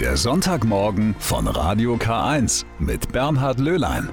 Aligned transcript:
Der 0.00 0.18
Sonntagmorgen 0.18 1.16
von 1.18 1.46
Radio 1.48 1.94
K1 1.94 2.66
mit 2.78 3.12
Bernhard 3.12 3.58
Löhlein. 3.58 4.10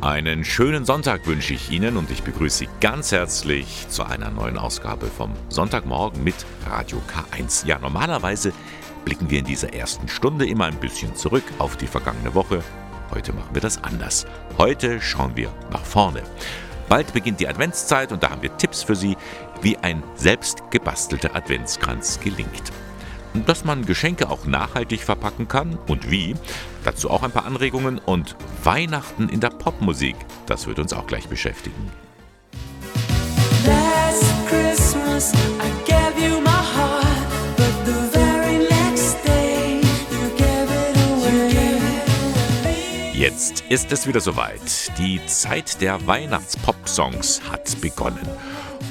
Einen 0.00 0.42
schönen 0.42 0.86
Sonntag 0.86 1.26
wünsche 1.26 1.52
ich 1.52 1.70
Ihnen 1.70 1.98
und 1.98 2.10
ich 2.10 2.22
begrüße 2.22 2.60
Sie 2.60 2.68
ganz 2.80 3.12
herzlich 3.12 3.86
zu 3.90 4.04
einer 4.04 4.30
neuen 4.30 4.56
Ausgabe 4.56 5.08
vom 5.08 5.34
Sonntagmorgen 5.50 6.24
mit 6.24 6.46
Radio 6.66 7.02
K1. 7.06 7.66
Ja, 7.66 7.78
normalerweise 7.78 8.54
blicken 9.04 9.28
wir 9.28 9.40
in 9.40 9.44
dieser 9.44 9.74
ersten 9.74 10.08
Stunde 10.08 10.46
immer 10.46 10.64
ein 10.64 10.80
bisschen 10.80 11.14
zurück 11.14 11.44
auf 11.58 11.76
die 11.76 11.86
vergangene 11.86 12.34
Woche. 12.34 12.64
Heute 13.10 13.34
machen 13.34 13.50
wir 13.52 13.60
das 13.60 13.84
anders. 13.84 14.24
Heute 14.56 15.02
schauen 15.02 15.36
wir 15.36 15.52
nach 15.70 15.84
vorne. 15.84 16.22
Bald 16.88 17.12
beginnt 17.12 17.40
die 17.40 17.48
Adventszeit 17.48 18.12
und 18.12 18.22
da 18.22 18.30
haben 18.30 18.42
wir 18.42 18.56
Tipps 18.56 18.82
für 18.82 18.96
Sie, 18.96 19.16
wie 19.62 19.76
ein 19.78 20.02
selbst 20.14 20.70
gebastelter 20.70 21.34
Adventskranz 21.34 22.20
gelingt. 22.20 22.72
Und 23.34 23.48
dass 23.48 23.64
man 23.64 23.86
Geschenke 23.86 24.28
auch 24.28 24.44
nachhaltig 24.44 25.02
verpacken 25.02 25.48
kann 25.48 25.78
und 25.86 26.10
wie, 26.10 26.34
dazu 26.84 27.10
auch 27.10 27.22
ein 27.22 27.30
paar 27.30 27.46
Anregungen 27.46 27.98
und 27.98 28.36
Weihnachten 28.62 29.28
in 29.28 29.40
der 29.40 29.50
Popmusik, 29.50 30.16
das 30.46 30.66
wird 30.66 30.78
uns 30.78 30.92
auch 30.92 31.06
gleich 31.06 31.28
beschäftigen. 31.28 31.90
Last 33.64 34.24
Christmas 34.48 35.32
I 35.32 35.90
gave 35.90 36.18
you 36.20 36.40
my 36.40 36.50
heart, 36.50 37.06
but 37.56 37.72
the 37.86 38.18
very 38.18 38.58
next 38.58 39.24
day 39.24 39.80
you 40.10 40.28
gave 40.36 40.68
it 40.70 40.96
away. 40.98 41.52
Jetzt 43.14 43.64
ist 43.68 43.92
es 43.92 44.06
wieder 44.06 44.20
soweit. 44.20 44.98
Die 44.98 45.24
Zeit 45.26 45.80
der 45.80 46.06
Weihnachtspop-Songs 46.06 47.40
hat 47.50 47.80
begonnen. 47.80 48.28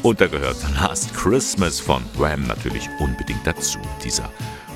Und 0.04 0.20
da 0.20 0.26
gehört 0.26 0.58
Last 0.73 1.14
Christmas 1.14 1.80
von 1.80 2.04
Wham 2.16 2.48
natürlich 2.48 2.90
unbedingt 3.00 3.46
dazu. 3.46 3.78
Dieser 4.04 4.32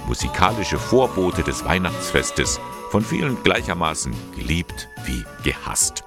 musikalische 0.05 0.77
Vorbote 0.77 1.41
des 1.41 1.65
Weihnachtsfestes, 1.65 2.59
von 2.91 3.03
vielen 3.03 3.41
gleichermaßen 3.41 4.13
geliebt 4.35 4.87
wie 5.05 5.25
gehasst. 5.43 6.03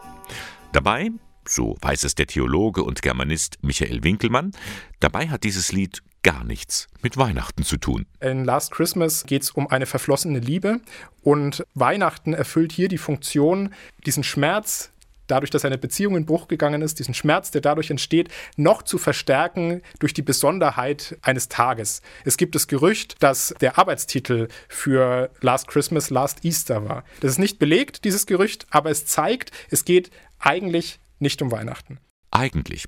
Dabei, 0.72 1.10
so 1.44 1.76
weiß 1.80 2.04
es 2.04 2.14
der 2.14 2.28
Theologe 2.28 2.84
und 2.84 3.02
Germanist 3.02 3.58
Michael 3.60 4.04
Winkelmann, 4.04 4.52
dabei 5.00 5.28
hat 5.28 5.42
dieses 5.42 5.72
Lied 5.72 6.00
gar 6.22 6.44
nichts 6.44 6.86
mit 7.02 7.16
Weihnachten 7.16 7.64
zu 7.64 7.76
tun. 7.76 8.06
In 8.20 8.44
Last 8.44 8.70
Christmas 8.70 9.24
geht 9.24 9.42
es 9.42 9.50
um 9.50 9.66
eine 9.66 9.86
verflossene 9.86 10.38
Liebe 10.38 10.80
und 11.22 11.64
Weihnachten 11.74 12.34
erfüllt 12.34 12.70
hier 12.70 12.86
die 12.86 12.98
Funktion, 12.98 13.74
diesen 14.06 14.22
Schmerz, 14.22 14.92
dadurch, 15.28 15.50
dass 15.50 15.64
eine 15.64 15.78
Beziehung 15.78 16.16
in 16.16 16.26
Bruch 16.26 16.48
gegangen 16.48 16.82
ist, 16.82 16.98
diesen 16.98 17.14
Schmerz, 17.14 17.50
der 17.50 17.60
dadurch 17.60 17.90
entsteht, 17.90 18.28
noch 18.56 18.82
zu 18.82 18.98
verstärken 18.98 19.82
durch 20.00 20.12
die 20.12 20.22
Besonderheit 20.22 21.16
eines 21.22 21.48
Tages. 21.48 22.02
Es 22.24 22.36
gibt 22.36 22.54
das 22.54 22.66
Gerücht, 22.66 23.22
dass 23.22 23.54
der 23.60 23.78
Arbeitstitel 23.78 24.48
für 24.68 25.30
Last 25.40 25.68
Christmas 25.68 26.10
Last 26.10 26.44
Easter 26.44 26.88
war. 26.88 27.04
Das 27.20 27.30
ist 27.32 27.38
nicht 27.38 27.58
belegt, 27.58 28.04
dieses 28.04 28.26
Gerücht, 28.26 28.66
aber 28.70 28.90
es 28.90 29.06
zeigt, 29.06 29.52
es 29.70 29.84
geht 29.84 30.10
eigentlich 30.38 30.98
nicht 31.18 31.42
um 31.42 31.50
Weihnachten. 31.50 31.98
Eigentlich. 32.30 32.86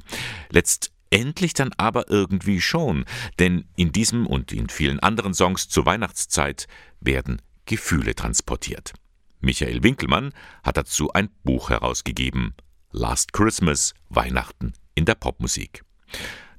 Letztendlich 0.51 1.55
dann 1.55 1.73
aber 1.77 2.11
irgendwie 2.11 2.61
schon, 2.61 3.05
denn 3.39 3.65
in 3.77 3.93
diesem 3.93 4.27
und 4.27 4.53
in 4.53 4.69
vielen 4.69 5.01
anderen 5.01 5.35
Songs 5.35 5.69
zur 5.69 5.87
Weihnachtszeit 5.87 6.67
werden 7.01 7.41
Gefühle 7.67 8.15
transportiert. 8.15 8.93
Michael 9.41 9.83
Winkelmann 9.83 10.33
hat 10.63 10.77
dazu 10.77 11.13
ein 11.13 11.31
Buch 11.45 11.71
herausgegeben. 11.71 12.55
Last 12.93 13.33
Christmas, 13.33 13.95
Weihnachten 14.09 14.75
in 14.95 15.07
der 15.07 15.15
Popmusik. 15.15 15.83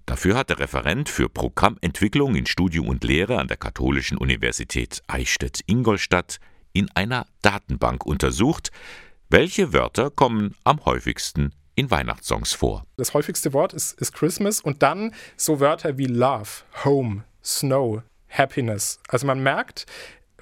Dafür 0.06 0.36
hat 0.36 0.50
der 0.50 0.60
Referent 0.60 1.08
für 1.08 1.30
Programmentwicklung 1.30 2.36
in 2.36 2.46
Studium 2.46 2.88
und 2.88 3.04
Lehre 3.04 3.40
an 3.40 3.48
der 3.48 3.58
Katholischen 3.58 4.18
Universität 4.18 5.04
Eichstätt-Ingolstadt 5.08 6.40
in 6.74 6.90
einer 6.96 7.28
Datenbank 7.42 8.06
untersucht, 8.06 8.72
welche 9.30 9.74
Wörter 9.74 10.10
kommen 10.10 10.56
am 10.64 10.84
häufigsten 10.86 11.54
in 11.76 11.92
Weihnachtssongs 11.92 12.54
vor. 12.54 12.86
Das 12.98 13.14
häufigste 13.14 13.54
Wort 13.54 13.74
ist, 13.74 14.00
ist 14.02 14.14
Christmas 14.14 14.60
und 14.60 14.82
dann 14.82 15.14
so 15.38 15.60
Wörter 15.60 15.98
wie 15.98 16.08
Love, 16.08 16.50
Home, 16.84 17.24
Snow, 17.44 18.02
Happiness. 18.30 19.00
Also 19.08 19.28
man 19.28 19.42
merkt, 19.44 19.86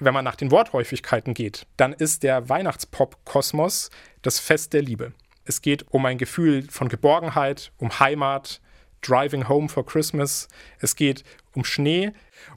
wenn 0.00 0.14
man 0.14 0.24
nach 0.24 0.36
den 0.36 0.50
Worthäufigkeiten 0.50 1.34
geht, 1.34 1.66
dann 1.76 1.92
ist 1.92 2.22
der 2.22 2.48
Weihnachtspop-Kosmos 2.48 3.90
das 4.22 4.40
Fest 4.40 4.72
der 4.72 4.82
Liebe. 4.82 5.12
Es 5.44 5.62
geht 5.62 5.86
um 5.90 6.04
ein 6.06 6.18
Gefühl 6.18 6.68
von 6.70 6.88
Geborgenheit, 6.88 7.72
um 7.76 8.00
Heimat, 8.00 8.60
Driving 9.02 9.48
Home 9.48 9.68
for 9.68 9.86
Christmas. 9.86 10.48
Es 10.78 10.96
geht 10.96 11.24
um 11.54 11.64
Schnee 11.64 12.12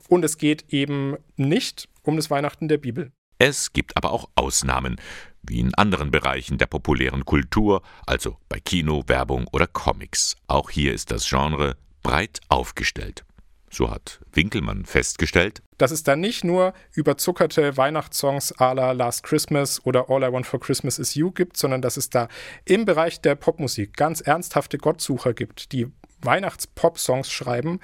und 0.09 0.25
es 0.25 0.37
geht 0.37 0.73
eben 0.73 1.17
nicht 1.35 1.89
um 2.03 2.17
das 2.17 2.29
Weihnachten 2.29 2.67
der 2.67 2.77
Bibel. 2.77 3.11
Es 3.39 3.73
gibt 3.73 3.97
aber 3.97 4.11
auch 4.11 4.29
Ausnahmen, 4.35 4.97
wie 5.41 5.59
in 5.59 5.73
anderen 5.75 6.11
Bereichen 6.11 6.57
der 6.57 6.67
populären 6.67 7.25
Kultur, 7.25 7.81
also 8.05 8.37
bei 8.47 8.59
Kino, 8.59 9.03
Werbung 9.07 9.47
oder 9.51 9.67
Comics. 9.67 10.35
Auch 10.47 10.69
hier 10.69 10.93
ist 10.93 11.11
das 11.11 11.27
Genre 11.27 11.75
breit 12.01 12.39
aufgestellt. 12.47 13.25
So 13.73 13.89
hat 13.89 14.19
Winkelmann 14.31 14.85
festgestellt, 14.85 15.63
dass 15.79 15.89
es 15.89 16.03
da 16.03 16.15
nicht 16.15 16.43
nur 16.43 16.73
überzuckerte 16.93 17.75
Weihnachtssongs 17.75 18.53
à 18.59 18.75
la 18.75 18.91
Last 18.91 19.23
Christmas 19.23 19.83
oder 19.83 20.11
All 20.11 20.21
I 20.21 20.31
Want 20.31 20.45
for 20.45 20.59
Christmas 20.59 20.99
Is 20.99 21.15
You 21.15 21.31
gibt, 21.31 21.57
sondern 21.57 21.81
dass 21.81 21.97
es 21.97 22.11
da 22.11 22.27
im 22.65 22.85
Bereich 22.85 23.19
der 23.21 23.33
Popmusik 23.33 23.97
ganz 23.97 24.21
ernsthafte 24.21 24.77
Gottsucher 24.77 25.33
gibt, 25.33 25.71
die 25.71 25.87
Weihnachts-Pop-Songs 26.21 27.31
schreiben, 27.31 27.79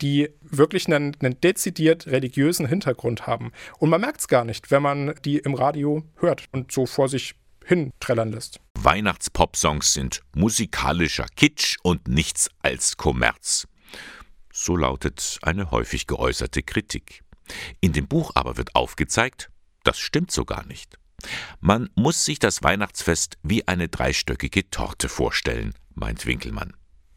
die 0.00 0.30
wirklich 0.40 0.86
einen, 0.86 1.14
einen, 1.20 1.38
dezidiert 1.40 2.06
religiösen 2.06 2.66
Hintergrund 2.66 3.26
haben. 3.26 3.52
Und 3.78 3.90
man 3.90 4.00
merkt 4.00 4.20
es 4.20 4.28
gar 4.28 4.46
nicht, 4.46 4.70
wenn 4.70 4.82
man 4.82 5.14
die 5.26 5.38
im 5.38 5.54
Radio 5.54 6.04
hört 6.16 6.46
und 6.52 6.72
so 6.72 6.86
vor 6.86 7.10
sich 7.10 7.34
hin 7.66 7.92
trällern 8.00 8.32
lässt. 8.32 8.60
Weihnachts-Pop-Songs 8.78 9.92
sind 9.92 10.22
musikalischer 10.34 11.26
Kitsch 11.36 11.76
und 11.82 12.08
nichts 12.08 12.48
als 12.62 12.96
Kommerz. 12.96 13.66
So 14.56 14.76
lautet 14.76 15.40
eine 15.42 15.72
häufig 15.72 16.06
geäußerte 16.06 16.62
Kritik. 16.62 17.24
In 17.80 17.92
dem 17.92 18.06
Buch 18.06 18.30
aber 18.36 18.56
wird 18.56 18.76
aufgezeigt, 18.76 19.50
das 19.82 19.98
stimmt 19.98 20.30
so 20.30 20.44
gar 20.44 20.64
nicht. 20.64 20.96
Man 21.58 21.90
muss 21.96 22.24
sich 22.24 22.38
das 22.38 22.62
Weihnachtsfest 22.62 23.36
wie 23.42 23.66
eine 23.66 23.88
dreistöckige 23.88 24.70
Torte 24.70 25.08
vorstellen, 25.08 25.74
meint 25.94 26.24
Winkelmann. 26.24 26.76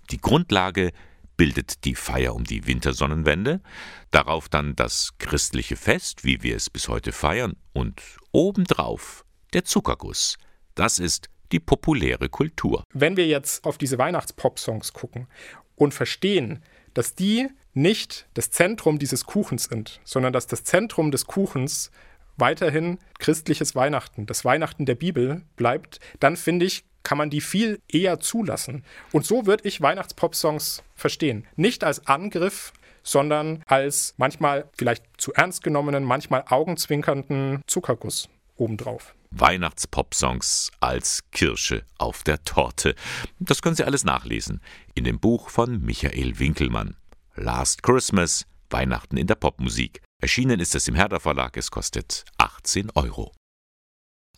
Die 0.10 0.18
Grundlage 0.18 0.94
bildet 1.38 1.86
die 1.86 1.94
Feier 1.94 2.34
um 2.34 2.44
die 2.44 2.66
Wintersonnenwende, 2.66 3.62
darauf 4.10 4.50
dann 4.50 4.76
das 4.76 5.12
christliche 5.20 5.76
Fest, 5.76 6.24
wie 6.24 6.42
wir 6.42 6.56
es 6.56 6.72
bis 6.72 6.88
heute 6.88 7.12
feiern, 7.12 7.56
und 7.72 8.02
obendrauf 8.32 9.26
der 9.54 9.64
Zuckerguss. 9.64 10.40
Das 10.74 10.98
ist 10.98 11.30
die 11.52 11.60
populäre 11.60 12.30
Kultur. 12.30 12.84
Wenn 12.96 13.16
wir 13.16 13.28
jetzt 13.28 13.64
auf 13.64 13.78
diese 13.78 14.00
Weihnachtspop-Songs 14.00 14.94
gucken 14.94 15.28
und 15.76 15.94
verstehen, 15.94 16.64
dass 16.98 17.14
die 17.14 17.48
nicht 17.74 18.28
das 18.34 18.50
Zentrum 18.50 18.98
dieses 18.98 19.26
Kuchens 19.26 19.66
sind, 19.66 20.02
sondern 20.04 20.34
dass 20.34 20.48
das 20.48 20.64
Zentrum 20.64 21.12
des 21.12 21.28
Kuchens 21.28 21.92
weiterhin 22.38 22.98
christliches 23.20 23.76
Weihnachten, 23.76 24.26
das 24.26 24.44
Weihnachten 24.44 24.88
der 24.88 24.96
Bibel 24.96 25.44
bleibt, 25.58 26.00
dann 26.20 26.36
finde 26.38 26.66
ich, 26.66 26.86
kann 27.04 27.20
man 27.20 27.30
die 27.30 27.40
viel 27.40 27.80
eher 27.88 28.20
zulassen. 28.20 28.84
Und 29.12 29.26
so 29.26 29.46
würde 29.46 29.68
ich 29.68 29.80
Weihnachtspop-Songs 29.80 30.82
verstehen. 30.96 31.46
Nicht 31.56 31.84
als 31.84 32.08
Angriff, 32.08 32.74
sondern 33.04 33.62
als 33.68 34.16
manchmal 34.18 34.68
vielleicht 34.76 35.06
zu 35.18 35.32
ernst 35.34 35.62
genommenen, 35.62 36.04
manchmal 36.04 36.46
augenzwinkernden 36.48 37.62
Zuckerguss 37.68 38.28
obendrauf. 38.58 39.14
Weihnachtspop-Songs 39.32 40.72
als 40.80 41.24
Kirsche 41.32 41.86
auf 41.98 42.24
der 42.24 42.44
Torte. 42.44 42.96
Das 43.40 43.62
können 43.62 43.76
Sie 43.76 43.84
alles 43.84 44.04
nachlesen 44.04 44.62
in 44.96 45.04
dem 45.04 45.20
Buch 45.20 45.50
von 45.50 45.82
Michael 45.82 46.40
Winkelmann. 46.40 46.96
Last 47.36 47.84
Christmas, 47.84 48.46
Weihnachten 48.70 49.18
in 49.18 49.28
der 49.28 49.36
Popmusik. 49.36 50.02
Erschienen 50.20 50.60
ist 50.60 50.76
es 50.76 50.88
im 50.88 50.96
Herder 50.96 51.20
Verlag, 51.20 51.56
es 51.58 51.70
kostet 51.70 52.26
18 52.38 52.92
Euro. 52.96 53.32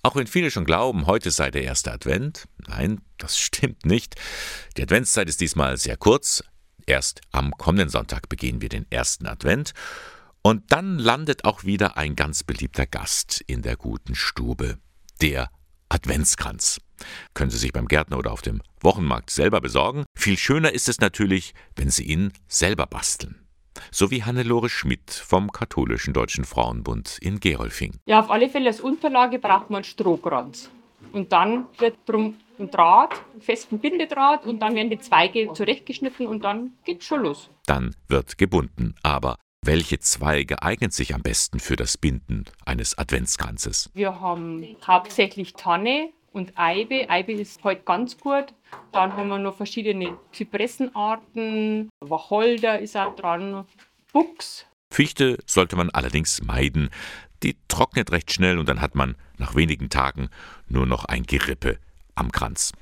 Auch 0.02 0.16
wenn 0.16 0.28
viele 0.28 0.52
schon 0.52 0.66
glauben, 0.66 1.08
heute 1.08 1.32
sei 1.32 1.52
der 1.52 1.64
erste 1.64 1.92
Advent, 1.92 2.48
nein, 2.68 3.02
das 3.18 3.38
stimmt 3.40 3.86
nicht. 3.86 4.16
Die 4.78 4.84
Adventszeit 4.84 5.30
ist 5.30 5.42
diesmal 5.42 5.78
sehr 5.78 5.98
kurz. 5.98 6.44
Erst 6.86 7.22
am 7.32 7.52
kommenden 7.52 7.90
Sonntag 7.90 8.30
beginnen 8.30 8.62
wir 8.62 8.70
den 8.70 8.90
ersten 8.90 9.28
Advent 9.28 9.74
und 10.42 10.72
dann 10.72 11.00
landet 11.00 11.46
auch 11.46 11.64
wieder 11.64 11.98
ein 11.98 12.16
ganz 12.16 12.44
beliebter 12.44 12.86
Gast 12.86 13.42
in 13.48 13.62
der 13.62 13.76
guten 13.76 14.16
Stube, 14.16 14.78
der 15.22 15.50
Adventskranz. 15.90 16.80
Können 17.34 17.52
Sie 17.52 17.58
sich 17.58 17.74
beim 17.74 17.88
Gärtner 17.88 18.18
oder 18.18 18.32
auf 18.32 18.42
dem 18.42 18.62
Wochenmarkt 18.82 19.30
selber 19.30 19.62
besorgen. 19.62 20.06
Viel 20.16 20.38
schöner 20.38 20.74
ist 20.74 20.90
es 20.90 21.00
natürlich, 21.00 21.54
wenn 21.76 21.90
Sie 21.90 22.04
ihn 22.04 22.32
selber 22.48 22.86
basteln. 22.86 23.46
So 23.92 24.12
wie 24.12 24.24
Hannelore 24.24 24.70
Schmidt 24.70 25.12
vom 25.12 25.52
Katholischen 25.52 26.14
Deutschen 26.14 26.44
Frauenbund 26.44 27.18
in 27.22 27.40
Gerolfing. 27.40 28.00
Ja, 28.06 28.20
auf 28.20 28.30
alle 28.30 28.50
Fälle 28.50 28.68
als 28.68 28.82
Unterlage 28.82 29.40
braucht 29.40 29.70
man 29.70 29.84
Strohkranz. 29.84 30.70
Und 31.14 31.32
dann 31.32 31.68
wird 31.78 31.98
drum 32.06 32.36
ein 32.60 32.70
Draht, 32.70 33.14
einen 33.32 33.42
festen 33.42 33.80
Bindedraht 33.80 34.46
und 34.46 34.60
dann 34.60 34.76
werden 34.76 34.90
die 34.90 35.00
Zweige 35.00 35.52
zurechtgeschnitten 35.54 36.28
und 36.28 36.44
dann 36.44 36.74
geht's 36.84 37.06
schon 37.06 37.22
los. 37.22 37.50
Dann 37.66 37.96
wird 38.10 38.38
gebunden. 38.38 38.96
Aber 39.02 39.38
Welche 39.66 40.00
Zweige 40.00 40.64
eignen 40.64 40.90
sich 40.90 41.14
am 41.14 41.22
besten 41.22 41.60
für 41.60 41.76
das 41.76 41.96
Binden 41.96 42.46
eines 42.66 42.98
Adventskranzes? 42.98 43.92
Wir 43.94 44.20
haben 44.20 44.66
hauptsächlich 44.88 45.54
Tanne 45.54 46.10
und 46.32 46.54
Eibe. 46.56 47.10
Eibe 47.10 47.34
ist 47.34 47.64
heute 47.64 47.84
ganz 47.84 48.18
gut. 48.18 48.54
Dann 48.92 49.14
haben 49.14 49.28
wir 49.28 49.38
noch 49.38 49.58
verschiedene 49.58 50.18
Zypressenarten. 50.32 51.90
Wacholder 52.00 52.80
ist 52.80 52.98
auch 52.98 53.16
dran. 53.16 53.66
Buchs. 54.12 54.66
Fichte 54.92 55.38
sollte 55.46 55.76
man 55.76 55.92
allerdings 55.92 56.42
meiden. 56.42 56.90
Die 57.44 57.56
trocknet 57.68 58.12
recht 58.12 58.34
schnell 58.34 58.58
und 58.58 58.68
dann 58.68 58.82
hat 58.82 58.96
man 58.96 59.18
nach 59.38 59.56
wenigen 59.56 59.90
Tagen 59.90 60.30
nur 60.68 60.86
noch 60.86 61.06
ein 61.06 61.24
Gerippe 61.24 61.78
am 62.20 62.32
Kranz. 62.32 62.74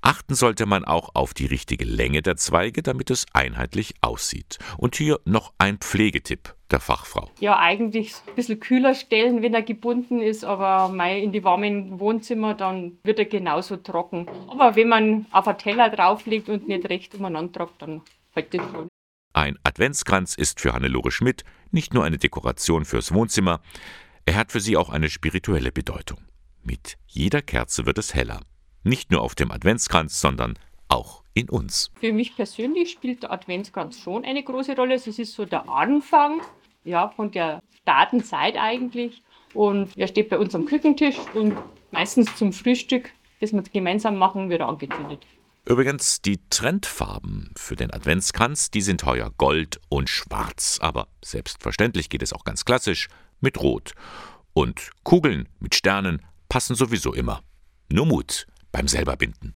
Achten 0.00 0.34
sollte 0.34 0.64
man 0.66 0.84
auch 0.84 1.10
auf 1.14 1.34
die 1.34 1.46
richtige 1.46 1.84
Länge 1.84 2.22
der 2.22 2.36
Zweige, 2.36 2.82
damit 2.82 3.10
es 3.10 3.26
einheitlich 3.32 3.94
aussieht. 4.00 4.58
Und 4.76 4.96
hier 4.96 5.20
noch 5.24 5.52
ein 5.58 5.78
Pflegetipp 5.78 6.54
der 6.70 6.80
Fachfrau. 6.80 7.30
Ja, 7.40 7.58
eigentlich 7.58 8.14
ein 8.26 8.34
bisschen 8.34 8.60
kühler 8.60 8.94
stellen, 8.94 9.42
wenn 9.42 9.54
er 9.54 9.62
gebunden 9.62 10.20
ist, 10.20 10.44
aber 10.44 10.88
mal 10.88 11.18
in 11.18 11.32
die 11.32 11.42
warmen 11.42 11.98
Wohnzimmer, 11.98 12.54
dann 12.54 12.98
wird 13.02 13.18
er 13.18 13.24
genauso 13.24 13.76
trocken. 13.76 14.28
Aber 14.48 14.76
wenn 14.76 14.88
man 14.88 15.26
auf 15.32 15.48
einen 15.48 15.58
Teller 15.58 15.90
drauflegt 15.90 16.48
und 16.48 16.68
nicht 16.68 16.88
recht 16.88 17.14
umeinander 17.14 17.52
tragt, 17.52 17.82
dann 17.82 18.02
hält 18.32 18.54
das 18.54 18.62
schon. 18.70 18.88
Ein 19.32 19.58
Adventskranz 19.62 20.34
ist 20.34 20.60
für 20.60 20.72
Hannelore 20.72 21.10
Schmidt 21.10 21.44
nicht 21.70 21.92
nur 21.92 22.04
eine 22.04 22.18
Dekoration 22.18 22.84
fürs 22.84 23.12
Wohnzimmer, 23.12 23.60
er 24.26 24.36
hat 24.36 24.52
für 24.52 24.60
sie 24.60 24.76
auch 24.76 24.90
eine 24.90 25.10
spirituelle 25.10 25.72
Bedeutung. 25.72 26.18
Mit 26.62 26.98
jeder 27.06 27.40
Kerze 27.40 27.86
wird 27.86 27.98
es 27.98 28.14
heller. 28.14 28.40
Nicht 28.88 29.10
nur 29.10 29.20
auf 29.20 29.34
dem 29.34 29.50
Adventskranz, 29.50 30.18
sondern 30.18 30.58
auch 30.88 31.22
in 31.34 31.50
uns. 31.50 31.90
Für 32.00 32.10
mich 32.10 32.34
persönlich 32.34 32.90
spielt 32.90 33.22
der 33.22 33.30
Adventskranz 33.30 33.98
schon 34.00 34.24
eine 34.24 34.42
große 34.42 34.74
Rolle. 34.74 34.94
Es 34.94 35.06
ist 35.06 35.34
so 35.34 35.44
der 35.44 35.68
Anfang 35.68 36.40
ja, 36.84 37.10
von 37.10 37.30
der 37.30 37.62
Datenzeit 37.84 38.56
eigentlich. 38.56 39.22
Und 39.52 39.94
er 39.94 40.08
steht 40.08 40.30
bei 40.30 40.38
uns 40.38 40.54
am 40.54 40.64
Küchentisch 40.64 41.16
und 41.34 41.54
meistens 41.90 42.34
zum 42.36 42.54
Frühstück, 42.54 43.10
das 43.40 43.52
wir 43.52 43.60
gemeinsam 43.60 44.16
machen, 44.16 44.48
wird 44.48 44.60
er 44.60 44.68
angezündet. 44.68 45.26
Übrigens, 45.66 46.22
die 46.22 46.40
Trendfarben 46.48 47.52
für 47.58 47.76
den 47.76 47.92
Adventskranz, 47.92 48.70
die 48.70 48.80
sind 48.80 49.04
heuer 49.04 49.30
Gold 49.36 49.82
und 49.90 50.08
Schwarz. 50.08 50.78
Aber 50.80 51.08
selbstverständlich 51.22 52.08
geht 52.08 52.22
es 52.22 52.32
auch 52.32 52.44
ganz 52.44 52.64
klassisch 52.64 53.08
mit 53.40 53.60
Rot. 53.60 53.92
Und 54.54 54.92
Kugeln 55.02 55.46
mit 55.60 55.74
Sternen 55.74 56.22
passen 56.48 56.74
sowieso 56.74 57.12
immer. 57.12 57.42
Nur 57.90 58.06
Mut 58.06 58.46
beim 58.72 58.88
selberbinden. 58.88 59.54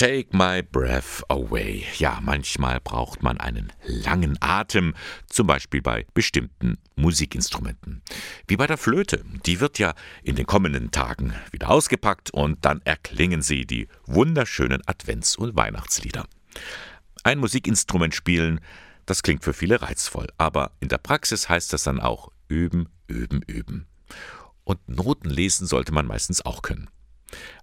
Take 0.00 0.34
my 0.34 0.62
breath 0.62 1.22
away. 1.28 1.84
Ja, 1.98 2.20
manchmal 2.22 2.80
braucht 2.80 3.22
man 3.22 3.38
einen 3.38 3.70
langen 3.84 4.38
Atem, 4.40 4.94
zum 5.26 5.46
Beispiel 5.46 5.82
bei 5.82 6.06
bestimmten 6.14 6.78
Musikinstrumenten. 6.96 8.00
Wie 8.46 8.56
bei 8.56 8.66
der 8.66 8.78
Flöte. 8.78 9.22
Die 9.44 9.60
wird 9.60 9.78
ja 9.78 9.92
in 10.22 10.36
den 10.36 10.46
kommenden 10.46 10.90
Tagen 10.90 11.34
wieder 11.50 11.68
ausgepackt 11.68 12.30
und 12.30 12.64
dann 12.64 12.80
erklingen 12.86 13.42
sie 13.42 13.66
die 13.66 13.88
wunderschönen 14.06 14.80
Advents- 14.86 15.36
und 15.36 15.54
Weihnachtslieder. 15.54 16.26
Ein 17.22 17.38
Musikinstrument 17.38 18.14
spielen, 18.14 18.60
das 19.04 19.22
klingt 19.22 19.44
für 19.44 19.52
viele 19.52 19.82
reizvoll, 19.82 20.28
aber 20.38 20.72
in 20.80 20.88
der 20.88 20.96
Praxis 20.96 21.50
heißt 21.50 21.74
das 21.74 21.82
dann 21.82 22.00
auch 22.00 22.30
üben, 22.48 22.88
üben, 23.06 23.42
üben. 23.42 23.86
Und 24.64 24.88
Noten 24.88 25.28
lesen 25.28 25.66
sollte 25.66 25.92
man 25.92 26.06
meistens 26.06 26.40
auch 26.46 26.62
können. 26.62 26.88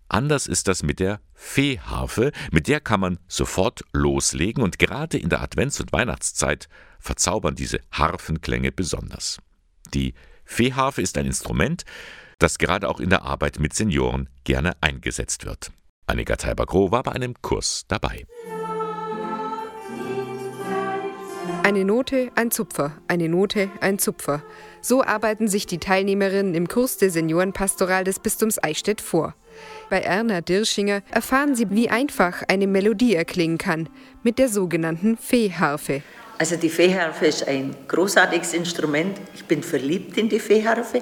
Anders 0.09 0.47
ist 0.47 0.67
das 0.67 0.83
mit 0.83 0.99
der 0.99 1.19
Fehharfe, 1.33 2.31
mit 2.51 2.67
der 2.67 2.79
kann 2.79 2.99
man 2.99 3.19
sofort 3.27 3.83
loslegen 3.91 4.63
und 4.63 4.79
gerade 4.79 5.17
in 5.17 5.29
der 5.29 5.41
Advents- 5.41 5.81
und 5.81 5.91
Weihnachtszeit 5.91 6.69
verzaubern 6.99 7.55
diese 7.55 7.79
Harfenklänge 7.91 8.71
besonders. 8.71 9.39
Die 9.93 10.13
Fehharfe 10.45 11.01
ist 11.01 11.17
ein 11.17 11.25
Instrument, 11.25 11.83
das 12.39 12.57
gerade 12.57 12.87
auch 12.87 12.99
in 12.99 13.09
der 13.09 13.23
Arbeit 13.23 13.59
mit 13.59 13.73
Senioren 13.73 14.29
gerne 14.43 14.73
eingesetzt 14.81 15.45
wird. 15.45 15.71
Annika 16.05 16.37
Teiber-Groh 16.37 16.91
war 16.91 17.03
bei 17.03 17.11
einem 17.11 17.33
Kurs 17.41 17.83
dabei. 17.87 18.25
Eine 21.63 21.83
Note, 21.83 22.31
ein 22.35 22.49
Zupfer, 22.49 22.93
eine 23.09 23.27
Note, 23.27 23.69
ein 23.81 23.99
Zupfer. 23.99 24.41
So 24.79 25.03
arbeiten 25.03 25.49
sich 25.49 25.65
die 25.65 25.79
Teilnehmerinnen 25.79 26.55
im 26.55 26.69
Kurs 26.69 26.95
der 26.95 27.09
Seniorenpastoral 27.09 28.05
des 28.05 28.19
Bistums 28.19 28.63
Eichstätt 28.63 29.01
vor. 29.01 29.35
Bei 29.89 30.01
Erna 30.01 30.41
Dirschinger 30.41 31.01
erfahren 31.11 31.55
Sie, 31.55 31.69
wie 31.69 31.89
einfach 31.89 32.43
eine 32.47 32.67
Melodie 32.67 33.15
erklingen 33.15 33.57
kann 33.57 33.89
mit 34.23 34.37
der 34.39 34.49
sogenannten 34.49 35.17
Fehharfe. 35.17 36.01
Also 36.37 36.55
die 36.55 36.69
Fehharfe 36.69 37.25
ist 37.25 37.47
ein 37.47 37.75
großartiges 37.87 38.53
Instrument. 38.53 39.17
Ich 39.33 39.45
bin 39.45 39.63
verliebt 39.63 40.17
in 40.17 40.29
die 40.29 40.39
Fehharfe, 40.39 41.01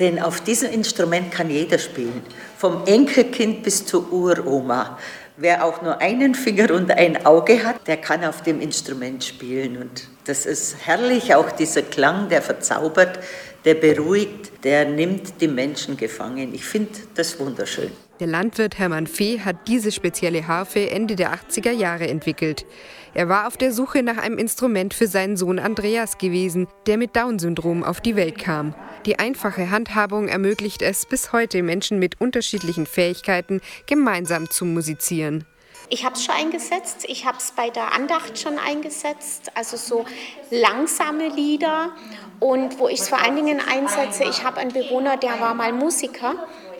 denn 0.00 0.20
auf 0.20 0.40
diesem 0.40 0.72
Instrument 0.72 1.30
kann 1.30 1.50
jeder 1.50 1.78
spielen, 1.78 2.22
vom 2.56 2.84
Enkelkind 2.86 3.62
bis 3.62 3.84
zur 3.86 4.12
Uroma. 4.12 4.98
Wer 5.36 5.64
auch 5.64 5.82
nur 5.82 6.00
einen 6.00 6.34
Finger 6.34 6.72
und 6.72 6.90
ein 6.90 7.24
Auge 7.24 7.64
hat, 7.64 7.86
der 7.86 7.98
kann 7.98 8.24
auf 8.24 8.42
dem 8.42 8.60
Instrument 8.60 9.22
spielen. 9.22 9.76
Und 9.76 10.08
das 10.24 10.46
ist 10.46 10.76
herrlich, 10.84 11.36
auch 11.36 11.52
dieser 11.52 11.82
Klang, 11.82 12.28
der 12.28 12.42
verzaubert, 12.42 13.20
der 13.64 13.74
beruhigt, 13.74 14.64
der 14.64 14.88
nimmt 14.88 15.40
die 15.40 15.48
Menschen 15.48 15.96
gefangen. 15.96 16.54
Ich 16.54 16.64
finde 16.64 16.92
das 17.14 17.38
wunderschön. 17.38 17.90
Der 18.20 18.26
Landwirt 18.26 18.78
Hermann 18.78 19.06
Fee 19.06 19.40
hat 19.40 19.68
diese 19.68 19.92
spezielle 19.92 20.48
Harfe 20.48 20.90
Ende 20.90 21.14
der 21.14 21.32
80er 21.32 21.70
Jahre 21.70 22.08
entwickelt. 22.08 22.66
Er 23.14 23.28
war 23.28 23.46
auf 23.46 23.56
der 23.56 23.72
Suche 23.72 24.02
nach 24.02 24.18
einem 24.18 24.38
Instrument 24.38 24.92
für 24.92 25.06
seinen 25.06 25.36
Sohn 25.36 25.58
Andreas 25.58 26.18
gewesen, 26.18 26.66
der 26.86 26.98
mit 26.98 27.14
Down-Syndrom 27.14 27.84
auf 27.84 28.00
die 28.00 28.16
Welt 28.16 28.38
kam. 28.38 28.74
Die 29.06 29.18
einfache 29.18 29.70
Handhabung 29.70 30.28
ermöglicht 30.28 30.82
es 30.82 31.06
bis 31.06 31.32
heute 31.32 31.62
Menschen 31.62 31.98
mit 32.00 32.20
unterschiedlichen 32.20 32.86
Fähigkeiten 32.86 33.60
gemeinsam 33.86 34.50
zu 34.50 34.64
musizieren. 34.64 35.44
Ich 35.90 36.04
habe 36.04 36.14
es 36.16 36.24
schon 36.24 36.34
eingesetzt, 36.34 37.04
ich 37.08 37.24
habe 37.24 37.38
es 37.38 37.52
bei 37.52 37.70
der 37.70 37.92
Andacht 37.94 38.38
schon 38.38 38.58
eingesetzt, 38.58 39.50
also 39.54 39.76
so 39.76 40.04
langsame 40.50 41.28
Lieder. 41.28 41.92
Und 42.40 42.78
wo 42.78 42.88
ich 42.88 43.00
es 43.00 43.08
vor 43.08 43.18
allen 43.18 43.36
Dingen 43.36 43.60
einsetze, 43.60 44.24
ich 44.24 44.44
habe 44.44 44.58
einen 44.58 44.72
Bewohner, 44.72 45.16
der 45.16 45.40
war 45.40 45.54
mal 45.54 45.72
Musiker 45.72 46.34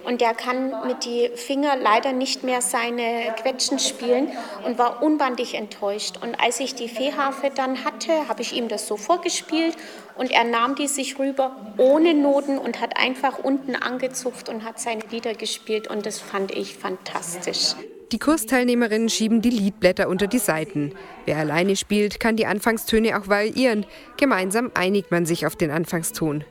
und 0.05 0.20
der 0.20 0.34
kann 0.34 0.87
mit 0.87 1.05
die 1.05 1.31
Finger 1.34 1.76
leider 1.76 2.12
nicht 2.12 2.44
mehr 2.44 2.62
seine 2.62 3.34
Quetschen 3.40 3.78
spielen 3.78 4.31
und 4.64 4.78
war 4.78 5.02
unbandig 5.02 5.54
enttäuscht. 5.54 6.19
Und 6.22 6.38
als 6.40 6.61
ich 6.61 6.75
die 6.75 6.88
Fehharfe 6.88 7.50
dann 7.54 7.84
hatte, 7.84 8.28
habe 8.28 8.43
ich 8.43 8.52
ihm 8.52 8.69
das 8.69 8.87
so 8.87 8.96
vorgespielt 8.96 9.76
und 10.16 10.30
er 10.30 10.44
nahm 10.44 10.75
die 10.75 10.87
sich 10.87 11.18
rüber 11.18 11.56
ohne 11.76 12.14
Noten 12.14 12.59
und 12.59 12.80
hat 12.80 12.99
einfach 12.99 13.38
unten 13.38 13.75
angezucht 13.75 14.49
und 14.49 14.64
hat 14.64 14.78
seine 14.78 15.02
Lieder 15.11 15.35
gespielt 15.35 15.88
und 15.88 16.06
das 16.06 16.21
fand 16.21 16.52
ich 16.52 16.76
fantastisch. 16.76 17.75
Die 18.10 18.18
Kursteilnehmerinnen 18.18 19.10
schieben 19.10 19.42
die 19.42 19.50
Liedblätter 19.50 20.08
unter 20.08 20.26
die 20.26 20.38
Seiten. 20.38 20.92
Wer 21.26 21.36
alleine 21.36 21.76
spielt, 21.76 22.20
kann 22.20 22.36
die 22.36 22.46
Anfangstöne 22.46 23.18
auch 23.18 23.28
variieren. 23.28 23.84
Gemeinsam 24.16 24.70
einigt 24.72 25.10
man 25.10 25.26
sich 25.26 25.46
auf 25.46 25.56
den 25.56 25.70
Anfangston. 25.70 26.44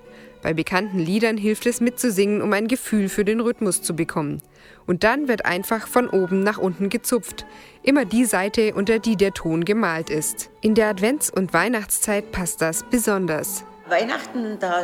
Bei 0.44 0.54
bekannten 0.54 1.00
Liedern 1.00 1.36
hilft 1.36 1.66
es 1.66 1.82
mitzusingen, 1.82 2.44
um 2.44 2.54
ein 2.54 2.68
Gefühl 2.68 3.10
für 3.10 3.26
den 3.26 3.40
Rhythmus 3.40 3.82
zu 3.82 3.96
bekommen. 3.96 4.44
Und 4.86 5.04
dann 5.04 5.28
wird 5.28 5.46
einfach 5.46 5.88
von 5.88 6.08
oben 6.08 6.42
nach 6.42 6.60
unten 6.60 6.90
gezupft. 6.90 7.46
Immer 7.82 8.06
die 8.06 8.26
Seite, 8.26 8.76
unter 8.76 9.00
die 9.00 9.16
der 9.16 9.34
Ton 9.34 9.66
gemalt 9.66 10.12
ist. 10.12 10.52
In 10.62 10.76
der 10.76 10.90
Advents- 10.90 11.32
und 11.32 11.54
Weihnachtszeit 11.54 12.32
passt 12.32 12.62
das 12.62 12.84
besonders. 12.84 13.66
Weihnachten, 13.90 14.60
da 14.60 14.84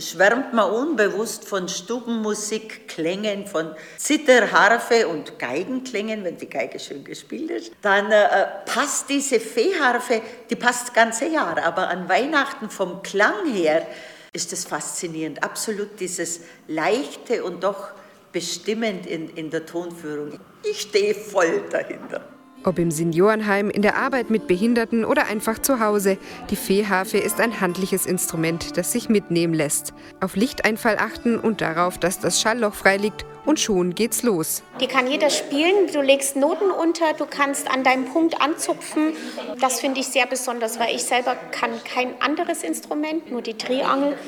schwärmt 0.00 0.52
man 0.52 0.70
unbewusst 0.70 1.48
von 1.48 1.68
Stubenmusik, 1.68 2.88
Klängen, 2.88 3.46
von 3.46 3.74
Zither, 3.96 4.52
Harfe 4.52 5.08
und 5.08 5.38
Geigenklängen, 5.38 6.24
wenn 6.24 6.36
die 6.36 6.48
Geige 6.48 6.78
schön 6.78 7.04
gespielt 7.04 7.50
ist. 7.50 7.72
Dann 7.82 8.10
äh, 8.10 8.26
passt 8.66 9.08
diese 9.08 9.40
Fehharfe, 9.40 10.22
die 10.50 10.56
passt 10.56 10.88
das 10.88 10.94
ganze 10.94 11.26
Jahr, 11.26 11.62
aber 11.62 11.88
an 11.88 12.08
Weihnachten 12.08 12.70
vom 12.70 13.02
Klang 13.02 13.52
her 13.52 13.86
ist 14.32 14.52
es 14.52 14.64
faszinierend. 14.64 15.42
Absolut 15.42 15.98
dieses 16.00 16.40
leichte 16.66 17.44
und 17.44 17.64
doch 17.64 17.88
bestimmend 18.32 19.06
in, 19.06 19.30
in 19.30 19.50
der 19.50 19.66
Tonführung. 19.66 20.38
Ich 20.62 20.82
stehe 20.82 21.14
voll 21.14 21.64
dahinter. 21.70 22.37
Ob 22.64 22.78
im 22.78 22.90
Seniorenheim, 22.90 23.70
in 23.70 23.82
der 23.82 23.96
Arbeit 23.96 24.30
mit 24.30 24.48
Behinderten 24.48 25.04
oder 25.04 25.26
einfach 25.26 25.60
zu 25.60 25.80
Hause, 25.80 26.18
die 26.50 26.56
Fehharfe 26.56 27.18
ist 27.18 27.40
ein 27.40 27.60
handliches 27.60 28.04
Instrument, 28.04 28.76
das 28.76 28.92
sich 28.92 29.08
mitnehmen 29.08 29.54
lässt. 29.54 29.94
Auf 30.20 30.34
Lichteinfall 30.34 30.98
achten 30.98 31.38
und 31.38 31.60
darauf, 31.60 31.98
dass 31.98 32.18
das 32.18 32.40
Schallloch 32.40 32.74
frei 32.74 32.96
liegt 32.96 33.24
und 33.44 33.60
schon 33.60 33.94
geht's 33.94 34.24
los. 34.24 34.62
Die 34.80 34.88
kann 34.88 35.06
jeder 35.06 35.30
spielen. 35.30 35.86
Du 35.92 36.02
legst 36.02 36.36
Noten 36.36 36.70
unter, 36.70 37.12
du 37.16 37.26
kannst 37.26 37.70
an 37.70 37.84
deinem 37.84 38.06
Punkt 38.06 38.40
anzupfen. 38.40 39.12
Das 39.60 39.80
finde 39.80 40.00
ich 40.00 40.08
sehr 40.08 40.26
besonders, 40.26 40.78
weil 40.80 40.94
ich 40.94 41.04
selber 41.04 41.36
kann 41.52 41.70
kein 41.84 42.20
anderes 42.20 42.64
Instrument, 42.64 43.30
nur 43.30 43.40
die 43.40 43.54
Triangel. 43.54 44.18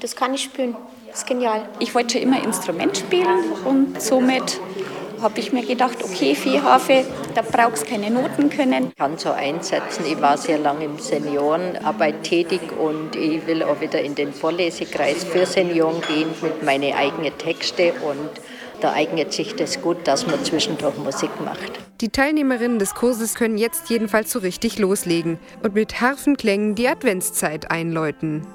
Das 0.00 0.16
kann 0.16 0.34
ich 0.34 0.42
spielen. 0.42 0.74
Das 1.08 1.20
ist 1.20 1.26
genial. 1.28 1.68
Ich 1.78 1.94
wollte 1.94 2.14
schon 2.14 2.22
immer 2.22 2.42
Instrument 2.42 2.96
spielen 2.96 3.52
und 3.64 4.02
somit 4.02 4.58
habe 5.24 5.40
ich 5.40 5.52
mir 5.52 5.64
gedacht, 5.64 5.96
okay, 6.04 6.34
Viehhafe, 6.34 7.04
da 7.34 7.40
brauchst 7.40 7.86
du 7.86 7.90
keine 7.90 8.10
Noten 8.10 8.50
können. 8.50 8.88
Ich 8.88 8.96
kann 8.96 9.16
so 9.16 9.30
einsetzen, 9.30 10.04
ich 10.06 10.20
war 10.20 10.36
sehr 10.36 10.58
lange 10.58 10.84
im 10.84 10.98
Seniorenarbeit 10.98 12.22
tätig 12.22 12.60
und 12.78 13.16
ich 13.16 13.46
will 13.46 13.62
auch 13.62 13.80
wieder 13.80 14.02
in 14.02 14.14
den 14.14 14.34
Vorlesekreis 14.34 15.24
für 15.24 15.46
Senioren 15.46 16.02
gehen 16.02 16.28
mit 16.42 16.62
meinen 16.62 16.92
eigenen 16.92 17.36
Texte 17.38 17.94
und 18.06 18.28
da 18.80 18.92
eignet 18.92 19.32
sich 19.32 19.54
das 19.54 19.80
gut, 19.80 20.06
dass 20.06 20.26
man 20.26 20.44
zwischendurch 20.44 20.98
Musik 20.98 21.30
macht. 21.42 21.72
Die 22.02 22.10
Teilnehmerinnen 22.10 22.78
des 22.78 22.94
Kurses 22.94 23.34
können 23.34 23.56
jetzt 23.56 23.88
jedenfalls 23.88 24.30
so 24.30 24.40
richtig 24.40 24.78
loslegen 24.78 25.38
und 25.62 25.74
mit 25.74 26.02
Harfenklängen 26.02 26.74
die 26.74 26.86
Adventszeit 26.86 27.70
einläuten. 27.70 28.46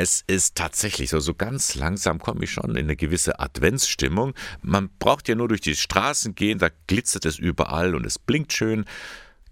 Es 0.00 0.22
ist 0.28 0.54
tatsächlich 0.54 1.10
so, 1.10 1.18
so 1.18 1.34
ganz 1.34 1.74
langsam 1.74 2.20
komme 2.20 2.44
ich 2.44 2.52
schon 2.52 2.70
in 2.70 2.84
eine 2.84 2.94
gewisse 2.94 3.40
Adventsstimmung. 3.40 4.32
Man 4.62 4.90
braucht 5.00 5.26
ja 5.26 5.34
nur 5.34 5.48
durch 5.48 5.60
die 5.60 5.74
Straßen 5.74 6.36
gehen, 6.36 6.60
da 6.60 6.68
glitzert 6.86 7.24
es 7.24 7.36
überall 7.36 7.96
und 7.96 8.06
es 8.06 8.16
blinkt 8.16 8.52
schön. 8.52 8.84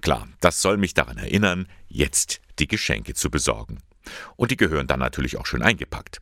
Klar, 0.02 0.28
das 0.38 0.62
soll 0.62 0.76
mich 0.76 0.94
daran 0.94 1.18
erinnern, 1.18 1.66
jetzt 1.88 2.40
die 2.60 2.68
Geschenke 2.68 3.14
zu 3.14 3.28
besorgen. 3.28 3.78
Und 4.36 4.52
die 4.52 4.56
gehören 4.56 4.86
dann 4.86 5.00
natürlich 5.00 5.36
auch 5.36 5.46
schön 5.46 5.62
eingepackt. 5.62 6.20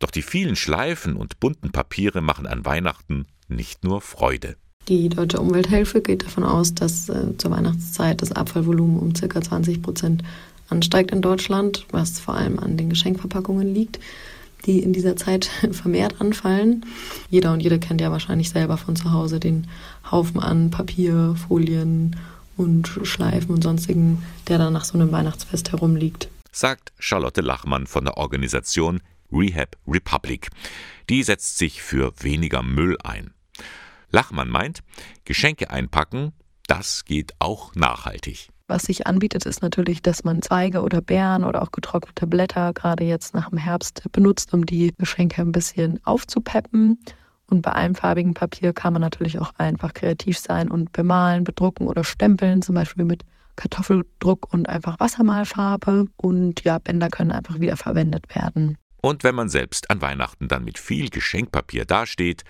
Doch 0.00 0.10
die 0.10 0.22
vielen 0.22 0.56
Schleifen 0.56 1.14
und 1.14 1.38
bunten 1.38 1.70
Papiere 1.70 2.22
machen 2.22 2.48
an 2.48 2.64
Weihnachten 2.64 3.26
nicht 3.46 3.84
nur 3.84 4.00
Freude. 4.00 4.56
Die 4.88 5.08
Deutsche 5.08 5.38
Umwelthilfe 5.38 6.00
geht 6.00 6.24
davon 6.24 6.42
aus, 6.42 6.74
dass 6.74 7.08
äh, 7.08 7.36
zur 7.38 7.52
Weihnachtszeit 7.52 8.20
das 8.20 8.32
Abfallvolumen 8.32 8.98
um 8.98 9.12
ca. 9.12 9.40
20 9.40 9.80
Prozent 9.80 10.24
ansteigt 10.70 11.10
in 11.10 11.22
Deutschland, 11.22 11.86
was 11.90 12.20
vor 12.20 12.34
allem 12.34 12.58
an 12.58 12.76
den 12.76 12.90
Geschenkverpackungen 12.90 13.72
liegt, 13.72 14.00
die 14.66 14.80
in 14.80 14.92
dieser 14.92 15.16
Zeit 15.16 15.44
vermehrt 15.72 16.20
anfallen. 16.20 16.86
Jeder 17.28 17.52
und 17.52 17.60
jede 17.60 17.78
kennt 17.78 18.00
ja 18.00 18.10
wahrscheinlich 18.10 18.50
selber 18.50 18.76
von 18.76 18.96
zu 18.96 19.12
Hause 19.12 19.40
den 19.40 19.66
Haufen 20.10 20.40
an 20.40 20.70
Papier, 20.70 21.34
Folien 21.48 22.16
und 22.56 22.88
Schleifen 23.04 23.54
und 23.54 23.62
sonstigen, 23.62 24.22
der 24.48 24.58
dann 24.58 24.72
nach 24.72 24.84
so 24.84 24.94
einem 24.94 25.12
Weihnachtsfest 25.12 25.72
herumliegt 25.72 26.28
sagt 26.52 26.92
Charlotte 26.98 27.40
Lachmann 27.40 27.86
von 27.86 28.04
der 28.04 28.16
Organisation 28.16 29.00
Rehab 29.32 29.76
Republic. 29.86 30.48
Die 31.08 31.22
setzt 31.22 31.58
sich 31.58 31.82
für 31.82 32.12
weniger 32.20 32.62
Müll 32.62 32.96
ein. 33.02 33.32
Lachmann 34.10 34.48
meint, 34.48 34.80
Geschenke 35.24 35.70
einpacken, 35.70 36.32
das 36.66 37.04
geht 37.04 37.34
auch 37.38 37.74
nachhaltig. 37.74 38.48
Was 38.70 38.84
sich 38.84 39.08
anbietet, 39.08 39.46
ist 39.46 39.62
natürlich, 39.62 40.00
dass 40.00 40.22
man 40.22 40.42
Zweige 40.42 40.82
oder 40.82 41.00
Beeren 41.00 41.42
oder 41.42 41.60
auch 41.60 41.72
getrocknete 41.72 42.28
Blätter 42.28 42.72
gerade 42.72 43.02
jetzt 43.02 43.34
nach 43.34 43.50
dem 43.50 43.58
Herbst 43.58 44.04
benutzt, 44.12 44.54
um 44.54 44.64
die 44.64 44.94
Geschenke 44.96 45.42
ein 45.42 45.50
bisschen 45.50 45.98
aufzupeppen. 46.04 47.00
Und 47.48 47.62
bei 47.62 47.72
einfarbigem 47.72 48.34
Papier 48.34 48.72
kann 48.72 48.92
man 48.92 49.02
natürlich 49.02 49.40
auch 49.40 49.52
einfach 49.58 49.92
kreativ 49.92 50.38
sein 50.38 50.70
und 50.70 50.92
bemalen, 50.92 51.42
bedrucken 51.42 51.88
oder 51.88 52.04
stempeln, 52.04 52.62
zum 52.62 52.76
Beispiel 52.76 53.04
mit 53.04 53.24
Kartoffeldruck 53.56 54.54
und 54.54 54.68
einfach 54.68 55.00
Wassermalfarbe. 55.00 56.06
Und 56.16 56.62
ja, 56.62 56.78
Bänder 56.78 57.08
können 57.08 57.32
einfach 57.32 57.58
wieder 57.58 57.76
verwendet 57.76 58.32
werden. 58.36 58.78
Und 59.02 59.24
wenn 59.24 59.34
man 59.34 59.48
selbst 59.48 59.90
an 59.90 60.00
Weihnachten 60.00 60.46
dann 60.46 60.62
mit 60.62 60.78
viel 60.78 61.10
Geschenkpapier 61.10 61.86
dasteht, 61.86 62.44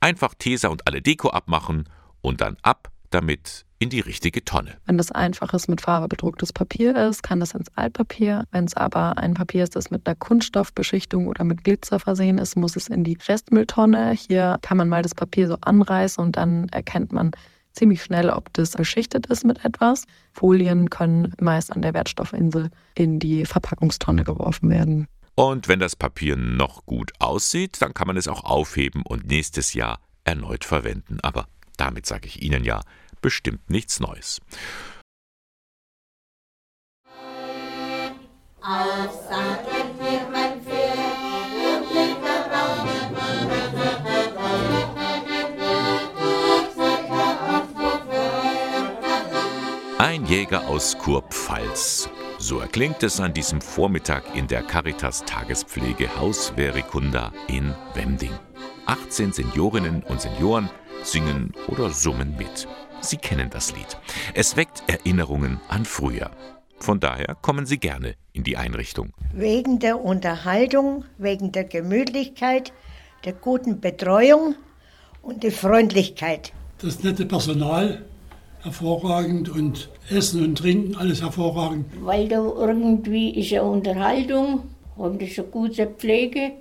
einfach 0.00 0.34
Tesa 0.36 0.66
und 0.66 0.88
alle 0.88 1.00
Deko 1.00 1.28
abmachen 1.30 1.88
und 2.22 2.40
dann 2.40 2.56
ab 2.62 2.89
damit 3.10 3.64
in 3.78 3.88
die 3.88 4.00
richtige 4.00 4.44
Tonne. 4.44 4.76
Wenn 4.84 4.98
das 4.98 5.10
einfaches 5.10 5.66
mit 5.66 5.80
Farbe 5.80 6.08
bedrucktes 6.08 6.52
Papier 6.52 6.94
ist, 6.96 7.22
kann 7.22 7.40
das 7.40 7.54
ins 7.54 7.68
Altpapier. 7.76 8.44
Wenn 8.50 8.66
es 8.66 8.74
aber 8.74 9.16
ein 9.16 9.34
Papier 9.34 9.64
ist, 9.64 9.74
das 9.74 9.90
mit 9.90 10.06
einer 10.06 10.16
Kunststoffbeschichtung 10.16 11.26
oder 11.26 11.44
mit 11.44 11.64
Glitzer 11.64 11.98
versehen 11.98 12.38
ist, 12.38 12.56
muss 12.56 12.76
es 12.76 12.88
in 12.88 13.04
die 13.04 13.16
Restmülltonne. 13.26 14.12
Hier 14.12 14.58
kann 14.60 14.76
man 14.76 14.88
mal 14.88 15.02
das 15.02 15.14
Papier 15.14 15.48
so 15.48 15.56
anreißen 15.60 16.22
und 16.22 16.36
dann 16.36 16.68
erkennt 16.68 17.12
man, 17.12 17.30
ziemlich 17.72 18.02
schnell, 18.02 18.30
ob 18.30 18.52
das 18.52 18.72
beschichtet 18.72 19.26
ist 19.26 19.44
mit 19.44 19.64
etwas. 19.64 20.04
Folien 20.32 20.90
können 20.90 21.34
meist 21.40 21.72
an 21.72 21.82
der 21.82 21.94
Wertstoffinsel 21.94 22.70
in 22.94 23.18
die 23.18 23.46
Verpackungstonne 23.46 24.24
geworfen 24.24 24.70
werden. 24.70 25.06
Und 25.34 25.68
wenn 25.68 25.80
das 25.80 25.96
Papier 25.96 26.36
noch 26.36 26.84
gut 26.84 27.12
aussieht, 27.18 27.80
dann 27.80 27.94
kann 27.94 28.06
man 28.06 28.16
es 28.16 28.28
auch 28.28 28.44
aufheben 28.44 29.02
und 29.02 29.26
nächstes 29.26 29.72
Jahr 29.72 30.00
erneut 30.24 30.64
verwenden. 30.64 31.18
Aber 31.22 31.46
damit 31.76 32.06
sage 32.06 32.26
ich 32.26 32.42
Ihnen 32.42 32.64
ja 32.64 32.82
bestimmt 33.20 33.68
nichts 33.70 34.00
Neues. 34.00 34.40
Ein 49.98 50.24
Jäger 50.26 50.66
aus 50.66 50.96
Kurpfalz. 50.98 52.08
So 52.38 52.58
erklingt 52.58 53.02
es 53.02 53.20
an 53.20 53.34
diesem 53.34 53.60
Vormittag 53.60 54.34
in 54.34 54.46
der 54.46 54.62
Caritas 54.62 55.24
Tagespflege 55.24 56.16
Haus 56.16 56.50
Verikunda 56.56 57.32
in 57.48 57.74
Wemding. 57.94 58.32
18 58.86 59.32
Seniorinnen 59.32 60.02
und 60.02 60.20
Senioren 60.20 60.70
singen 61.02 61.52
oder 61.68 61.90
summen 61.90 62.34
mit. 62.36 62.66
Sie 63.00 63.16
kennen 63.16 63.50
das 63.50 63.74
Lied. 63.74 63.98
Es 64.34 64.56
weckt 64.56 64.82
Erinnerungen 64.86 65.60
an 65.68 65.84
früher. 65.84 66.30
Von 66.78 67.00
daher 67.00 67.36
kommen 67.42 67.66
Sie 67.66 67.78
gerne 67.78 68.14
in 68.32 68.44
die 68.44 68.56
Einrichtung. 68.56 69.12
Wegen 69.34 69.78
der 69.78 70.02
Unterhaltung, 70.02 71.04
wegen 71.18 71.52
der 71.52 71.64
Gemütlichkeit, 71.64 72.72
der 73.24 73.34
guten 73.34 73.80
Betreuung 73.80 74.54
und 75.22 75.42
der 75.42 75.52
Freundlichkeit. 75.52 76.52
Das 76.78 77.02
nette 77.02 77.26
Personal, 77.26 78.02
hervorragend 78.62 79.48
und 79.50 79.90
Essen 80.08 80.42
und 80.42 80.58
Trinken, 80.58 80.96
alles 80.96 81.22
hervorragend. 81.22 81.86
Weil 82.00 82.28
da 82.28 82.36
irgendwie 82.36 83.30
ist 83.38 83.50
ja 83.50 83.62
Unterhaltung, 83.62 84.64
haben 84.98 85.18
das 85.18 85.38
eine 85.38 85.48
gute 85.48 85.86
Pflege. 85.86 86.52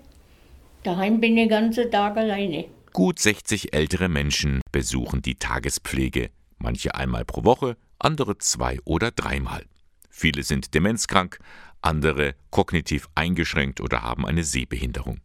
Daheim 0.84 1.20
bin 1.20 1.38
ich 1.38 1.44
den 1.44 1.50
ganzen 1.50 1.92
Tag 1.92 2.18
alleine. 2.18 2.66
Gut 2.94 3.20
60 3.20 3.74
ältere 3.74 4.10
Menschen 4.10 4.62
besuchen 4.72 5.22
die 5.22 5.36
Tagespflege, 5.36 6.32
manche 6.58 6.96
einmal 6.96 7.24
pro 7.24 7.44
Woche, 7.44 7.78
andere 8.00 8.38
zwei 8.40 8.80
oder 8.84 9.12
dreimal. 9.12 9.66
Viele 10.10 10.44
sind 10.44 10.74
demenzkrank, 10.74 11.40
andere 11.82 12.36
kognitiv 12.50 13.08
eingeschränkt 13.16 13.80
oder 13.80 14.02
haben 14.02 14.26
eine 14.26 14.44
Sehbehinderung. 14.44 15.22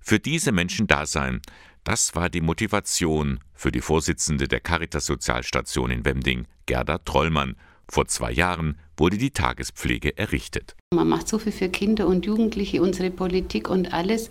Für 0.00 0.18
diese 0.18 0.50
Menschen 0.50 0.86
da 0.86 1.06
sein, 1.06 1.42
das 1.84 2.14
war 2.14 2.30
die 2.30 2.40
Motivation 2.40 3.40
für 3.54 3.70
die 3.70 3.80
Vorsitzende 3.80 4.48
der 4.48 4.60
Caritas 4.60 5.06
Sozialstation 5.06 5.90
in 5.90 6.04
Wemding, 6.04 6.46
Gerda 6.66 6.98
Trollmann. 6.98 7.56
Vor 7.88 8.06
zwei 8.08 8.32
Jahren 8.32 8.78
wurde 8.96 9.18
die 9.18 9.30
Tagespflege 9.30 10.16
errichtet. 10.18 10.74
Man 10.92 11.08
macht 11.08 11.28
so 11.28 11.38
viel 11.38 11.52
für 11.52 11.68
Kinder 11.68 12.06
und 12.06 12.26
Jugendliche, 12.26 12.82
unsere 12.82 13.10
Politik 13.10 13.68
und 13.70 13.92
alles. 13.92 14.30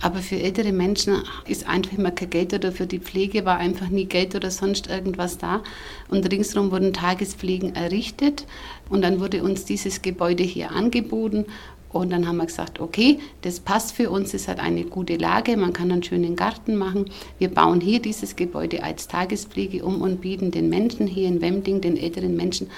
Aber 0.00 0.18
für 0.20 0.36
ältere 0.36 0.72
Menschen 0.72 1.22
ist 1.46 1.68
einfach 1.68 1.98
immer 1.98 2.12
kein 2.12 2.30
Geld 2.30 2.54
oder 2.54 2.70
für 2.70 2.86
die 2.86 3.00
Pflege 3.00 3.44
war 3.44 3.58
einfach 3.58 3.88
nie 3.88 4.04
Geld 4.04 4.34
oder 4.34 4.50
sonst 4.50 4.86
irgendwas 4.86 5.38
da. 5.38 5.62
Und 6.08 6.30
ringsherum 6.30 6.70
wurden 6.70 6.92
Tagespflegen 6.92 7.74
errichtet. 7.74 8.46
Und 8.88 9.02
dann 9.02 9.20
wurde 9.20 9.42
uns 9.42 9.64
dieses 9.64 10.02
Gebäude 10.02 10.44
hier 10.44 10.70
angeboten. 10.70 11.46
Und 11.90 12.10
dann 12.10 12.28
haben 12.28 12.36
wir 12.36 12.46
gesagt, 12.46 12.80
okay, 12.80 13.18
das 13.42 13.60
passt 13.60 13.92
für 13.92 14.10
uns, 14.10 14.34
es 14.34 14.46
hat 14.46 14.60
eine 14.60 14.84
gute 14.84 15.16
Lage, 15.16 15.56
man 15.56 15.72
kann 15.72 15.90
einen 15.90 16.02
schönen 16.02 16.36
Garten 16.36 16.76
machen. 16.76 17.10
Wir 17.38 17.48
bauen 17.48 17.80
hier 17.80 18.00
dieses 18.00 18.36
Gebäude 18.36 18.82
als 18.82 19.08
Tagespflege 19.08 19.84
um 19.84 20.02
und 20.02 20.20
bieten 20.20 20.50
den 20.50 20.68
Menschen 20.68 21.06
hier 21.06 21.28
in 21.28 21.40
Wemding, 21.40 21.80
den 21.80 21.96
älteren 21.96 22.36
Menschen, 22.36 22.70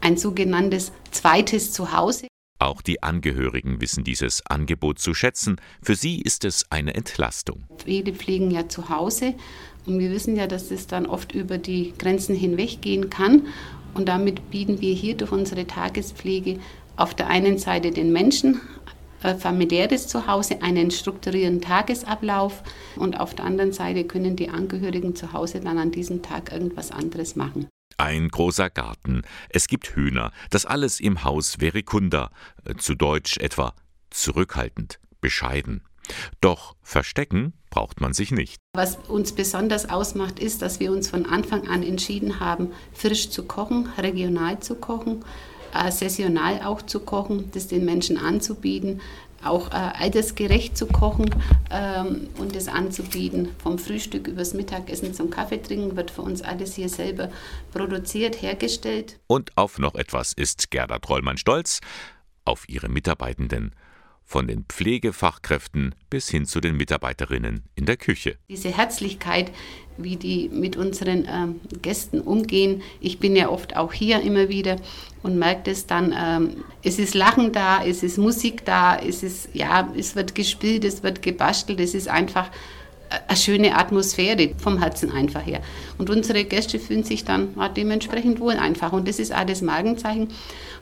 ein 0.00 0.16
sogenanntes 0.16 0.92
zweites 1.10 1.72
Zuhause. 1.72 2.28
Auch 2.58 2.80
die 2.80 3.02
Angehörigen 3.02 3.80
wissen 3.80 4.04
dieses 4.04 4.44
Angebot 4.46 4.98
zu 4.98 5.12
schätzen. 5.12 5.56
Für 5.82 5.94
sie 5.94 6.20
ist 6.20 6.44
es 6.44 6.70
eine 6.70 6.94
Entlastung. 6.94 7.64
Viele 7.84 8.12
pflegen 8.12 8.50
ja 8.50 8.68
zu 8.68 8.88
Hause 8.88 9.34
und 9.84 9.98
wir 9.98 10.10
wissen 10.10 10.36
ja, 10.36 10.46
dass 10.46 10.70
es 10.70 10.86
dann 10.86 11.06
oft 11.06 11.32
über 11.32 11.58
die 11.58 11.92
Grenzen 11.98 12.34
hinweggehen 12.34 13.10
kann. 13.10 13.42
Und 13.94 14.08
damit 14.08 14.50
bieten 14.50 14.80
wir 14.80 14.94
hier 14.94 15.16
durch 15.16 15.32
unsere 15.32 15.66
Tagespflege 15.66 16.58
auf 16.96 17.14
der 17.14 17.28
einen 17.28 17.58
Seite 17.58 17.90
den 17.90 18.12
Menschen, 18.12 18.60
äh, 19.22 19.34
familiäres 19.34 20.08
Zuhause, 20.08 20.62
einen 20.62 20.90
strukturierten 20.90 21.60
Tagesablauf 21.60 22.62
und 22.96 23.18
auf 23.20 23.34
der 23.34 23.44
anderen 23.44 23.72
Seite 23.72 24.04
können 24.04 24.36
die 24.36 24.48
Angehörigen 24.48 25.14
zu 25.14 25.32
Hause 25.32 25.60
dann 25.60 25.78
an 25.78 25.90
diesem 25.90 26.22
Tag 26.22 26.52
irgendwas 26.52 26.90
anderes 26.90 27.36
machen. 27.36 27.68
Ein 27.98 28.28
großer 28.28 28.68
Garten, 28.68 29.22
es 29.48 29.68
gibt 29.68 29.96
Hühner, 29.96 30.30
das 30.50 30.66
alles 30.66 31.00
im 31.00 31.24
Haus 31.24 31.56
Verikunda, 31.60 32.30
äh, 32.64 32.74
zu 32.74 32.94
Deutsch 32.94 33.38
etwa 33.38 33.74
zurückhaltend, 34.10 34.98
bescheiden. 35.20 35.82
Doch 36.40 36.76
verstecken 36.82 37.54
braucht 37.70 38.00
man 38.00 38.12
sich 38.12 38.30
nicht. 38.30 38.60
Was 38.74 38.96
uns 39.08 39.32
besonders 39.32 39.88
ausmacht, 39.88 40.38
ist, 40.38 40.62
dass 40.62 40.78
wir 40.78 40.92
uns 40.92 41.08
von 41.08 41.26
Anfang 41.26 41.68
an 41.68 41.82
entschieden 41.82 42.38
haben, 42.38 42.72
frisch 42.92 43.30
zu 43.30 43.44
kochen, 43.44 43.88
regional 43.98 44.60
zu 44.60 44.76
kochen 44.76 45.24
äh, 45.76 45.90
saisonal 45.90 46.62
auch 46.62 46.82
zu 46.82 47.00
kochen, 47.00 47.50
das 47.52 47.68
den 47.68 47.84
Menschen 47.84 48.18
anzubieten, 48.18 49.00
auch 49.48 49.70
äh, 49.70 49.74
altersgerecht 49.74 50.76
zu 50.76 50.86
kochen 50.86 51.30
ähm, 51.70 52.28
und 52.38 52.54
es 52.56 52.68
anzubieten. 52.68 53.48
Vom 53.62 53.78
Frühstück 53.78 54.28
übers 54.28 54.54
Mittagessen 54.54 55.14
zum 55.14 55.30
Kaffee 55.30 55.62
trinken 55.62 55.96
wird 55.96 56.10
für 56.10 56.22
uns 56.22 56.42
alles 56.42 56.74
hier 56.74 56.88
selber 56.88 57.30
produziert, 57.72 58.42
hergestellt. 58.42 59.18
Und 59.26 59.56
auf 59.56 59.78
noch 59.78 59.94
etwas 59.94 60.32
ist 60.32 60.70
Gerda 60.70 60.98
Trollmann 60.98 61.38
stolz, 61.38 61.80
auf 62.44 62.68
ihre 62.68 62.88
Mitarbeitenden 62.88 63.74
von 64.26 64.48
den 64.48 64.64
Pflegefachkräften 64.68 65.94
bis 66.10 66.28
hin 66.28 66.44
zu 66.46 66.60
den 66.60 66.76
Mitarbeiterinnen 66.76 67.62
in 67.76 67.86
der 67.86 67.96
Küche. 67.96 68.36
Diese 68.48 68.76
Herzlichkeit, 68.76 69.52
wie 69.96 70.16
die 70.16 70.50
mit 70.52 70.76
unseren 70.76 71.26
ähm, 71.30 71.60
Gästen 71.80 72.20
umgehen. 72.20 72.82
Ich 73.00 73.18
bin 73.18 73.36
ja 73.36 73.48
oft 73.48 73.76
auch 73.76 73.92
hier 73.92 74.20
immer 74.20 74.48
wieder 74.48 74.76
und 75.22 75.38
merke 75.38 75.70
das 75.70 75.86
dann. 75.86 76.14
Ähm, 76.16 76.64
es 76.82 76.98
ist 76.98 77.14
Lachen 77.14 77.52
da, 77.52 77.82
es 77.84 78.02
ist 78.02 78.18
Musik 78.18 78.64
da, 78.64 78.98
es 78.98 79.22
ist 79.22 79.48
ja, 79.54 79.90
es 79.96 80.16
wird 80.16 80.34
gespielt, 80.34 80.84
es 80.84 81.02
wird 81.02 81.22
gebastelt, 81.22 81.80
es 81.80 81.94
ist 81.94 82.08
einfach 82.08 82.50
eine 83.28 83.36
schöne 83.36 83.76
Atmosphäre 83.76 84.50
vom 84.58 84.78
Herzen 84.78 85.12
einfach 85.12 85.44
her. 85.44 85.60
Und 85.98 86.10
unsere 86.10 86.44
Gäste 86.44 86.78
fühlen 86.78 87.04
sich 87.04 87.24
dann 87.24 87.54
dementsprechend 87.76 88.40
wohl 88.40 88.54
einfach. 88.54 88.92
Und 88.92 89.08
das 89.08 89.18
ist 89.18 89.34
auch 89.34 89.44
das 89.44 89.62
Markenzeichen. 89.62 90.28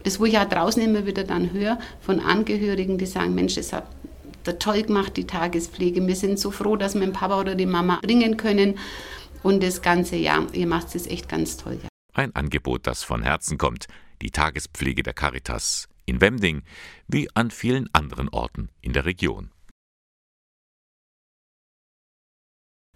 Das, 0.04 0.20
wo 0.20 0.26
ich 0.26 0.38
auch 0.38 0.49
draußen 0.49 0.82
immer 0.82 1.06
wieder 1.06 1.25
dann 1.25 1.52
höre 1.52 1.78
von 2.00 2.20
Angehörigen, 2.20 2.99
die 2.99 3.06
sagen, 3.06 3.34
Mensch, 3.34 3.54
das 3.54 3.73
hat 3.73 3.87
der 4.46 4.58
toll 4.58 4.82
gemacht, 4.82 5.16
die 5.16 5.26
Tagespflege. 5.26 6.06
Wir 6.06 6.16
sind 6.16 6.38
so 6.38 6.50
froh, 6.50 6.76
dass 6.76 6.94
wir 6.94 7.00
den 7.00 7.12
Papa 7.12 7.40
oder 7.40 7.54
die 7.54 7.66
Mama 7.66 8.00
bringen 8.02 8.37
können. 8.37 8.78
Und 9.42 9.62
das 9.62 9.82
ganze 9.82 10.16
Jahr, 10.16 10.46
ihr 10.54 10.66
macht 10.66 10.94
es 10.94 11.06
echt 11.06 11.28
ganz 11.28 11.56
toll. 11.56 11.78
Ja. 11.82 11.88
Ein 12.12 12.34
Angebot, 12.37 12.87
das 12.87 13.02
von 13.02 13.23
Herzen 13.23 13.58
kommt. 13.58 13.87
Die 14.23 14.30
Tagespflege 14.30 15.02
der 15.02 15.14
Caritas 15.14 15.88
in 16.06 16.20
Wemding 16.20 16.62
wie 17.08 17.28
an 17.34 17.50
vielen 17.50 17.88
anderen 17.92 18.28
Orten 18.28 18.68
in 18.80 18.92
der 18.92 19.04
Region. 19.06 19.50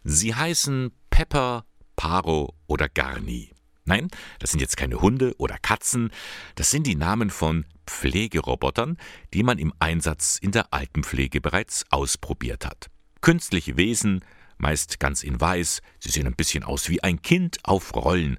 Sie 0.04 0.34
heißen 0.34 0.92
Pepper, 1.10 1.64
Paro 1.96 2.54
oder 2.66 2.88
Garni. 2.88 3.50
Nein, 3.88 4.09
das 4.38 4.50
sind 4.50 4.61
jetzt 4.61 4.76
keine 4.76 5.00
Hunde 5.00 5.35
oder 5.38 5.57
Katzen, 5.57 6.11
das 6.57 6.71
sind 6.71 6.87
die 6.87 6.95
Namen 6.95 7.30
von 7.30 7.64
Pflegerobotern, 7.87 8.99
die 9.33 9.42
man 9.42 9.59
im 9.59 9.73
Einsatz 9.78 10.38
in 10.42 10.52
der 10.52 10.75
Altenpflege 10.75 11.40
bereits 11.40 11.87
ausprobiert 11.88 12.66
hat. 12.66 12.90
Künstliche 13.23 13.78
Wesen, 13.78 14.23
meist 14.59 15.00
ganz 15.00 15.23
in 15.23 15.40
weiß, 15.40 15.80
sie 16.00 16.11
sehen 16.11 16.26
ein 16.26 16.37
bisschen 16.37 16.64
aus 16.64 16.90
wie 16.90 17.02
ein 17.02 17.23
Kind 17.23 17.61
auf 17.62 17.95
Rollen, 17.95 18.38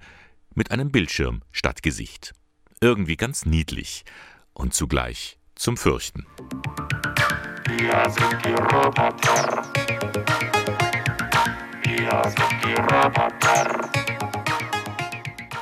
mit 0.53 0.69
einem 0.69 0.91
Bildschirm 0.91 1.41
statt 1.51 1.81
Gesicht. 1.81 2.33
Irgendwie 2.79 3.17
ganz 3.17 3.43
niedlich 3.45 4.05
und 4.53 4.75
zugleich 4.75 5.39
zum 5.55 5.77
Fürchten. 5.77 6.27
Wir 7.65 8.03
sind 8.11 8.45
die 8.45 8.51
Roboter. 8.51 9.69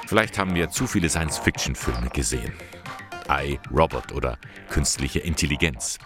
Vielleicht 0.07 0.39
haben 0.39 0.55
wir 0.55 0.69
zu 0.69 0.87
viele 0.87 1.09
Science-Fiction-Filme 1.09 2.09
gesehen. 2.13 2.53
I, 3.29 3.59
Robot 3.69 4.13
oder 4.13 4.37
künstliche 4.69 5.19
Intelligenz. 5.19 5.99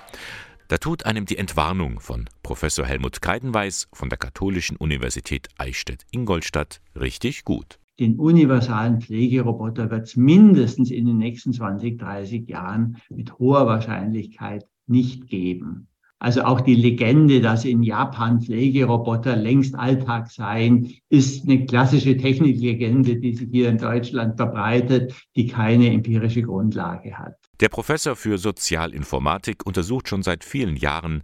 Da 0.70 0.80
tut 0.80 1.06
einem 1.06 1.28
die 1.28 1.38
Entwarnung 1.38 2.00
von 2.00 2.28
Professor 2.42 2.84
Helmut 2.84 3.22
Kreidenweis 3.22 3.88
von 3.94 4.10
der 4.10 4.18
Katholischen 4.18 4.76
Universität 4.78 5.50
Eichstätt-Ingolstadt 5.60 6.82
richtig 7.00 7.46
gut. 7.46 7.78
Den 8.00 8.18
universalen 8.18 9.02
Pflegeroboter 9.02 9.92
wird 9.92 10.08
es 10.08 10.16
mindestens 10.16 10.90
in 10.90 11.06
den 11.06 11.20
nächsten 11.20 11.54
20, 11.54 12.00
30 12.00 12.50
Jahren 12.50 12.98
mit 13.12 13.38
hoher 13.38 13.68
Wahrscheinlichkeit 13.68 14.66
nicht 14.88 15.28
geben. 15.28 15.91
Also 16.22 16.44
auch 16.44 16.62
die 16.62 16.76
Legende, 16.76 17.42
dass 17.42 17.66
in 17.66 17.82
Japan 17.82 18.40
Pflegeroboter 18.42 19.36
längst 19.36 19.74
Alltag 19.74 20.30
seien, 20.30 20.94
ist 21.10 21.50
eine 21.50 21.66
klassische 21.66 22.16
Techniklegende, 22.16 23.16
die 23.16 23.34
sich 23.34 23.50
hier 23.52 23.70
in 23.70 23.80
Deutschland 23.80 24.38
verbreitet, 24.38 25.16
die 25.36 25.48
keine 25.48 25.90
empirische 25.92 26.44
Grundlage 26.44 27.18
hat. 27.18 27.38
Der 27.60 27.70
Professor 27.70 28.16
für 28.16 28.38
Sozialinformatik 28.38 29.66
untersucht 29.66 30.10
schon 30.10 30.22
seit 30.22 30.44
vielen 30.44 30.76
Jahren 30.76 31.24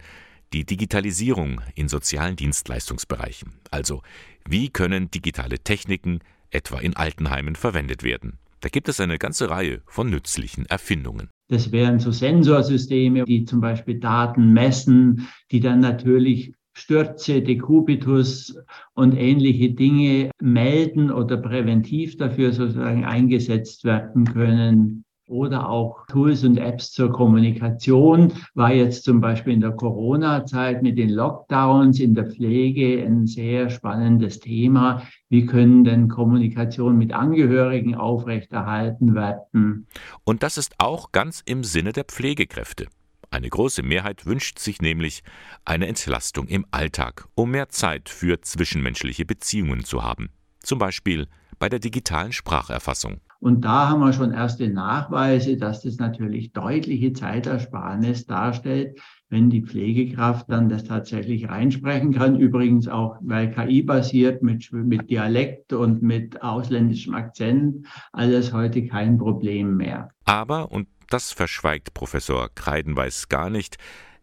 die 0.51 0.65
Digitalisierung 0.65 1.61
in 1.75 1.89
sozialen 1.89 2.35
Dienstleistungsbereichen. 2.35 3.53
Also 3.69 4.01
wie 4.49 4.69
können 4.69 5.11
digitale 5.11 5.59
Techniken 5.59 6.21
etwa 6.49 6.79
in 6.79 6.95
Altenheimen 6.95 7.55
verwendet 7.55 8.01
werden? 8.01 8.39
Da 8.61 8.69
gibt 8.69 8.89
es 8.89 8.99
eine 8.99 9.19
ganze 9.19 9.51
Reihe 9.51 9.83
von 9.85 10.09
nützlichen 10.09 10.65
Erfindungen. 10.65 11.29
Das 11.49 11.71
wären 11.71 11.99
so 11.99 12.11
Sensorsysteme, 12.11 13.23
die 13.23 13.45
zum 13.45 13.61
Beispiel 13.61 13.99
Daten 13.99 14.51
messen, 14.53 15.27
die 15.51 15.59
dann 15.59 15.79
natürlich 15.79 16.53
Stürze, 16.73 17.41
Dekubitus 17.41 18.55
und 18.93 19.15
ähnliche 19.15 19.71
Dinge 19.71 20.29
melden 20.39 21.09
oder 21.09 21.37
präventiv 21.37 22.17
dafür 22.17 22.51
sozusagen 22.51 23.05
eingesetzt 23.05 23.83
werden 23.83 24.25
können 24.25 25.05
oder 25.27 25.69
auch 25.69 26.05
Tools 26.07 26.43
und 26.43 26.57
Apps 26.57 26.91
zur 26.91 27.11
Kommunikation 27.11 28.33
war 28.55 28.73
jetzt 28.73 29.03
zum 29.03 29.21
Beispiel 29.21 29.53
in 29.53 29.61
der 29.61 29.71
Corona-Zeit 29.71 30.81
mit 30.81 30.97
den 30.97 31.09
Lockdowns 31.09 31.99
in 31.99 32.15
der 32.15 32.25
Pflege 32.31 33.03
ein 33.05 33.27
sehr 33.27 33.69
spannendes 33.69 34.39
Thema. 34.39 35.03
Wie 35.29 35.45
können 35.45 35.83
denn 35.83 36.07
Kommunikation 36.07 36.97
mit 36.97 37.11
Angehörigen 37.11 37.95
aufrechterhalten 37.95 39.13
werden? 39.13 39.87
Und 40.23 40.43
das 40.43 40.57
ist 40.57 40.75
auch 40.77 41.11
ganz 41.11 41.43
im 41.45 41.63
Sinne 41.63 41.91
der 41.91 42.05
Pflegekräfte. 42.05 42.87
Eine 43.29 43.49
große 43.49 43.83
Mehrheit 43.83 44.25
wünscht 44.25 44.57
sich 44.59 44.81
nämlich 44.81 45.21
eine 45.65 45.87
Entlastung 45.87 46.47
im 46.47 46.65
Alltag, 46.71 47.27
um 47.35 47.51
mehr 47.51 47.67
Zeit 47.67 48.07
für 48.07 48.39
zwischenmenschliche 48.41 49.25
Beziehungen 49.25 49.83
zu 49.83 50.03
haben. 50.03 50.29
Zum 50.61 50.79
Beispiel 50.79 51.27
bei 51.59 51.69
der 51.69 51.79
digitalen 51.79 52.31
Spracherfassung. 52.31 53.21
Und 53.39 53.65
da 53.65 53.89
haben 53.89 53.99
wir 53.99 54.13
schon 54.13 54.33
erste 54.33 54.67
Nachweise, 54.67 55.57
dass 55.57 55.83
das 55.83 55.97
natürlich 55.97 56.53
deutliche 56.53 57.13
Zeitersparnis 57.13 58.25
darstellt, 58.25 58.99
wenn 59.29 59.49
die 59.49 59.61
Pflegekraft 59.61 60.49
dann 60.49 60.69
das 60.69 60.85
tatsächlich 60.85 61.47
reinsprechen 61.47 62.13
kann. 62.13 62.39
Übrigens 62.39 62.87
auch, 62.87 63.17
weil 63.21 63.51
KI 63.51 63.83
basiert 63.83 64.41
mit, 64.41 64.71
mit 64.71 65.09
Dialekt 65.09 65.73
und 65.73 66.01
mit 66.01 66.41
ausländischem 66.41 67.13
Akzent, 67.13 67.85
alles 68.11 68.53
heute 68.53 68.87
kein 68.87 69.17
Problem 69.17 69.77
mehr. 69.77 70.09
Aber, 70.25 70.71
und 70.71 70.87
das 71.09 71.31
verschweigt 71.31 71.93
Professor 71.93 72.49
Kreidenweiß 72.53 73.29
gar 73.29 73.49
nicht, 73.49 73.77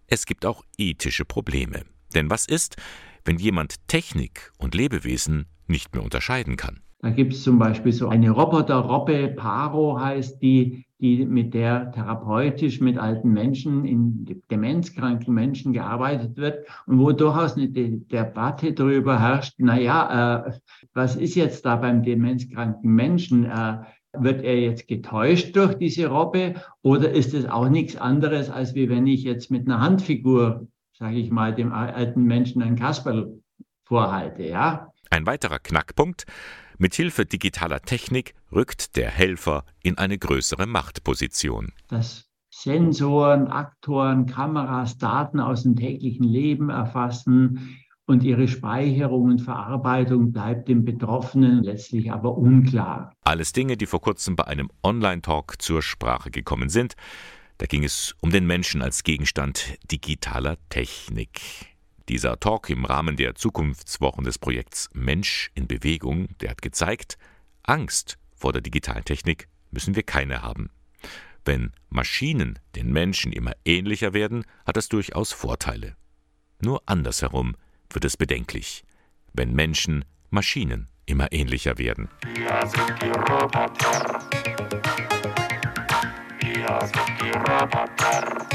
es 0.06 0.26
gibt 0.26 0.44
auch 0.44 0.64
ethische 0.76 1.24
Probleme. 1.24 1.82
Denn 2.14 2.30
was 2.30 2.46
ist, 2.46 2.76
wenn 3.24 3.38
jemand 3.38 3.76
Technik 3.88 4.52
und 4.58 4.74
Lebewesen 4.74 5.46
nicht 5.66 5.94
mehr 5.94 6.02
unterscheiden 6.02 6.56
kann? 6.56 6.83
Da 7.04 7.10
gibt 7.10 7.34
es 7.34 7.42
zum 7.42 7.58
Beispiel 7.58 7.92
so 7.92 8.08
eine 8.08 8.30
Roboter-Robbe, 8.30 9.34
Paro 9.36 10.00
heißt 10.00 10.40
die, 10.40 10.86
die 11.00 11.26
mit 11.26 11.52
der 11.52 11.92
therapeutisch 11.92 12.80
mit 12.80 12.96
alten 12.96 13.30
Menschen, 13.30 13.84
in 13.84 14.40
demenzkranken 14.50 15.34
Menschen 15.34 15.74
gearbeitet 15.74 16.38
wird 16.38 16.66
und 16.86 16.98
wo 16.98 17.12
durchaus 17.12 17.58
eine 17.58 17.68
Debatte 17.68 18.72
darüber 18.72 19.20
herrscht, 19.20 19.52
naja, 19.58 20.46
äh, 20.46 20.52
was 20.94 21.16
ist 21.16 21.34
jetzt 21.34 21.66
da 21.66 21.76
beim 21.76 22.02
demenzkranken 22.02 22.90
Menschen? 22.90 23.44
Äh, 23.44 23.80
wird 24.14 24.42
er 24.42 24.58
jetzt 24.58 24.88
getäuscht 24.88 25.54
durch 25.56 25.74
diese 25.74 26.06
Robbe 26.06 26.54
oder 26.80 27.10
ist 27.10 27.34
es 27.34 27.44
auch 27.44 27.68
nichts 27.68 27.96
anderes, 27.96 28.48
als 28.48 28.74
wie 28.74 28.88
wenn 28.88 29.06
ich 29.06 29.24
jetzt 29.24 29.50
mit 29.50 29.66
einer 29.66 29.82
Handfigur, 29.82 30.68
sage 30.98 31.16
ich 31.16 31.30
mal, 31.30 31.54
dem 31.54 31.70
alten 31.70 32.22
Menschen 32.22 32.62
ein 32.62 32.76
Kasperl 32.76 33.42
vorhalte, 33.82 34.44
ja? 34.44 34.88
Ein 35.10 35.26
weiterer 35.26 35.58
Knackpunkt, 35.58 36.24
Mithilfe 36.78 37.26
digitaler 37.26 37.80
Technik 37.80 38.34
rückt 38.52 38.96
der 38.96 39.10
Helfer 39.10 39.64
in 39.82 39.98
eine 39.98 40.18
größere 40.18 40.66
Machtposition. 40.66 41.72
Dass 41.88 42.28
Sensoren, 42.50 43.48
Aktoren, 43.48 44.26
Kameras 44.26 44.96
Daten 44.98 45.40
aus 45.40 45.64
dem 45.64 45.76
täglichen 45.76 46.24
Leben 46.24 46.70
erfassen 46.70 47.78
und 48.06 48.22
ihre 48.22 48.48
Speicherung 48.48 49.24
und 49.24 49.40
Verarbeitung 49.40 50.32
bleibt 50.32 50.68
dem 50.68 50.84
Betroffenen 50.84 51.64
letztlich 51.64 52.12
aber 52.12 52.36
unklar. 52.36 53.12
Alles 53.24 53.52
Dinge, 53.52 53.76
die 53.76 53.86
vor 53.86 54.00
kurzem 54.00 54.36
bei 54.36 54.44
einem 54.44 54.70
Online-Talk 54.82 55.60
zur 55.60 55.82
Sprache 55.82 56.30
gekommen 56.30 56.68
sind. 56.68 56.94
Da 57.58 57.66
ging 57.66 57.84
es 57.84 58.14
um 58.20 58.30
den 58.30 58.46
Menschen 58.46 58.82
als 58.82 59.04
Gegenstand 59.04 59.74
digitaler 59.90 60.56
Technik. 60.68 61.73
Dieser 62.08 62.38
Talk 62.38 62.68
im 62.68 62.84
Rahmen 62.84 63.16
der 63.16 63.34
Zukunftswochen 63.34 64.24
des 64.24 64.38
Projekts 64.38 64.90
Mensch 64.92 65.50
in 65.54 65.66
Bewegung, 65.66 66.28
der 66.40 66.50
hat 66.50 66.60
gezeigt, 66.60 67.16
Angst 67.62 68.18
vor 68.34 68.52
der 68.52 68.60
digitalen 68.60 69.04
Technik 69.04 69.48
müssen 69.70 69.96
wir 69.96 70.02
keine 70.02 70.42
haben. 70.42 70.70
Wenn 71.46 71.72
Maschinen 71.88 72.58
den 72.74 72.92
Menschen 72.92 73.32
immer 73.32 73.52
ähnlicher 73.64 74.12
werden, 74.12 74.44
hat 74.66 74.76
das 74.76 74.88
durchaus 74.88 75.32
Vorteile. 75.32 75.96
Nur 76.60 76.82
andersherum 76.84 77.56
wird 77.90 78.04
es 78.04 78.18
bedenklich, 78.18 78.84
wenn 79.32 79.54
Menschen 79.54 80.04
Maschinen 80.28 80.88
immer 81.06 81.32
ähnlicher 81.32 81.78
werden. 81.78 82.08
Wir 82.34 82.66
sind 82.66 83.02
die 83.02 83.08
Roboter. 83.08 84.20
Wir 86.40 86.80
sind 86.86 87.20
die 87.20 87.30
Roboter. 87.30 88.53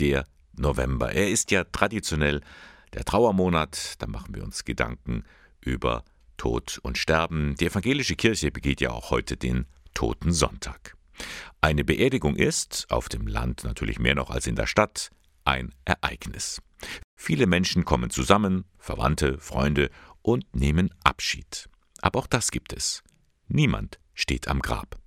Der 0.00 0.24
November. 0.56 1.12
Er 1.12 1.30
ist 1.30 1.52
ja 1.52 1.62
traditionell 1.62 2.40
der 2.92 3.04
Trauermonat. 3.04 3.94
Da 4.00 4.08
machen 4.08 4.34
wir 4.34 4.42
uns 4.42 4.64
Gedanken 4.64 5.22
über 5.60 6.02
Tod 6.36 6.80
und 6.82 6.98
Sterben. 6.98 7.54
Die 7.60 7.66
evangelische 7.66 8.16
Kirche 8.16 8.50
begeht 8.50 8.80
ja 8.80 8.90
auch 8.90 9.10
heute 9.10 9.36
den 9.36 9.66
Toten 9.94 10.32
Sonntag. 10.32 10.96
Eine 11.60 11.84
Beerdigung 11.84 12.34
ist, 12.34 12.86
auf 12.90 13.08
dem 13.08 13.28
Land 13.28 13.62
natürlich 13.62 14.00
mehr 14.00 14.16
noch 14.16 14.30
als 14.30 14.48
in 14.48 14.56
der 14.56 14.66
Stadt, 14.66 15.10
ein 15.44 15.72
Ereignis. 15.84 16.60
Viele 17.16 17.46
Menschen 17.46 17.84
kommen 17.84 18.10
zusammen, 18.10 18.64
Verwandte, 18.78 19.38
Freunde, 19.38 19.90
und 20.26 20.56
nehmen 20.56 20.92
Abschied. 21.04 21.68
Aber 22.02 22.18
auch 22.18 22.26
das 22.26 22.50
gibt 22.50 22.72
es. 22.72 23.04
Niemand 23.46 24.00
steht 24.12 24.48
am 24.48 24.60
Grab. 24.60 24.98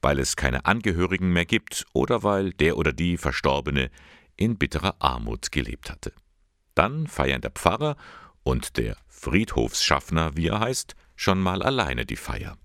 Weil 0.00 0.20
es 0.20 0.36
keine 0.36 0.66
Angehörigen 0.66 1.32
mehr 1.32 1.46
gibt 1.46 1.84
oder 1.92 2.22
weil 2.22 2.52
der 2.52 2.76
oder 2.76 2.92
die 2.92 3.16
Verstorbene 3.16 3.90
in 4.36 4.58
bitterer 4.58 4.94
Armut 5.00 5.50
gelebt 5.50 5.90
hatte. 5.90 6.12
Dann 6.76 7.08
feiern 7.08 7.40
der 7.40 7.50
Pfarrer 7.50 7.96
und 8.44 8.76
der 8.76 8.96
Friedhofsschaffner, 9.08 10.36
wie 10.36 10.46
er 10.46 10.60
heißt, 10.60 10.94
schon 11.16 11.40
mal 11.40 11.62
alleine 11.62 12.06
die 12.06 12.16
Feier. 12.16 12.56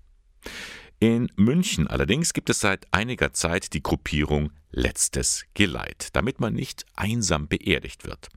In 1.00 1.30
München 1.36 1.88
allerdings 1.88 2.32
gibt 2.32 2.48
es 2.48 2.60
seit 2.60 2.86
einiger 2.92 3.32
Zeit 3.32 3.72
die 3.72 3.82
Gruppierung 3.82 4.52
Letztes 4.70 5.46
Geleit, 5.54 6.10
damit 6.12 6.40
man 6.40 6.54
nicht 6.54 6.84
einsam 6.94 7.48
beerdigt 7.48 8.04
wird. 8.04 8.28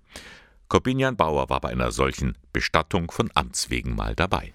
Corbinian 0.71 1.17
Bauer 1.17 1.49
war 1.49 1.59
bei 1.59 1.67
einer 1.67 1.91
solchen 1.91 2.37
Bestattung 2.53 3.11
von 3.11 3.29
Amts 3.33 3.69
wegen 3.69 3.93
mal 3.93 4.15
dabei. 4.15 4.53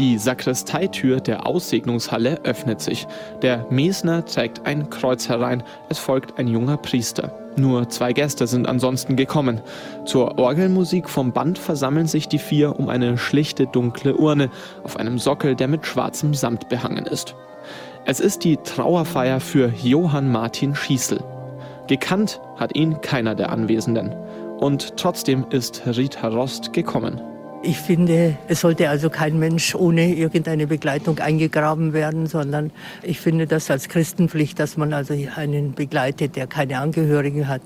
Die 0.00 0.18
Sakristeitür 0.18 1.20
der 1.20 1.46
Aussegnungshalle 1.46 2.40
öffnet 2.42 2.80
sich. 2.80 3.06
Der 3.42 3.64
Mesner 3.70 4.24
trägt 4.24 4.66
ein 4.66 4.90
Kreuz 4.90 5.28
herein. 5.28 5.62
Es 5.88 6.00
folgt 6.00 6.36
ein 6.36 6.48
junger 6.48 6.78
Priester. 6.78 7.32
Nur 7.56 7.88
zwei 7.88 8.12
Gäste 8.12 8.48
sind 8.48 8.66
ansonsten 8.66 9.14
gekommen. 9.14 9.60
Zur 10.04 10.36
Orgelmusik 10.36 11.08
vom 11.08 11.32
Band 11.32 11.56
versammeln 11.56 12.08
sich 12.08 12.26
die 12.26 12.40
vier 12.40 12.80
um 12.80 12.88
eine 12.88 13.16
schlichte 13.16 13.68
dunkle 13.68 14.16
Urne 14.16 14.50
auf 14.82 14.96
einem 14.96 15.20
Sockel, 15.20 15.54
der 15.54 15.68
mit 15.68 15.86
schwarzem 15.86 16.34
Samt 16.34 16.68
behangen 16.68 17.06
ist. 17.06 17.36
Es 18.04 18.18
ist 18.18 18.42
die 18.42 18.56
Trauerfeier 18.56 19.38
für 19.38 19.72
Johann 19.80 20.32
Martin 20.32 20.74
Schießel. 20.74 21.22
Gekannt 21.86 22.40
hat 22.56 22.74
ihn 22.74 23.00
keiner 23.00 23.34
der 23.34 23.50
Anwesenden. 23.50 24.12
Und 24.58 24.96
trotzdem 24.96 25.46
ist 25.50 25.82
Rita 25.86 26.28
Rost 26.28 26.72
gekommen. 26.72 27.20
Ich 27.68 27.78
finde, 27.78 28.38
es 28.46 28.60
sollte 28.60 28.88
also 28.88 29.10
kein 29.10 29.40
Mensch 29.40 29.74
ohne 29.74 30.14
irgendeine 30.14 30.68
Begleitung 30.68 31.18
eingegraben 31.18 31.92
werden, 31.92 32.28
sondern 32.28 32.70
ich 33.02 33.18
finde 33.18 33.48
das 33.48 33.68
als 33.72 33.88
Christenpflicht, 33.88 34.60
dass 34.60 34.76
man 34.76 34.92
also 34.92 35.14
einen 35.34 35.74
begleitet, 35.74 36.36
der 36.36 36.46
keine 36.46 36.78
Angehörigen 36.78 37.48
hat. 37.48 37.62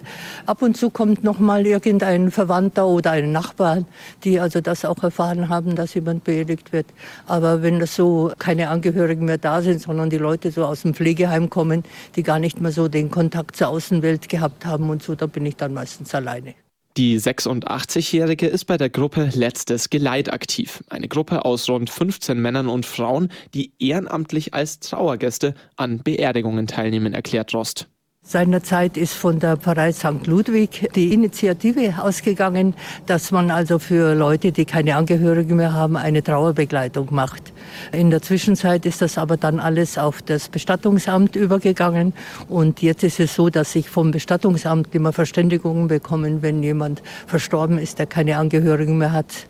Ab 0.46 0.62
und 0.62 0.78
zu 0.78 0.88
kommt 0.88 1.22
noch 1.22 1.38
mal 1.38 1.66
irgendein 1.66 2.30
Verwandter 2.30 2.86
oder 2.86 3.10
ein 3.10 3.30
Nachbar, 3.30 3.84
die 4.24 4.40
also 4.40 4.62
das 4.62 4.86
auch 4.86 5.02
erfahren 5.02 5.50
haben, 5.50 5.76
dass 5.76 5.92
jemand 5.92 6.24
beerdigt 6.24 6.72
wird. 6.72 6.86
Aber 7.26 7.60
wenn 7.60 7.78
das 7.78 7.94
so 7.94 8.32
keine 8.38 8.70
Angehörigen 8.70 9.26
mehr 9.26 9.36
da 9.36 9.60
sind, 9.60 9.82
sondern 9.82 10.08
die 10.08 10.16
Leute 10.16 10.50
so 10.50 10.64
aus 10.64 10.80
dem 10.80 10.94
Pflegeheim 10.94 11.50
kommen, 11.50 11.84
die 12.16 12.22
gar 12.22 12.38
nicht 12.38 12.58
mehr 12.58 12.72
so 12.72 12.88
den 12.88 13.10
Kontakt 13.10 13.54
zur 13.54 13.68
Außenwelt 13.68 14.30
gehabt 14.30 14.64
haben 14.64 14.88
und 14.88 15.02
so, 15.02 15.14
da 15.14 15.26
bin 15.26 15.44
ich 15.44 15.56
dann 15.56 15.74
meistens 15.74 16.14
alleine. 16.14 16.54
Die 16.96 17.20
86-Jährige 17.20 18.48
ist 18.48 18.64
bei 18.64 18.76
der 18.76 18.90
Gruppe 18.90 19.30
Letztes 19.32 19.90
Geleit 19.90 20.32
aktiv. 20.32 20.82
Eine 20.88 21.06
Gruppe 21.06 21.44
aus 21.44 21.68
rund 21.68 21.88
15 21.88 22.40
Männern 22.40 22.68
und 22.68 22.84
Frauen, 22.84 23.30
die 23.54 23.72
ehrenamtlich 23.78 24.54
als 24.54 24.80
Trauergäste 24.80 25.54
an 25.76 26.02
Beerdigungen 26.02 26.66
teilnehmen, 26.66 27.14
erklärt 27.14 27.54
Rost. 27.54 27.88
Seinerzeit 28.30 28.96
ist 28.96 29.14
von 29.14 29.40
der 29.40 29.56
Pfarrei 29.56 29.92
St. 29.92 30.24
Ludwig 30.28 30.88
die 30.94 31.12
Initiative 31.12 32.00
ausgegangen, 32.00 32.74
dass 33.06 33.32
man 33.32 33.50
also 33.50 33.80
für 33.80 34.14
Leute, 34.14 34.52
die 34.52 34.66
keine 34.66 34.94
Angehörigen 34.94 35.56
mehr 35.56 35.72
haben, 35.72 35.96
eine 35.96 36.22
Trauerbegleitung 36.22 37.08
macht. 37.10 37.52
In 37.90 38.10
der 38.10 38.22
Zwischenzeit 38.22 38.86
ist 38.86 39.02
das 39.02 39.18
aber 39.18 39.36
dann 39.36 39.58
alles 39.58 39.98
auf 39.98 40.22
das 40.22 40.48
Bestattungsamt 40.48 41.34
übergegangen 41.34 42.14
und 42.48 42.82
jetzt 42.82 43.02
ist 43.02 43.18
es 43.18 43.34
so, 43.34 43.50
dass 43.50 43.74
ich 43.74 43.90
vom 43.90 44.12
Bestattungsamt 44.12 44.94
immer 44.94 45.12
Verständigungen 45.12 45.88
bekommen, 45.88 46.40
wenn 46.40 46.62
jemand 46.62 47.02
verstorben 47.26 47.78
ist, 47.78 47.98
der 47.98 48.06
keine 48.06 48.36
Angehörigen 48.36 48.96
mehr 48.96 49.10
hat. 49.10 49.48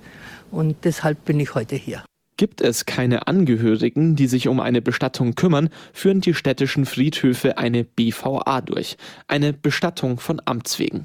Und 0.51 0.77
deshalb 0.85 1.27
bin 1.27 1.39
ich 1.39 1.55
heute 1.55 1.77
hier. 1.77 2.03
Gibt 2.41 2.63
es 2.63 2.87
keine 2.87 3.27
Angehörigen, 3.27 4.17
die 4.17 4.27
sich 4.27 4.49
um 4.49 4.61
eine 4.61 4.81
Bestattung 4.81 5.35
kümmern, 5.35 5.69
führen 5.93 6.23
die 6.23 6.33
städtischen 6.33 6.87
Friedhöfe 6.87 7.59
eine 7.59 7.85
BVA 7.85 8.63
durch, 8.63 8.97
eine 9.29 9.53
Bestattung 9.53 10.19
von 10.19 10.41
Amts 10.47 10.79
wegen. 10.79 11.05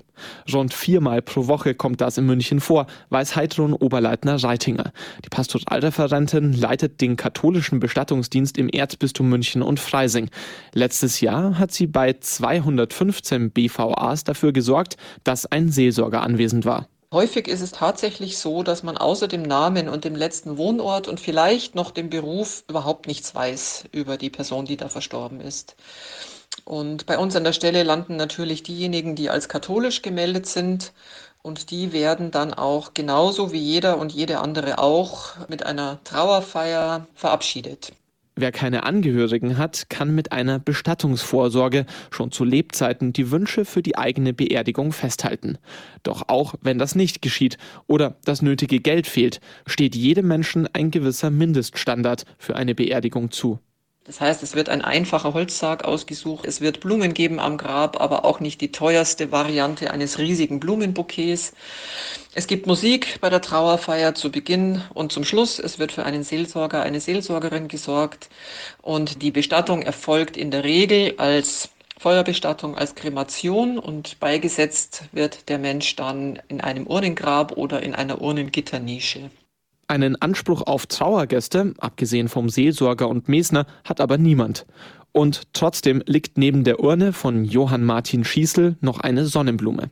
Rund 0.53 0.73
viermal 0.73 1.21
pro 1.21 1.47
Woche 1.47 1.75
kommt 1.75 1.99
das 1.99 2.17
in 2.17 2.25
München 2.25 2.61
vor, 2.61 2.87
weiß 3.09 3.35
Heidrun 3.35 3.73
Oberleitner 3.73 4.41
Reitinger. 4.41 4.93
Die 5.25 5.29
Pastoralreferentin 5.29 6.53
leitet 6.53 7.01
den 7.01 7.17
katholischen 7.17 7.81
Bestattungsdienst 7.81 8.57
im 8.57 8.69
Erzbistum 8.69 9.27
München 9.27 9.61
und 9.61 9.81
Freising. 9.81 10.29
Letztes 10.73 11.19
Jahr 11.19 11.59
hat 11.59 11.73
sie 11.73 11.87
bei 11.87 12.13
215 12.13 13.51
BVAs 13.51 14.23
dafür 14.23 14.53
gesorgt, 14.53 14.95
dass 15.25 15.45
ein 15.45 15.67
Seelsorger 15.67 16.21
anwesend 16.21 16.63
war. 16.63 16.87
Häufig 17.11 17.47
ist 17.47 17.61
es 17.61 17.71
tatsächlich 17.71 18.37
so, 18.37 18.63
dass 18.63 18.83
man 18.83 18.97
außer 18.97 19.27
dem 19.27 19.43
Namen 19.43 19.89
und 19.89 20.03
dem 20.03 20.15
letzten 20.15 20.57
Wohnort 20.57 21.07
und 21.07 21.19
vielleicht 21.19 21.75
noch 21.75 21.91
dem 21.91 22.09
Beruf 22.09 22.63
überhaupt 22.67 23.07
nichts 23.07 23.33
weiß 23.33 23.85
über 23.91 24.17
die 24.17 24.29
Person, 24.29 24.65
die 24.65 24.77
da 24.77 24.89
verstorben 24.89 25.39
ist. 25.39 25.75
Und 26.63 27.05
bei 27.05 27.17
uns 27.17 27.35
an 27.35 27.43
der 27.43 27.53
Stelle 27.53 27.83
landen 27.83 28.15
natürlich 28.15 28.63
diejenigen, 28.63 29.15
die 29.15 29.29
als 29.29 29.49
katholisch 29.49 30.01
gemeldet 30.01 30.47
sind. 30.47 30.93
Und 31.41 31.69
die 31.71 31.93
werden 31.93 32.31
dann 32.31 32.53
auch 32.53 32.93
genauso 32.93 33.51
wie 33.51 33.59
jeder 33.59 33.97
und 33.99 34.11
jede 34.11 34.39
andere 34.39 34.79
auch 34.79 35.47
mit 35.47 35.65
einer 35.65 36.03
Trauerfeier 36.03 37.07
verabschiedet. 37.13 37.91
Wer 38.37 38.51
keine 38.51 38.83
Angehörigen 38.83 39.57
hat, 39.57 39.89
kann 39.89 40.13
mit 40.13 40.33
einer 40.33 40.59
Bestattungsvorsorge 40.59 41.85
schon 42.11 42.33
zu 42.33 42.43
Lebzeiten 42.43 43.13
die 43.13 43.31
Wünsche 43.31 43.63
für 43.63 43.81
die 43.81 43.97
eigene 43.97 44.33
Beerdigung 44.33 44.91
festhalten. 44.91 45.57
Doch 46.03 46.23
auch 46.27 46.55
wenn 46.61 46.77
das 46.77 46.95
nicht 46.95 47.21
geschieht 47.21 47.57
oder 47.87 48.17
das 48.25 48.41
nötige 48.41 48.81
Geld 48.81 49.07
fehlt, 49.07 49.39
steht 49.65 49.95
jedem 49.95 50.27
Menschen 50.27 50.67
ein 50.73 50.91
gewisser 50.91 51.29
Mindeststandard 51.29 52.25
für 52.37 52.57
eine 52.57 52.75
Beerdigung 52.75 53.31
zu. 53.31 53.59
Das 54.05 54.21
heißt, 54.21 54.43
es 54.43 54.53
wird 54.53 54.69
ein 54.69 54.83
einfacher 54.83 55.33
Holzsarg 55.33 55.83
ausgesucht, 55.83 56.45
es 56.45 56.61
wird 56.61 56.79
Blumen 56.79 57.15
geben 57.15 57.39
am 57.39 57.57
Grab, 57.57 57.99
aber 57.99 58.23
auch 58.23 58.39
nicht 58.39 58.61
die 58.61 58.71
teuerste 58.71 59.31
Variante 59.31 59.89
eines 59.89 60.19
riesigen 60.19 60.59
Blumenbouquets. 60.59 61.53
Es 62.35 62.45
gibt 62.45 62.67
Musik 62.67 63.19
bei 63.19 63.31
der 63.31 63.41
Trauerfeier 63.41 64.13
zu 64.13 64.31
Beginn 64.31 64.83
und 64.93 65.11
zum 65.11 65.23
Schluss. 65.23 65.57
Es 65.57 65.79
wird 65.79 65.91
für 65.91 66.05
einen 66.05 66.23
Seelsorger, 66.23 66.83
eine 66.83 67.01
Seelsorgerin 67.01 67.67
gesorgt 67.67 68.29
und 68.83 69.23
die 69.23 69.31
Bestattung 69.31 69.81
erfolgt 69.81 70.37
in 70.37 70.51
der 70.51 70.63
Regel 70.63 71.15
als 71.17 71.69
Feuerbestattung 71.97 72.77
als 72.77 72.93
Kremation 72.93 73.79
und 73.79 74.19
beigesetzt 74.19 75.05
wird 75.13 75.49
der 75.49 75.57
Mensch 75.57 75.95
dann 75.95 76.39
in 76.47 76.61
einem 76.61 76.85
Urnengrab 76.85 77.57
oder 77.57 77.81
in 77.81 77.95
einer 77.95 78.21
Urnengitternische. 78.21 79.31
Einen 79.87 80.19
Anspruch 80.19 80.63
auf 80.63 80.87
Trauergäste, 80.87 81.73
abgesehen 81.77 82.27
vom 82.27 82.49
Seelsorger 82.49 83.07
und 83.07 83.29
Mesner, 83.29 83.67
hat 83.83 84.01
aber 84.01 84.17
niemand. 84.17 84.65
Und 85.11 85.53
trotzdem 85.53 86.01
liegt 86.07 86.37
neben 86.37 86.63
der 86.63 86.79
Urne 86.79 87.13
von 87.13 87.45
Johann 87.45 87.83
Martin 87.83 88.23
Schießel 88.23 88.77
noch 88.81 88.99
eine 88.99 89.25
Sonnenblume. 89.25 89.91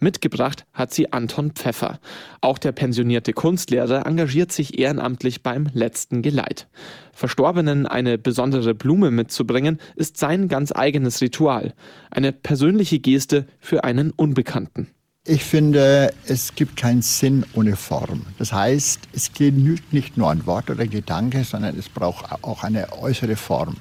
Mitgebracht 0.00 0.64
hat 0.72 0.94
sie 0.94 1.12
Anton 1.12 1.52
Pfeffer. 1.52 1.98
Auch 2.40 2.58
der 2.58 2.72
pensionierte 2.72 3.32
Kunstlehrer 3.32 4.06
engagiert 4.06 4.50
sich 4.50 4.78
ehrenamtlich 4.78 5.42
beim 5.42 5.68
letzten 5.74 6.22
Geleit. 6.22 6.68
Verstorbenen 7.12 7.86
eine 7.86 8.16
besondere 8.16 8.74
Blume 8.74 9.10
mitzubringen, 9.10 9.78
ist 9.94 10.16
sein 10.16 10.48
ganz 10.48 10.72
eigenes 10.72 11.20
Ritual. 11.20 11.74
Eine 12.10 12.32
persönliche 12.32 12.98
Geste 13.00 13.46
für 13.60 13.84
einen 13.84 14.10
Unbekannten. 14.10 14.88
Ich 15.30 15.44
finde, 15.44 16.14
es 16.26 16.54
gibt 16.54 16.76
keinen 16.78 17.02
Sinn 17.02 17.44
ohne 17.52 17.76
Form. 17.76 18.24
Das 18.38 18.50
heißt, 18.50 19.08
es 19.12 19.30
genügt 19.34 19.92
nicht 19.92 20.16
nur 20.16 20.30
ein 20.30 20.46
Wort 20.46 20.70
oder 20.70 20.86
Gedanke, 20.86 21.44
sondern 21.44 21.78
es 21.78 21.90
braucht 21.90 22.42
auch 22.42 22.64
eine 22.64 22.90
äußere 22.98 23.36
Form. 23.36 23.76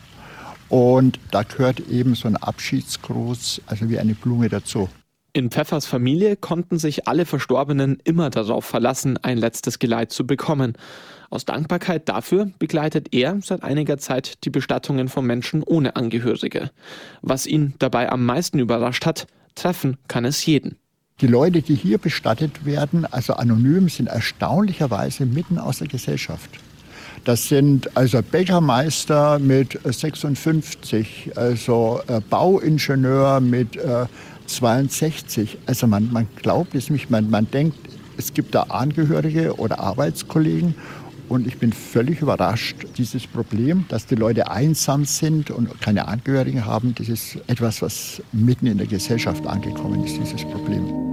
Und 0.67 1.21
da 1.31 1.43
gehört 1.43 1.79
eben 1.79 2.15
so 2.15 2.27
ein 2.27 2.35
Abschiedsgruß, 2.35 3.61
also 3.65 3.89
wie 3.89 3.97
eine 3.97 4.13
Blume 4.13 4.49
dazu. 4.49 4.89
In 5.31 5.49
Pfeffers 5.49 5.85
Familie 5.85 6.35
konnten 6.35 6.79
sich 6.79 7.07
alle 7.07 7.25
Verstorbenen 7.25 7.99
immer 8.03 8.29
darauf 8.29 8.65
verlassen, 8.65 9.15
ein 9.15 9.37
letztes 9.37 9.79
Geleit 9.79 10.11
zu 10.11 10.27
bekommen. 10.27 10.73
Aus 11.29 11.45
Dankbarkeit 11.45 12.09
dafür 12.09 12.51
begleitet 12.59 13.13
er 13.13 13.39
seit 13.41 13.63
einiger 13.63 13.97
Zeit 13.97 14.43
die 14.43 14.49
Bestattungen 14.49 15.07
von 15.07 15.25
Menschen 15.25 15.63
ohne 15.63 15.95
Angehörige. 15.95 16.71
Was 17.21 17.47
ihn 17.47 17.73
dabei 17.79 18.11
am 18.11 18.25
meisten 18.25 18.59
überrascht 18.59 19.05
hat, 19.05 19.27
treffen 19.55 19.95
kann 20.09 20.25
es 20.25 20.45
jeden. 20.45 20.75
Die 21.19 21.25
Leute, 21.25 21.63
die 21.63 21.73
hier 21.73 21.97
bestattet 21.97 22.63
werden, 22.63 23.03
also 23.05 23.33
anonym, 23.33 23.89
sind 23.89 24.05
erstaunlicherweise 24.05 25.25
mitten 25.25 25.57
aus 25.57 25.79
der 25.79 25.87
Gesellschaft. 25.87 26.59
Das 27.25 27.49
sind 27.49 27.97
also 27.97 28.21
Bäckermeister 28.21 29.39
mit 29.39 29.79
56, 29.83 31.31
also 31.35 32.01
äh, 32.07 32.21
Bauingenieur 32.21 33.39
mit 33.39 33.77
äh, 33.77 34.05
62. 34.45 35.57
Also 35.65 35.87
man, 35.87 36.13
man 36.13 36.27
glaubt 36.35 36.75
es 36.75 36.91
nicht, 36.91 37.09
man, 37.09 37.31
man 37.31 37.49
denkt, 37.49 37.79
es 38.17 38.31
gibt 38.31 38.53
da 38.53 38.63
Angehörige 38.69 39.55
oder 39.55 39.79
Arbeitskollegen. 39.79 40.75
Und 41.29 41.45
ich 41.45 41.57
bin 41.57 41.73
völlig 41.73 42.21
überrascht, 42.21 42.85
dieses 42.97 43.27
Problem, 43.27 43.85
dass 43.89 44.05
die 44.05 44.15
Leute 44.15 44.49
einsam 44.49 45.03
sind 45.03 45.51
und 45.51 45.81
keine 45.81 46.07
Angehörigen 46.07 46.65
haben, 46.65 46.95
das 46.95 47.09
ist 47.09 47.37
etwas, 47.47 47.81
was 47.81 48.21
mitten 48.31 48.67
in 48.67 48.77
der 48.77 48.87
Gesellschaft 48.87 49.45
angekommen 49.45 50.05
ist, 50.05 50.17
dieses 50.17 50.45
Problem. 50.45 51.06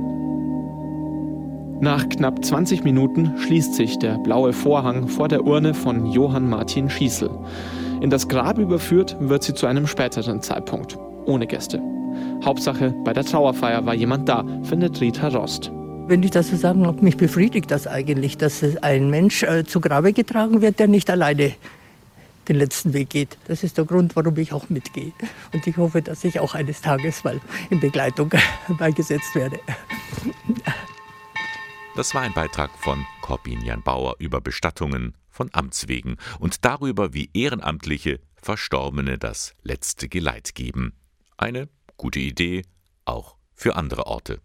Nach 1.84 2.08
knapp 2.08 2.42
20 2.42 2.82
Minuten 2.82 3.36
schließt 3.36 3.74
sich 3.74 3.98
der 3.98 4.16
blaue 4.16 4.54
Vorhang 4.54 5.06
vor 5.06 5.28
der 5.28 5.44
Urne 5.44 5.74
von 5.74 6.06
Johann 6.06 6.48
Martin 6.48 6.88
Schießel. 6.88 7.28
In 8.00 8.08
das 8.08 8.26
Grab 8.26 8.56
überführt 8.56 9.18
wird 9.20 9.42
sie 9.42 9.52
zu 9.52 9.66
einem 9.66 9.86
späteren 9.86 10.40
Zeitpunkt, 10.40 10.96
ohne 11.26 11.46
Gäste. 11.46 11.82
Hauptsache, 12.42 12.94
bei 13.04 13.12
der 13.12 13.26
Trauerfeier 13.26 13.84
war 13.84 13.92
jemand 13.92 14.30
da, 14.30 14.46
findet 14.62 14.98
Rita 15.02 15.28
Rost. 15.28 15.70
Wenn 16.06 16.22
ich 16.22 16.30
das 16.30 16.48
so 16.48 16.56
sagen 16.56 16.84
darf, 16.84 17.02
mich 17.02 17.18
befriedigt 17.18 17.70
das 17.70 17.86
eigentlich, 17.86 18.38
dass 18.38 18.64
ein 18.80 19.10
Mensch 19.10 19.42
äh, 19.42 19.64
zu 19.64 19.82
Grabe 19.82 20.14
getragen 20.14 20.62
wird, 20.62 20.78
der 20.78 20.88
nicht 20.88 21.10
alleine 21.10 21.52
den 22.48 22.56
letzten 22.56 22.94
Weg 22.94 23.10
geht. 23.10 23.36
Das 23.46 23.62
ist 23.62 23.76
der 23.76 23.84
Grund, 23.84 24.16
warum 24.16 24.38
ich 24.38 24.54
auch 24.54 24.70
mitgehe. 24.70 25.12
Und 25.52 25.66
ich 25.66 25.76
hoffe, 25.76 26.00
dass 26.00 26.24
ich 26.24 26.40
auch 26.40 26.54
eines 26.54 26.80
Tages 26.80 27.24
mal 27.24 27.42
in 27.68 27.78
Begleitung 27.78 28.30
beigesetzt 28.78 29.34
werde. 29.34 29.58
Das 31.96 32.12
war 32.12 32.22
ein 32.22 32.32
Beitrag 32.32 32.76
von 32.76 33.06
Corbin 33.20 33.64
Jan 33.64 33.84
Bauer 33.84 34.16
über 34.18 34.40
Bestattungen 34.40 35.16
von 35.30 35.48
Amts 35.52 35.86
wegen 35.86 36.16
und 36.40 36.64
darüber, 36.64 37.14
wie 37.14 37.30
Ehrenamtliche 37.32 38.20
Verstorbene 38.34 39.16
das 39.16 39.54
letzte 39.62 40.08
Geleit 40.08 40.56
geben. 40.56 40.98
Eine 41.36 41.68
gute 41.96 42.18
Idee, 42.18 42.62
auch 43.04 43.36
für 43.54 43.76
andere 43.76 44.08
Orte. 44.08 44.40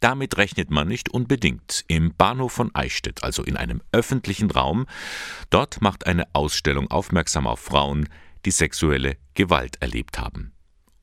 Damit 0.00 0.36
rechnet 0.36 0.70
man 0.70 0.88
nicht 0.88 1.08
unbedingt. 1.08 1.86
Im 1.88 2.14
Bahnhof 2.14 2.52
von 2.52 2.74
Eichstätt, 2.74 3.24
also 3.24 3.42
in 3.42 3.56
einem 3.56 3.80
öffentlichen 3.92 4.50
Raum, 4.50 4.86
dort 5.48 5.80
macht 5.80 6.06
eine 6.06 6.26
Ausstellung 6.34 6.90
aufmerksam 6.90 7.46
auf 7.46 7.60
Frauen, 7.60 8.10
die 8.44 8.50
sexuelle 8.50 9.16
Gewalt 9.32 9.80
erlebt 9.80 10.18
haben. 10.18 10.52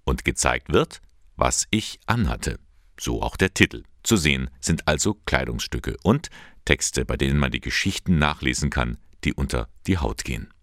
Und 0.04 0.26
gezeigt 0.26 0.72
wird, 0.72 1.02
was 1.36 1.66
ich 1.72 2.00
anhatte. 2.06 2.60
So 3.00 3.24
auch 3.24 3.36
der 3.36 3.56
Titel. 3.56 3.84
Zu 4.04 4.18
sehen 4.18 4.50
sind 4.60 4.88
also 4.88 5.16
Kleidungsstücke 5.26 5.98
und 6.04 6.30
Texte, 6.66 7.06
bei 7.06 7.18
denen 7.18 7.40
man 7.40 7.52
die 7.52 7.62
Geschichten 7.62 8.18
nachlesen 8.20 8.70
kann, 8.70 8.98
die 9.24 9.34
unter 9.34 9.68
die 9.88 9.98
Haut 9.98 10.24
gehen. 10.24 10.54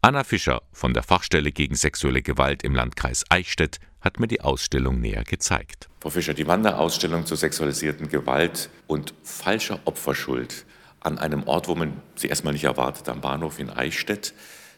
Anna 0.00 0.24
Fischer 0.24 0.62
von 0.72 0.94
der 0.94 1.02
Fachstelle 1.02 1.52
gegen 1.52 1.74
sexuelle 1.74 2.22
Gewalt 2.22 2.62
im 2.62 2.74
Landkreis 2.74 3.24
Eichstätt 3.30 3.80
hat 4.00 4.20
mir 4.20 4.28
die 4.28 4.40
Ausstellung 4.40 5.00
näher 5.00 5.24
gezeigt. 5.24 5.88
Frau 6.00 6.10
Fischer, 6.10 6.34
die 6.34 6.46
Wanderausstellung 6.46 7.26
zur 7.26 7.36
sexualisierten 7.36 8.08
Gewalt 8.08 8.70
und 8.86 9.12
falscher 9.24 9.80
Opferschuld 9.84 10.64
an 11.00 11.18
einem 11.18 11.42
Ort, 11.44 11.68
wo 11.68 11.74
man 11.74 12.00
sie 12.14 12.28
erstmal 12.28 12.52
nicht 12.52 12.64
erwartet, 12.64 13.08
am 13.08 13.20
Bahnhof 13.20 13.58
in 13.58 13.70
Eichstätt. 13.70 14.34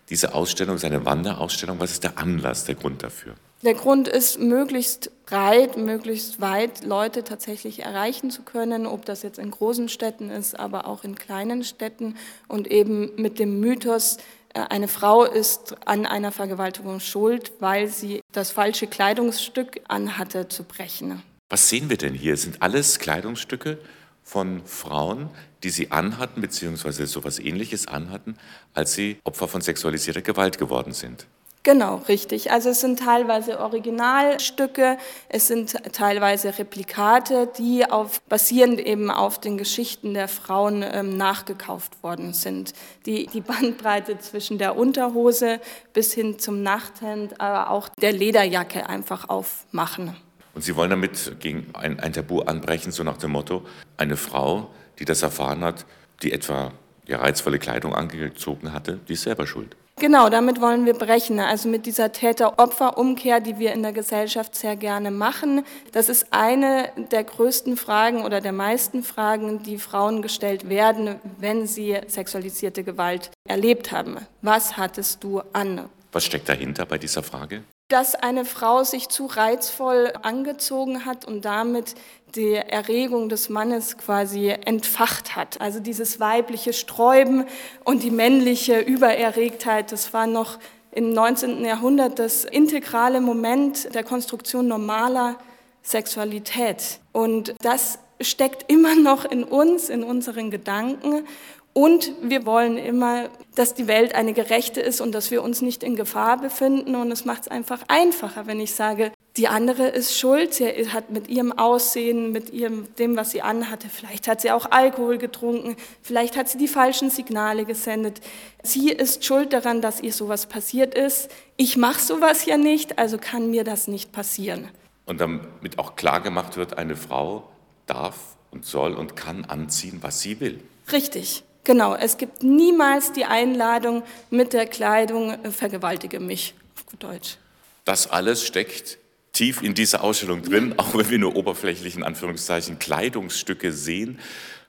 Diese 0.08 0.34
Ausstellung 0.34 0.76
ist 0.76 0.84
eine 0.84 1.04
Wanderausstellung. 1.04 1.78
Was 1.80 1.92
ist 1.92 2.04
der 2.04 2.18
Anlass, 2.18 2.64
der 2.64 2.74
Grund 2.74 3.02
dafür? 3.02 3.34
Der 3.62 3.74
Grund 3.74 4.08
ist, 4.08 4.40
möglichst 4.40 5.10
breit, 5.26 5.76
möglichst 5.76 6.40
weit 6.40 6.82
Leute 6.82 7.24
tatsächlich 7.24 7.80
erreichen 7.80 8.30
zu 8.30 8.40
können, 8.40 8.86
ob 8.86 9.04
das 9.04 9.22
jetzt 9.22 9.38
in 9.38 9.50
großen 9.50 9.90
Städten 9.90 10.30
ist, 10.30 10.58
aber 10.58 10.86
auch 10.86 11.04
in 11.04 11.14
kleinen 11.14 11.62
Städten 11.62 12.16
und 12.48 12.68
eben 12.68 13.12
mit 13.16 13.38
dem 13.38 13.60
Mythos, 13.60 14.16
äh, 14.54 14.60
eine 14.70 14.88
Frau 14.88 15.24
ist 15.24 15.76
an 15.86 16.06
einer 16.06 16.32
Vergewaltigung 16.32 17.00
schuld, 17.00 17.52
weil 17.60 17.88
sie 17.88 18.22
das 18.32 18.50
falsche 18.50 18.86
Kleidungsstück 18.86 19.82
anhatte, 19.88 20.48
zu 20.48 20.64
brechen. 20.64 21.22
Was 21.50 21.68
sehen 21.68 21.90
wir 21.90 21.98
denn 21.98 22.14
hier? 22.14 22.38
Sind 22.38 22.62
alles 22.62 22.98
Kleidungsstücke 22.98 23.76
von 24.22 24.64
Frauen, 24.64 25.28
die 25.64 25.70
sie 25.70 25.90
anhatten, 25.90 26.40
beziehungsweise 26.40 27.06
sowas 27.06 27.38
ähnliches 27.38 27.88
anhatten, 27.88 28.36
als 28.72 28.94
sie 28.94 29.18
Opfer 29.24 29.48
von 29.48 29.60
sexualisierter 29.60 30.22
Gewalt 30.22 30.56
geworden 30.56 30.94
sind? 30.94 31.26
Genau, 31.62 31.96
richtig. 32.08 32.50
Also 32.52 32.70
es 32.70 32.80
sind 32.80 33.00
teilweise 33.00 33.60
Originalstücke, 33.60 34.96
es 35.28 35.46
sind 35.46 35.76
teilweise 35.92 36.58
Replikate, 36.58 37.50
die 37.58 37.84
auf, 37.84 38.22
basierend 38.22 38.80
eben 38.80 39.10
auf 39.10 39.38
den 39.38 39.58
Geschichten 39.58 40.14
der 40.14 40.28
Frauen 40.28 40.82
ähm, 40.82 41.18
nachgekauft 41.18 42.02
worden 42.02 42.32
sind. 42.32 42.72
Die, 43.04 43.26
die 43.26 43.42
Bandbreite 43.42 44.18
zwischen 44.18 44.56
der 44.56 44.74
Unterhose 44.74 45.60
bis 45.92 46.14
hin 46.14 46.38
zum 46.38 46.62
Nachthemd, 46.62 47.38
aber 47.42 47.70
auch 47.70 47.90
der 47.90 48.12
Lederjacke 48.12 48.88
einfach 48.88 49.28
aufmachen. 49.28 50.16
Und 50.54 50.62
Sie 50.62 50.74
wollen 50.76 50.90
damit 50.90 51.40
gegen 51.40 51.74
ein, 51.74 52.00
ein 52.00 52.14
Tabu 52.14 52.40
anbrechen, 52.40 52.90
so 52.90 53.04
nach 53.04 53.18
dem 53.18 53.32
Motto, 53.32 53.66
eine 53.98 54.16
Frau, 54.16 54.70
die 54.98 55.04
das 55.04 55.22
erfahren 55.22 55.62
hat, 55.62 55.84
die 56.22 56.32
etwa 56.32 56.72
die 57.06 57.12
reizvolle 57.12 57.58
Kleidung 57.58 57.94
angezogen 57.94 58.72
hatte, 58.72 58.98
die 59.08 59.12
ist 59.12 59.22
selber 59.22 59.46
schuld. 59.46 59.76
Genau, 60.00 60.30
damit 60.30 60.62
wollen 60.62 60.86
wir 60.86 60.94
brechen. 60.94 61.40
Also 61.40 61.68
mit 61.68 61.84
dieser 61.84 62.10
Täter-Opfer-Umkehr, 62.10 63.40
die 63.40 63.58
wir 63.58 63.74
in 63.74 63.82
der 63.82 63.92
Gesellschaft 63.92 64.56
sehr 64.56 64.74
gerne 64.74 65.10
machen. 65.10 65.62
Das 65.92 66.08
ist 66.08 66.28
eine 66.30 66.90
der 67.12 67.22
größten 67.22 67.76
Fragen 67.76 68.24
oder 68.24 68.40
der 68.40 68.52
meisten 68.52 69.02
Fragen, 69.02 69.62
die 69.62 69.76
Frauen 69.76 70.22
gestellt 70.22 70.70
werden, 70.70 71.16
wenn 71.38 71.66
sie 71.66 71.98
sexualisierte 72.06 72.82
Gewalt 72.82 73.30
erlebt 73.46 73.92
haben. 73.92 74.16
Was 74.40 74.78
hattest 74.78 75.22
du 75.22 75.42
an? 75.52 75.90
Was 76.12 76.24
steckt 76.24 76.48
dahinter 76.48 76.86
bei 76.86 76.96
dieser 76.96 77.22
Frage? 77.22 77.62
Dass 77.90 78.14
eine 78.14 78.44
Frau 78.44 78.82
sich 78.84 79.08
zu 79.08 79.26
reizvoll 79.26 80.12
angezogen 80.22 81.04
hat 81.04 81.26
und 81.26 81.44
damit 81.44 81.94
die 82.34 82.54
Erregung 82.54 83.28
des 83.28 83.48
Mannes 83.48 83.98
quasi 83.98 84.48
entfacht 84.48 85.34
hat. 85.36 85.60
Also 85.60 85.80
dieses 85.80 86.20
weibliche 86.20 86.72
Sträuben 86.72 87.44
und 87.84 88.02
die 88.02 88.10
männliche 88.10 88.80
Übererregtheit, 88.80 89.92
das 89.92 90.12
war 90.14 90.26
noch 90.26 90.58
im 90.92 91.12
19. 91.12 91.64
Jahrhundert 91.64 92.18
das 92.18 92.44
integrale 92.44 93.20
Moment 93.20 93.94
der 93.94 94.04
Konstruktion 94.04 94.68
normaler 94.68 95.36
Sexualität. 95.82 97.00
Und 97.12 97.54
das 97.62 97.98
steckt 98.20 98.70
immer 98.70 98.94
noch 98.94 99.24
in 99.24 99.44
uns, 99.44 99.88
in 99.88 100.04
unseren 100.04 100.50
Gedanken. 100.50 101.26
Und 101.72 102.12
wir 102.20 102.46
wollen 102.46 102.76
immer, 102.76 103.28
dass 103.54 103.74
die 103.74 103.86
Welt 103.86 104.14
eine 104.14 104.32
gerechte 104.32 104.80
ist 104.80 105.00
und 105.00 105.12
dass 105.12 105.30
wir 105.30 105.42
uns 105.42 105.62
nicht 105.62 105.82
in 105.82 105.94
Gefahr 105.94 106.38
befinden. 106.38 106.96
Und 106.96 107.12
es 107.12 107.24
macht 107.24 107.42
es 107.42 107.48
einfach 107.48 107.80
einfacher, 107.86 108.46
wenn 108.46 108.58
ich 108.58 108.74
sage, 108.74 109.12
die 109.36 109.46
andere 109.46 109.86
ist 109.86 110.18
schuld. 110.18 110.52
Sie 110.52 110.66
hat 110.90 111.10
mit 111.10 111.28
ihrem 111.28 111.52
Aussehen, 111.52 112.32
mit 112.32 112.50
ihrem, 112.50 112.92
dem, 112.96 113.16
was 113.16 113.30
sie 113.30 113.42
anhatte, 113.42 113.88
vielleicht 113.88 114.26
hat 114.26 114.40
sie 114.40 114.50
auch 114.50 114.70
Alkohol 114.70 115.18
getrunken, 115.18 115.76
vielleicht 116.02 116.36
hat 116.36 116.48
sie 116.48 116.58
die 116.58 116.68
falschen 116.68 117.08
Signale 117.08 117.64
gesendet. 117.64 118.20
Sie 118.64 118.90
ist 118.90 119.24
schuld 119.24 119.52
daran, 119.52 119.80
dass 119.80 120.00
ihr 120.00 120.12
sowas 120.12 120.46
passiert 120.46 120.94
ist. 120.94 121.30
Ich 121.56 121.76
mache 121.76 122.00
sowas 122.00 122.46
ja 122.46 122.56
nicht, 122.56 122.98
also 122.98 123.16
kann 123.16 123.50
mir 123.50 123.62
das 123.62 123.86
nicht 123.86 124.10
passieren. 124.10 124.68
Und 125.06 125.20
damit 125.20 125.78
auch 125.78 125.94
klar 125.94 126.20
gemacht 126.20 126.56
wird, 126.56 126.76
eine 126.76 126.96
Frau 126.96 127.48
darf 127.86 128.16
und 128.50 128.64
soll 128.64 128.94
und 128.94 129.14
kann 129.14 129.44
anziehen, 129.44 129.98
was 130.00 130.20
sie 130.20 130.40
will. 130.40 130.60
Richtig. 130.92 131.44
Genau, 131.70 131.94
es 131.94 132.16
gibt 132.16 132.42
niemals 132.42 133.12
die 133.12 133.26
Einladung 133.26 134.02
mit 134.28 134.54
der 134.54 134.66
Kleidung, 134.66 135.30
äh, 135.30 135.52
vergewaltige 135.52 136.18
mich, 136.18 136.52
auf 136.74 136.84
gut 136.84 137.00
Deutsch. 137.00 137.36
Das 137.84 138.10
alles 138.10 138.44
steckt 138.44 138.98
tief 139.32 139.62
in 139.62 139.74
dieser 139.74 140.02
Ausstellung 140.02 140.42
drin, 140.42 140.74
auch 140.78 140.96
wenn 140.96 141.08
wir 141.08 141.18
nur 141.20 141.36
oberflächlich 141.36 141.94
in 141.94 142.02
Anführungszeichen 142.02 142.80
Kleidungsstücke 142.80 143.70
sehen. 143.70 144.18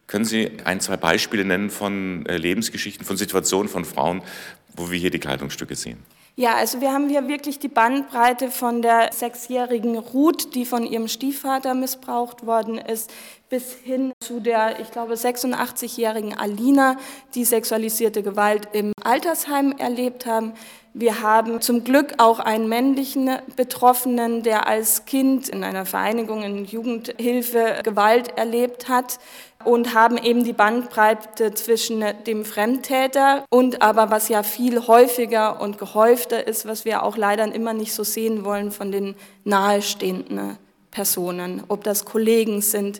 Können 0.05 0.25
Sie 0.25 0.51
ein, 0.63 0.79
zwei 0.79 0.95
Beispiele 0.95 1.43
nennen 1.43 1.71
von 1.71 2.23
äh, 2.27 2.37
Lebensgeschichten, 2.37 3.03
von 3.03 3.17
Situationen 3.17 3.67
von 3.67 3.83
Frauen, 3.83 4.21
wo 4.75 4.91
wir 4.91 4.99
hier 4.99 5.09
die 5.09 5.17
Kleidungsstücke 5.17 5.75
sehen? 5.75 5.97
Ja, 6.35 6.55
also 6.55 6.79
wir 6.79 6.93
haben 6.93 7.09
hier 7.09 7.27
wirklich 7.27 7.59
die 7.59 7.67
Bandbreite 7.67 8.49
von 8.51 8.81
der 8.81 9.11
sechsjährigen 9.11 9.97
Ruth, 9.97 10.55
die 10.55 10.65
von 10.65 10.85
ihrem 10.85 11.09
Stiefvater 11.09 11.73
missbraucht 11.73 12.45
worden 12.45 12.77
ist, 12.77 13.11
bis 13.49 13.73
hin 13.73 14.13
zu 14.23 14.39
der, 14.39 14.79
ich 14.79 14.91
glaube, 14.91 15.15
86-jährigen 15.15 16.37
Alina, 16.37 16.95
die 17.35 17.43
sexualisierte 17.43 18.23
Gewalt 18.23 18.69
im 18.71 18.93
Altersheim 19.03 19.73
erlebt 19.77 20.25
haben. 20.25 20.53
Wir 20.93 21.21
haben 21.21 21.61
zum 21.61 21.85
Glück 21.85 22.15
auch 22.17 22.39
einen 22.39 22.67
männlichen 22.67 23.29
Betroffenen, 23.55 24.43
der 24.43 24.67
als 24.67 25.05
Kind 25.05 25.47
in 25.47 25.63
einer 25.63 25.85
Vereinigung 25.85 26.43
in 26.43 26.65
Jugendhilfe 26.65 27.79
Gewalt 27.81 28.37
erlebt 28.37 28.89
hat 28.89 29.17
und 29.63 29.93
haben 29.93 30.17
eben 30.17 30.43
die 30.43 30.51
Bandbreite 30.51 31.53
zwischen 31.53 32.03
dem 32.27 32.43
Fremdtäter 32.43 33.45
und 33.49 33.81
aber 33.81 34.11
was 34.11 34.27
ja 34.27 34.43
viel 34.43 34.85
häufiger 34.85 35.61
und 35.61 35.77
gehäufter 35.77 36.45
ist, 36.45 36.67
was 36.67 36.83
wir 36.83 37.03
auch 37.03 37.15
leider 37.15 37.49
immer 37.55 37.73
nicht 37.73 37.93
so 37.93 38.03
sehen 38.03 38.43
wollen 38.43 38.71
von 38.71 38.91
den 38.91 39.15
Nahestehenden 39.45 40.57
Personen, 40.91 41.63
ob 41.69 41.85
das 41.85 42.03
Kollegen 42.03 42.61
sind, 42.61 42.99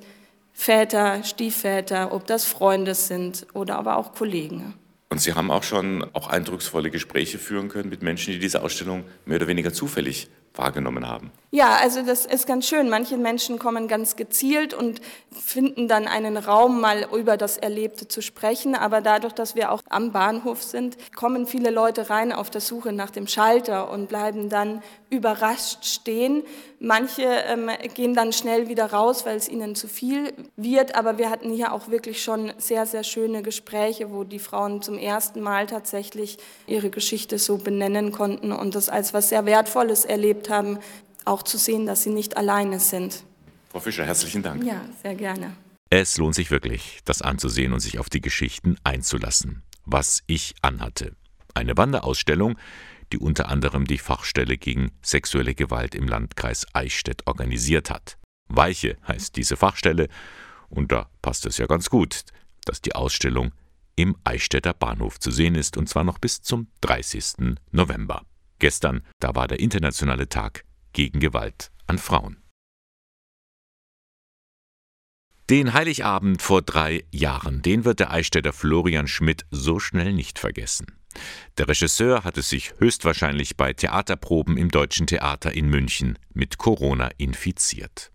Väter, 0.54 1.26
Stiefväter, 1.26 2.14
ob 2.14 2.26
das 2.26 2.46
Freunde 2.46 2.96
sind 2.96 3.48
oder 3.54 3.78
aber 3.78 3.98
auch 3.98 4.14
Kollegen. 4.14 4.76
Und 5.12 5.20
Sie 5.20 5.34
haben 5.34 5.52
auch 5.52 5.64
schon 5.64 6.06
auch 6.14 6.28
eindrucksvolle 6.30 6.90
Gespräche 6.90 7.38
führen 7.38 7.68
können 7.68 7.90
mit 7.90 8.02
Menschen, 8.02 8.32
die 8.32 8.40
diese 8.40 8.64
Ausstellung 8.64 9.04
mehr 9.26 9.36
oder 9.36 9.48
weniger 9.48 9.74
zufällig 9.74 10.30
wahrgenommen 10.54 11.06
haben. 11.06 11.32
Ja, 11.54 11.76
also 11.82 12.02
das 12.02 12.26
ist 12.26 12.48
ganz 12.48 12.66
schön. 12.66 12.88
Manche 12.90 13.18
Menschen 13.18 13.60
kommen 13.60 13.90
ganz 13.90 14.16
gezielt 14.16 14.74
und 14.74 15.02
finden 15.34 15.90
dann 15.90 16.08
einen 16.08 16.38
Raum, 16.38 16.80
mal 16.80 17.06
über 17.14 17.36
das 17.36 17.58
Erlebte 17.58 18.08
zu 18.08 18.22
sprechen. 18.22 18.74
Aber 18.74 19.02
dadurch, 19.02 19.34
dass 19.34 19.54
wir 19.54 19.74
auch 19.74 19.82
am 19.90 20.14
Bahnhof 20.14 20.64
sind, 20.64 20.96
kommen 21.14 21.46
viele 21.46 21.70
Leute 21.70 22.10
rein 22.10 22.32
auf 22.32 22.50
der 22.52 22.62
Suche 22.62 22.94
nach 22.94 23.10
dem 23.12 23.28
Schalter 23.28 23.92
und 23.92 24.08
bleiben 24.08 24.48
dann 24.48 24.82
überrascht 25.10 25.84
stehen. 25.84 26.44
Manche 26.80 27.24
ähm, 27.24 27.70
gehen 27.96 28.14
dann 28.14 28.32
schnell 28.32 28.70
wieder 28.70 28.86
raus, 28.86 29.26
weil 29.26 29.36
es 29.36 29.50
ihnen 29.50 29.76
zu 29.76 29.90
viel 29.90 30.34
wird. 30.56 30.96
Aber 30.96 31.18
wir 31.18 31.30
hatten 31.30 31.52
hier 31.52 31.74
auch 31.74 31.90
wirklich 31.90 32.24
schon 32.24 32.54
sehr, 32.60 32.86
sehr 32.86 33.04
schöne 33.04 33.44
Gespräche, 33.44 34.14
wo 34.14 34.24
die 34.24 34.40
Frauen 34.40 34.82
zum 34.82 34.98
ersten 34.98 35.42
Mal 35.42 35.68
tatsächlich 35.68 36.38
ihre 36.66 36.90
Geschichte 36.90 37.38
so 37.38 37.58
benennen 37.58 38.14
konnten 38.14 38.54
und 38.54 38.74
das 38.74 38.88
als 38.88 39.14
was 39.14 39.28
sehr 39.28 39.46
Wertvolles 39.46 40.06
erlebt 40.06 40.50
haben, 40.50 40.80
auch 41.26 41.44
zu 41.44 41.58
sehen, 41.58 41.86
dass 41.86 42.04
sie 42.04 42.10
nicht 42.10 42.38
alleine 42.38 42.80
sind. 42.80 43.24
Frau 43.70 43.80
Fischer, 43.80 44.06
herzlichen 44.06 44.44
Dank. 44.44 44.64
Ja, 44.64 44.86
sehr 45.02 45.16
gerne. 45.16 45.54
Es 45.90 46.18
lohnt 46.18 46.36
sich 46.36 46.52
wirklich, 46.52 47.00
das 47.06 47.22
anzusehen 47.22 47.74
und 47.74 47.80
sich 47.80 48.00
auf 48.00 48.10
die 48.10 48.22
Geschichten 48.22 48.78
einzulassen. 48.84 49.64
Was 49.86 50.24
ich 50.28 50.56
anhatte. 50.62 51.16
Eine 51.54 51.76
Wanderausstellung, 51.76 52.58
die 53.12 53.18
unter 53.18 53.50
anderem 53.50 53.86
die 53.86 53.98
Fachstelle 53.98 54.58
gegen 54.58 54.92
sexuelle 55.02 55.56
Gewalt 55.56 55.96
im 55.96 56.08
Landkreis 56.08 56.66
Eichstätt 56.74 57.28
organisiert 57.28 57.90
hat. 57.90 58.18
Weiche 58.48 58.98
heißt 59.08 59.36
diese 59.36 59.58
Fachstelle, 59.58 60.08
und 60.70 60.92
da 60.92 61.10
passt 61.22 61.46
es 61.46 61.58
ja 61.58 61.66
ganz 61.66 61.90
gut, 61.90 62.24
dass 62.66 62.82
die 62.82 62.96
Ausstellung 62.96 63.52
im 63.96 64.16
Eichstätter 64.24 64.74
Bahnhof 64.74 65.20
zu 65.20 65.32
sehen 65.32 65.56
ist, 65.56 65.76
und 65.78 65.90
zwar 65.90 66.04
noch 66.04 66.18
bis 66.18 66.42
zum 66.42 66.68
30. 66.82 67.58
November. 67.72 68.24
Gestern, 68.60 69.02
da 69.20 69.36
war 69.36 69.48
der 69.48 69.60
internationale 69.60 70.30
Tag 70.30 70.64
gegen 70.94 71.20
Gewalt 71.20 71.72
an 71.88 71.98
Frauen. 71.98 72.42
Den 75.50 75.74
Heiligabend 75.74 76.42
vor 76.42 76.62
drei 76.62 77.04
Jahren, 77.12 77.62
den 77.62 77.84
wird 77.84 78.00
der 78.00 78.12
Eichstätter 78.12 78.54
Florian 78.54 79.08
Schmidt 79.08 79.46
so 79.52 79.80
schnell 79.80 80.14
nicht 80.14 80.40
vergessen. 80.40 80.88
Der 81.58 81.68
Regisseur 81.68 82.24
hatte 82.24 82.42
sich 82.42 82.74
höchstwahrscheinlich 82.78 83.58
bei 83.58 83.74
Theaterproben 83.74 84.56
im 84.56 84.70
Deutschen 84.70 85.08
Theater 85.08 85.52
in 85.52 85.68
München 85.68 86.18
mit 86.34 86.58
Corona 86.58 87.10
infiziert. 87.18 88.12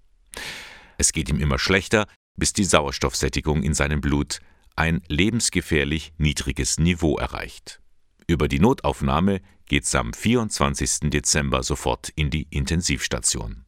Es 0.97 1.13
geht 1.13 1.29
ihm 1.29 1.39
immer 1.39 1.59
schlechter, 1.59 2.07
bis 2.37 2.55
die 2.55 2.65
Sauerstoffsättigung 2.65 3.63
in 3.63 3.75
seinem 3.75 4.01
Blut 4.01 4.41
ein 4.75 5.03
lebensgefährlich 5.09 6.13
niedriges 6.17 6.79
Niveau 6.79 7.19
erreicht. 7.19 7.81
Über 8.29 8.49
die 8.49 8.59
Notaufnahme 8.59 9.41
geht's 9.67 9.95
am 9.95 10.13
24. 10.13 11.11
Dezember 11.11 11.63
sofort 11.63 12.09
in 12.17 12.29
die 12.29 12.49
Intensivstation. 12.51 13.65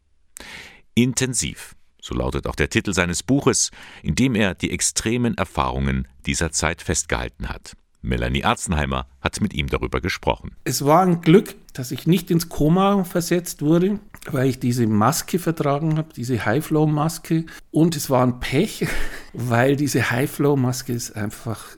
Intensiv, 0.94 1.77
so 2.03 2.12
lautet 2.16 2.49
auch 2.49 2.57
der 2.57 2.68
Titel 2.68 2.92
seines 2.92 3.23
Buches, 3.23 3.71
in 4.03 4.16
dem 4.16 4.35
er 4.35 4.57
die 4.57 4.73
extremen 4.73 5.38
Erfahrungen 5.38 6.09
dieser 6.27 6.51
Zeit 6.51 6.83
festgehalten 6.83 7.49
hat. 7.49 7.77
Melanie 8.03 8.42
Arzenheimer 8.42 9.07
hat 9.21 9.40
mit 9.40 9.55
ihm 9.55 9.68
darüber 9.68 10.01
gesprochen. 10.01 10.57
Es 10.64 10.85
war 10.85 11.03
ein 11.03 11.21
Glück, 11.21 11.55
dass 11.73 11.92
ich 11.92 12.09
nicht 12.09 12.29
ins 12.33 12.49
Koma 12.49 13.05
versetzt 13.05 13.62
wurde, 13.62 14.01
weil 14.29 14.49
ich 14.49 14.59
diese 14.59 14.88
Maske 14.88 15.38
vertragen 15.38 15.99
habe, 15.99 16.12
diese 16.14 16.44
High-Flow-Maske. 16.44 17.47
Und 17.71 17.94
es 17.94 18.11
war 18.11 18.27
ein 18.27 18.40
Pech, 18.40 18.87
weil 19.33 19.77
diese 19.77 20.11
High-Flow-Maske 20.11 20.92
ist 20.92 21.14
einfach 21.14 21.78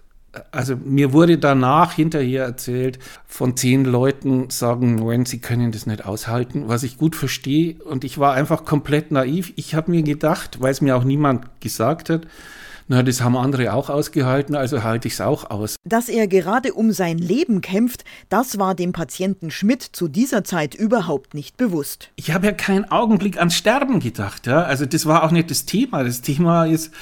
also 0.52 0.76
mir 0.76 1.12
wurde 1.12 1.38
danach 1.38 1.92
hinterher 1.92 2.44
erzählt, 2.44 2.98
von 3.26 3.56
zehn 3.56 3.84
Leuten 3.84 4.50
sagen 4.50 4.96
neun, 4.96 5.26
sie 5.26 5.38
können 5.38 5.72
das 5.72 5.86
nicht 5.86 6.04
aushalten, 6.04 6.64
was 6.68 6.82
ich 6.82 6.98
gut 6.98 7.16
verstehe. 7.16 7.76
Und 7.82 8.04
ich 8.04 8.18
war 8.18 8.34
einfach 8.34 8.64
komplett 8.64 9.10
naiv. 9.10 9.52
Ich 9.56 9.74
habe 9.74 9.90
mir 9.90 10.02
gedacht, 10.02 10.60
weil 10.60 10.70
es 10.70 10.80
mir 10.80 10.96
auch 10.96 11.04
niemand 11.04 11.60
gesagt 11.60 12.10
hat, 12.10 12.26
na, 12.92 13.04
das 13.04 13.20
haben 13.20 13.36
andere 13.36 13.72
auch 13.72 13.88
ausgehalten, 13.88 14.56
also 14.56 14.82
halte 14.82 15.06
ich 15.06 15.14
es 15.14 15.20
auch 15.20 15.48
aus. 15.48 15.76
Dass 15.84 16.08
er 16.08 16.26
gerade 16.26 16.74
um 16.74 16.90
sein 16.90 17.18
Leben 17.18 17.60
kämpft, 17.60 18.04
das 18.30 18.58
war 18.58 18.74
dem 18.74 18.90
Patienten 18.90 19.52
Schmidt 19.52 19.82
zu 19.82 20.08
dieser 20.08 20.42
Zeit 20.42 20.74
überhaupt 20.74 21.34
nicht 21.34 21.56
bewusst. 21.56 22.10
Ich 22.16 22.32
habe 22.32 22.46
ja 22.46 22.52
keinen 22.52 22.90
Augenblick 22.90 23.38
ans 23.38 23.54
Sterben 23.54 24.00
gedacht. 24.00 24.48
Ja? 24.48 24.62
Also 24.64 24.86
das 24.86 25.06
war 25.06 25.22
auch 25.22 25.30
nicht 25.30 25.52
das 25.52 25.66
Thema. 25.66 26.02
Das 26.02 26.20
Thema 26.20 26.64
ist, 26.64 26.92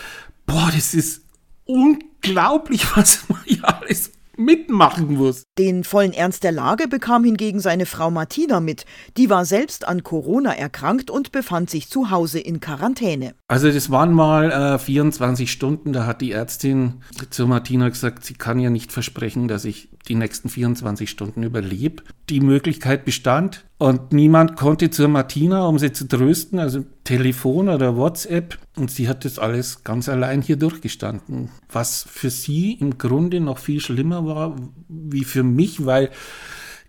boah, 0.45 0.71
das 0.75 0.93
ist 0.93 1.23
unglaublich, 1.69 2.85
was 2.97 3.29
man 3.29 3.41
hier 3.45 3.69
alles 3.69 4.13
mitmachen 4.39 5.15
muss. 5.15 5.43
Den 5.59 5.83
vollen 5.85 6.13
Ernst 6.13 6.45
der 6.45 6.53
Lage 6.53 6.87
bekam 6.87 7.25
hingegen 7.25 7.61
seine 7.61 7.87
Frau 7.87 8.11
Martina 8.11 8.61
mit. 8.61 8.87
Die 9.17 9.29
war 9.29 9.45
selbst 9.45 9.87
an 9.87 10.05
Corona 10.05 10.53
erkrankt 10.53 11.11
und 11.11 11.33
befand 11.33 11.69
sich 11.69 11.89
zu 11.89 12.11
Hause 12.11 12.39
in 12.39 12.61
Quarantäne. 12.61 13.35
Also 13.49 13.71
das 13.71 13.91
waren 13.91 14.13
mal 14.13 14.53
äh, 14.53 14.79
24 14.79 15.51
Stunden, 15.51 15.93
da 15.93 16.07
hat 16.07 16.21
die 16.21 16.33
Ärztin 16.33 17.03
zu 17.31 17.47
Martina 17.47 17.89
gesagt, 17.89 18.25
sie 18.25 18.35
kann 18.35 18.61
ja 18.61 18.71
nicht 18.71 18.93
versprechen, 18.93 19.49
dass 19.49 19.65
ich 19.65 19.89
die 20.07 20.15
nächsten 20.15 20.49
24 20.49 21.11
Stunden 21.11 21.43
überlebe. 21.43 22.05
Die 22.31 22.41
Möglichkeit 22.41 23.05
bestand 23.05 23.65
und 23.79 24.13
niemand 24.13 24.57
konnte 24.57 24.91
zur 24.91 25.09
Martina, 25.09 25.67
um 25.67 25.79
sie 25.79 25.93
zu 25.93 26.07
trösten, 26.07 26.59
also 26.61 26.85
Telefon 27.09 27.71
oder 27.71 27.97
WhatsApp. 27.97 28.59
Und 28.77 28.91
sie 28.91 29.09
hat 29.09 29.25
das 29.25 29.39
alles 29.39 29.83
ganz 29.83 30.11
allein 30.11 30.43
hier 30.43 30.57
durchgestanden. 30.57 31.49
Was 31.73 32.03
für 32.07 32.29
sie 32.29 32.75
im 32.75 32.99
Grunde 32.99 33.41
noch 33.41 33.57
viel 33.57 33.81
schlimmer 33.81 34.27
war 34.27 34.57
wie 34.91 35.25
für 35.25 35.43
mich, 35.43 35.87
weil 35.87 36.11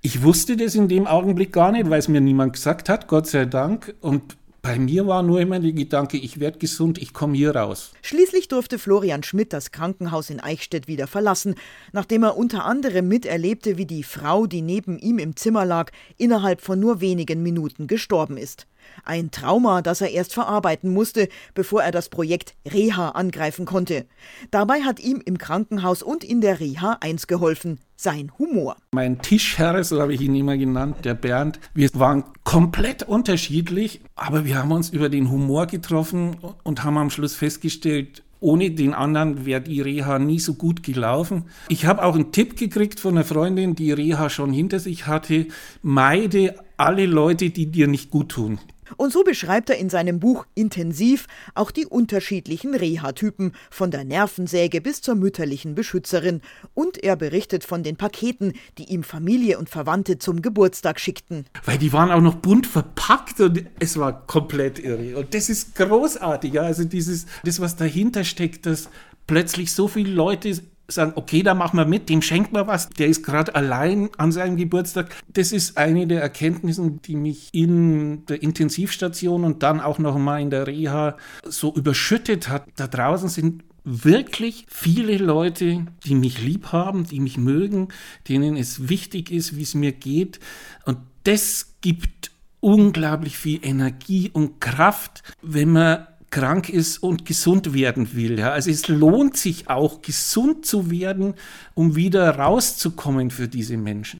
ich 0.01 0.21
wusste 0.21 0.57
das 0.57 0.75
in 0.75 0.89
dem 0.89 1.07
Augenblick 1.07 1.53
gar 1.53 1.71
nicht, 1.71 1.89
weil 1.89 1.99
es 1.99 2.09
mir 2.09 2.19
niemand 2.19 2.51
gesagt 2.51 2.89
hat, 2.89 3.07
Gott 3.07 3.27
sei 3.27 3.45
Dank. 3.45 3.95
Und 4.01 4.35
bei 4.61 4.77
mir 4.77 5.07
war 5.07 5.23
nur 5.23 5.39
immer 5.39 5.61
der 5.61 5.71
Gedanke, 5.71 6.17
ich 6.17 6.41
werde 6.41 6.59
gesund, 6.59 6.97
ich 6.97 7.13
komme 7.13 7.37
hier 7.37 7.55
raus. 7.55 7.93
Schließlich 8.01 8.49
durfte 8.49 8.77
Florian 8.77 9.23
Schmidt 9.23 9.53
das 9.53 9.71
Krankenhaus 9.71 10.29
in 10.29 10.41
Eichstätt 10.41 10.89
wieder 10.89 11.07
verlassen, 11.07 11.55
nachdem 11.93 12.23
er 12.23 12.35
unter 12.35 12.65
anderem 12.65 13.07
miterlebte, 13.07 13.77
wie 13.77 13.85
die 13.85 14.03
Frau, 14.03 14.47
die 14.47 14.61
neben 14.61 14.99
ihm 14.99 15.17
im 15.17 15.37
Zimmer 15.37 15.63
lag, 15.63 15.91
innerhalb 16.17 16.59
von 16.59 16.77
nur 16.77 16.99
wenigen 16.99 17.41
Minuten 17.41 17.87
gestorben 17.87 18.35
ist. 18.35 18.67
Ein 19.03 19.31
Trauma, 19.31 19.81
das 19.81 20.01
er 20.01 20.11
erst 20.11 20.33
verarbeiten 20.33 20.93
musste, 20.93 21.29
bevor 21.53 21.83
er 21.83 21.91
das 21.91 22.09
Projekt 22.09 22.55
Reha 22.71 23.09
angreifen 23.09 23.65
konnte. 23.65 24.05
Dabei 24.51 24.81
hat 24.81 24.99
ihm 24.99 25.21
im 25.25 25.37
Krankenhaus 25.37 26.03
und 26.03 26.23
in 26.23 26.41
der 26.41 26.59
Reha 26.59 26.97
eins 27.01 27.27
geholfen, 27.27 27.79
sein 27.95 28.31
Humor. 28.39 28.77
Mein 28.93 29.21
Tischherr, 29.21 29.83
so 29.83 30.01
habe 30.01 30.13
ich 30.13 30.21
ihn 30.21 30.35
immer 30.35 30.57
genannt, 30.57 30.97
der 31.03 31.15
Bernd, 31.15 31.59
wir 31.73 31.89
waren 31.93 32.23
komplett 32.43 33.03
unterschiedlich, 33.03 34.01
aber 34.15 34.45
wir 34.45 34.57
haben 34.57 34.71
uns 34.71 34.89
über 34.89 35.09
den 35.09 35.29
Humor 35.29 35.67
getroffen 35.67 36.37
und 36.63 36.83
haben 36.83 36.97
am 36.97 37.09
Schluss 37.09 37.35
festgestellt, 37.35 38.23
ohne 38.41 38.71
den 38.71 38.93
anderen 38.93 39.45
wäre 39.45 39.61
die 39.61 39.81
Reha 39.81 40.17
nie 40.17 40.39
so 40.39 40.53
gut 40.53 40.81
gelaufen. 40.83 41.45
Ich 41.67 41.85
habe 41.85 42.03
auch 42.03 42.15
einen 42.15 42.31
Tipp 42.31 42.55
gekriegt 42.55 42.99
von 42.99 43.15
einer 43.15 43.25
Freundin, 43.25 43.75
die 43.75 43.91
Reha 43.91 44.29
schon 44.29 44.53
hinter 44.53 44.79
sich 44.79 45.07
hatte. 45.07 45.47
Meide 45.81 46.55
alle 46.77 47.05
Leute, 47.05 47.49
die 47.49 47.69
dir 47.69 47.87
nicht 47.87 48.09
gut 48.09 48.29
tun. 48.29 48.59
Und 48.97 49.13
so 49.13 49.23
beschreibt 49.23 49.69
er 49.69 49.77
in 49.77 49.89
seinem 49.89 50.19
Buch 50.19 50.45
intensiv 50.55 51.27
auch 51.55 51.71
die 51.71 51.85
unterschiedlichen 51.85 52.75
Reha-Typen, 52.75 53.53
von 53.69 53.91
der 53.91 54.03
Nervensäge 54.03 54.81
bis 54.81 55.01
zur 55.01 55.15
mütterlichen 55.15 55.75
Beschützerin. 55.75 56.41
Und 56.73 57.03
er 57.03 57.15
berichtet 57.15 57.63
von 57.63 57.83
den 57.83 57.95
Paketen, 57.95 58.53
die 58.77 58.85
ihm 58.85 59.03
Familie 59.03 59.59
und 59.59 59.69
Verwandte 59.69 60.19
zum 60.19 60.41
Geburtstag 60.41 60.99
schickten. 60.99 61.45
Weil 61.65 61.77
die 61.77 61.93
waren 61.93 62.11
auch 62.11 62.21
noch 62.21 62.35
bunt 62.35 62.67
verpackt 62.67 63.39
und 63.39 63.65
es 63.79 63.97
war 63.97 64.25
komplett 64.25 64.79
irre. 64.79 65.17
Und 65.17 65.33
das 65.33 65.49
ist 65.49 65.75
großartig. 65.75 66.59
Also 66.59 66.83
dieses, 66.83 67.25
das, 67.43 67.59
was 67.59 67.75
dahinter 67.75 68.23
steckt, 68.23 68.65
dass 68.65 68.89
plötzlich 69.27 69.71
so 69.71 69.87
viele 69.87 70.11
Leute 70.11 70.59
sagen, 70.89 71.13
okay, 71.15 71.43
da 71.43 71.53
machen 71.53 71.77
wir 71.77 71.85
mit, 71.85 72.09
dem 72.09 72.21
schenkt 72.21 72.51
man 72.51 72.67
was, 72.67 72.89
der 72.89 73.07
ist 73.07 73.23
gerade 73.23 73.55
allein 73.55 74.09
an 74.17 74.31
seinem 74.31 74.57
Geburtstag. 74.57 75.15
Das 75.33 75.51
ist 75.51 75.77
eine 75.77 76.07
der 76.07 76.21
Erkenntnissen, 76.21 77.01
die 77.01 77.15
mich 77.15 77.49
in 77.51 78.25
der 78.25 78.41
Intensivstation 78.43 79.43
und 79.43 79.63
dann 79.63 79.79
auch 79.79 79.99
noch 79.99 80.17
mal 80.17 80.41
in 80.41 80.49
der 80.49 80.67
Reha 80.67 81.17
so 81.45 81.73
überschüttet 81.73 82.49
hat. 82.49 82.65
Da 82.75 82.87
draußen 82.87 83.29
sind 83.29 83.63
wirklich 83.83 84.65
viele 84.69 85.17
Leute, 85.17 85.85
die 86.05 86.15
mich 86.15 86.41
lieb 86.41 86.71
haben, 86.71 87.05
die 87.05 87.19
mich 87.19 87.37
mögen, 87.37 87.89
denen 88.27 88.57
es 88.57 88.89
wichtig 88.89 89.31
ist, 89.31 89.55
wie 89.55 89.63
es 89.63 89.73
mir 89.73 89.91
geht. 89.91 90.39
Und 90.85 90.97
das 91.23 91.75
gibt 91.81 92.31
unglaublich 92.59 93.37
viel 93.37 93.59
Energie 93.63 94.29
und 94.31 94.59
Kraft, 94.59 95.23
wenn 95.41 95.71
man 95.71 96.07
krank 96.29 96.69
ist 96.69 96.99
und 96.99 97.25
gesund 97.25 97.73
werden 97.73 98.13
will. 98.13 98.39
Ja. 98.39 98.51
Also 98.51 98.69
es 98.69 98.87
lohnt 98.87 99.37
sich 99.37 99.69
auch, 99.69 100.01
gesund 100.01 100.65
zu 100.65 100.91
werden, 100.91 101.35
um 101.73 101.95
wieder 101.95 102.37
rauszukommen 102.37 103.31
für 103.31 103.47
diese 103.47 103.77
Menschen. 103.77 104.19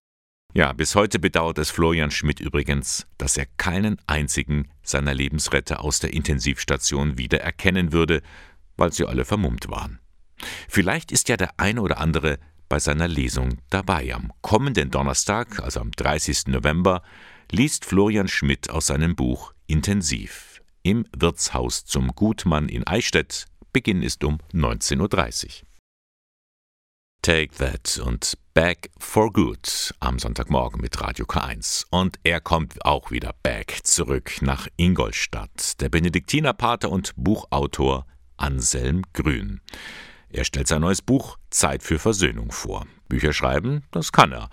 Ja, 0.54 0.74
bis 0.74 0.96
heute 0.96 1.20
bedauert 1.20 1.60
es 1.60 1.70
Florian 1.70 2.10
Schmidt 2.10 2.40
übrigens, 2.40 3.06
dass 3.20 3.38
er 3.38 3.46
keinen 3.58 3.98
einzigen 4.08 4.68
seiner 4.82 5.14
Lebensretter 5.14 5.84
aus 5.84 6.00
der 6.00 6.14
Intensivstation 6.14 7.20
wieder 7.20 7.42
erkennen 7.42 7.92
würde, 7.92 8.24
weil 8.76 8.92
sie 8.92 9.06
alle 9.06 9.26
vermummt 9.26 9.70
waren. 9.70 10.00
Vielleicht 10.68 11.12
ist 11.12 11.30
ja 11.30 11.38
der 11.38 11.60
eine 11.60 11.82
oder 11.82 12.00
andere 12.00 12.40
bei 12.68 12.80
seiner 12.80 13.08
Lesung 13.08 13.60
dabei. 13.70 14.14
Am 14.14 14.32
kommenden 14.42 14.90
Donnerstag, 14.90 15.60
also 15.60 15.82
am 15.82 15.92
30. 15.92 16.48
November, 16.48 17.04
liest 17.52 17.86
Florian 17.86 18.28
Schmidt 18.28 18.72
aus 18.72 18.88
seinem 18.88 19.16
Buch 19.16 19.54
Intensiv 19.68 20.49
im 20.84 21.06
Wirtshaus 21.16 21.86
zum 21.86 22.10
Gutmann 22.16 22.70
in 22.70 22.86
Eichstätt. 22.86 23.46
Beginn 23.74 24.02
ist 24.02 24.24
um 24.24 24.40
19.30 24.54 25.46
Uhr. 25.46 25.70
Take 27.22 27.54
That 27.58 28.02
und 28.04 28.38
Back 28.54 28.92
for 28.98 29.32
Good 29.34 29.94
am 30.00 30.20
Sonntagmorgen 30.20 30.82
mit 30.82 31.00
Radio 31.02 31.26
K1. 31.26 31.86
Und 31.90 32.18
er 32.24 32.40
kommt 32.40 32.86
auch 32.86 33.12
wieder 33.12 33.34
back 33.44 33.82
zurück 33.84 34.42
nach 34.42 34.68
Ingolstadt. 34.78 35.82
Der 35.82 35.90
Benediktinerpater 35.90 36.90
und 36.90 37.14
Buchautor 37.18 38.06
Anselm 38.38 39.04
Grün. 39.14 39.60
Er 40.30 40.46
stellt 40.46 40.68
sein 40.68 40.82
neues 40.82 41.02
Buch 41.02 41.38
Zeit 41.50 41.84
für 41.84 42.00
Versöhnung 42.00 42.52
vor. 42.52 42.88
Bücher 43.10 43.34
schreiben, 43.34 43.84
das 43.92 44.12
kann 44.12 44.32
er. 44.32 44.50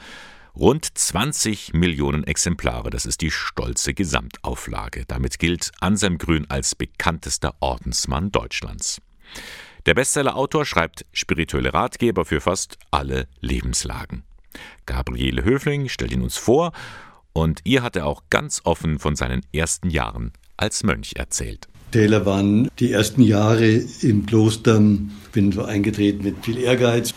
Rund 0.58 0.86
20 0.96 1.74
Millionen 1.74 2.24
Exemplare, 2.24 2.88
das 2.88 3.04
ist 3.04 3.20
die 3.20 3.30
stolze 3.30 3.92
Gesamtauflage. 3.92 5.04
Damit 5.06 5.38
gilt 5.38 5.70
Anselm 5.80 6.16
Grün 6.16 6.46
als 6.48 6.74
bekanntester 6.74 7.54
Ordensmann 7.60 8.32
Deutschlands. 8.32 9.02
Der 9.84 9.92
Bestsellerautor 9.92 10.64
schreibt 10.64 11.04
spirituelle 11.12 11.74
Ratgeber 11.74 12.24
für 12.24 12.40
fast 12.40 12.78
alle 12.90 13.28
Lebenslagen. 13.40 14.22
Gabriele 14.86 15.44
Höfling 15.44 15.90
stellt 15.90 16.12
ihn 16.12 16.22
uns 16.22 16.38
vor 16.38 16.72
und 17.34 17.60
ihr 17.64 17.82
hat 17.82 17.94
er 17.94 18.06
auch 18.06 18.22
ganz 18.30 18.62
offen 18.64 18.98
von 18.98 19.14
seinen 19.14 19.42
ersten 19.52 19.90
Jahren 19.90 20.32
als 20.56 20.84
Mönch 20.84 21.16
erzählt. 21.16 21.68
Taylor 21.92 22.24
waren 22.24 22.70
die 22.78 22.92
ersten 22.92 23.20
Jahre 23.20 23.66
im 24.00 24.24
Kloster, 24.24 24.80
bin 25.32 25.52
so 25.52 25.64
eingetreten 25.64 26.24
mit 26.24 26.42
viel 26.42 26.56
Ehrgeiz, 26.56 27.12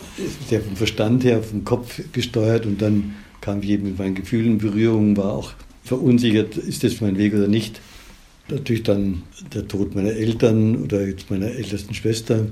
sehr 0.46 0.60
vom 0.60 0.76
Verstand 0.76 1.24
her, 1.24 1.42
vom 1.42 1.64
Kopf 1.64 2.02
gesteuert 2.12 2.66
und 2.66 2.82
dann 2.82 3.14
kam 3.40 3.62
ich 3.62 3.70
eben 3.70 3.84
mit 3.84 3.98
meinen 3.98 4.14
Gefühlen 4.14 4.52
in 4.52 4.58
Berührung, 4.58 5.16
war 5.16 5.32
auch 5.32 5.52
verunsichert, 5.82 6.56
ist 6.56 6.84
das 6.84 7.00
mein 7.00 7.18
Weg 7.18 7.34
oder 7.34 7.48
nicht. 7.48 7.80
Natürlich 8.48 8.82
dann 8.82 9.22
der 9.54 9.68
Tod 9.68 9.94
meiner 9.94 10.10
Eltern 10.12 10.76
oder 10.76 11.06
jetzt 11.06 11.30
meiner 11.30 11.46
ältesten 11.46 11.94
Schwester. 11.94 12.46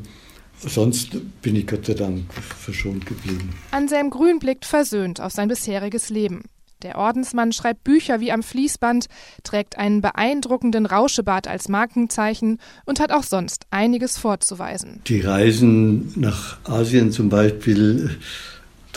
Sonst 0.61 1.17
bin 1.43 1.57
ich 1.57 1.67
Gott 1.67 1.87
sei 1.87 1.95
Dank 1.95 2.33
verschont 2.35 3.07
geblieben. 3.07 3.51
Anselm 3.71 4.11
Grün 4.11 4.39
blickt 4.39 4.65
versöhnt 4.65 5.21
auf 5.21 5.33
sein 5.33 5.49
bisheriges 5.49 6.09
Leben. 6.09 6.43
Der 6.83 6.97
Ordensmann 6.97 7.51
schreibt 7.51 7.83
Bücher 7.83 8.21
wie 8.21 8.31
am 8.31 8.45
Fließband, 8.45 9.07
trägt 9.43 9.79
einen 9.79 10.01
beeindruckenden 10.01 10.87
Rauschebart 10.87 11.49
als 11.49 11.69
Markenzeichen 11.69 12.59
und 12.87 13.01
hat 13.01 13.11
auch 13.11 13.25
sonst 13.25 13.67
einiges 13.71 14.17
vorzuweisen. 14.17 15.01
Die 15.09 15.21
Reisen 15.21 16.13
nach 16.15 16.59
Asien 16.65 17.11
zum 17.11 17.31
Beispiel, 17.31 18.17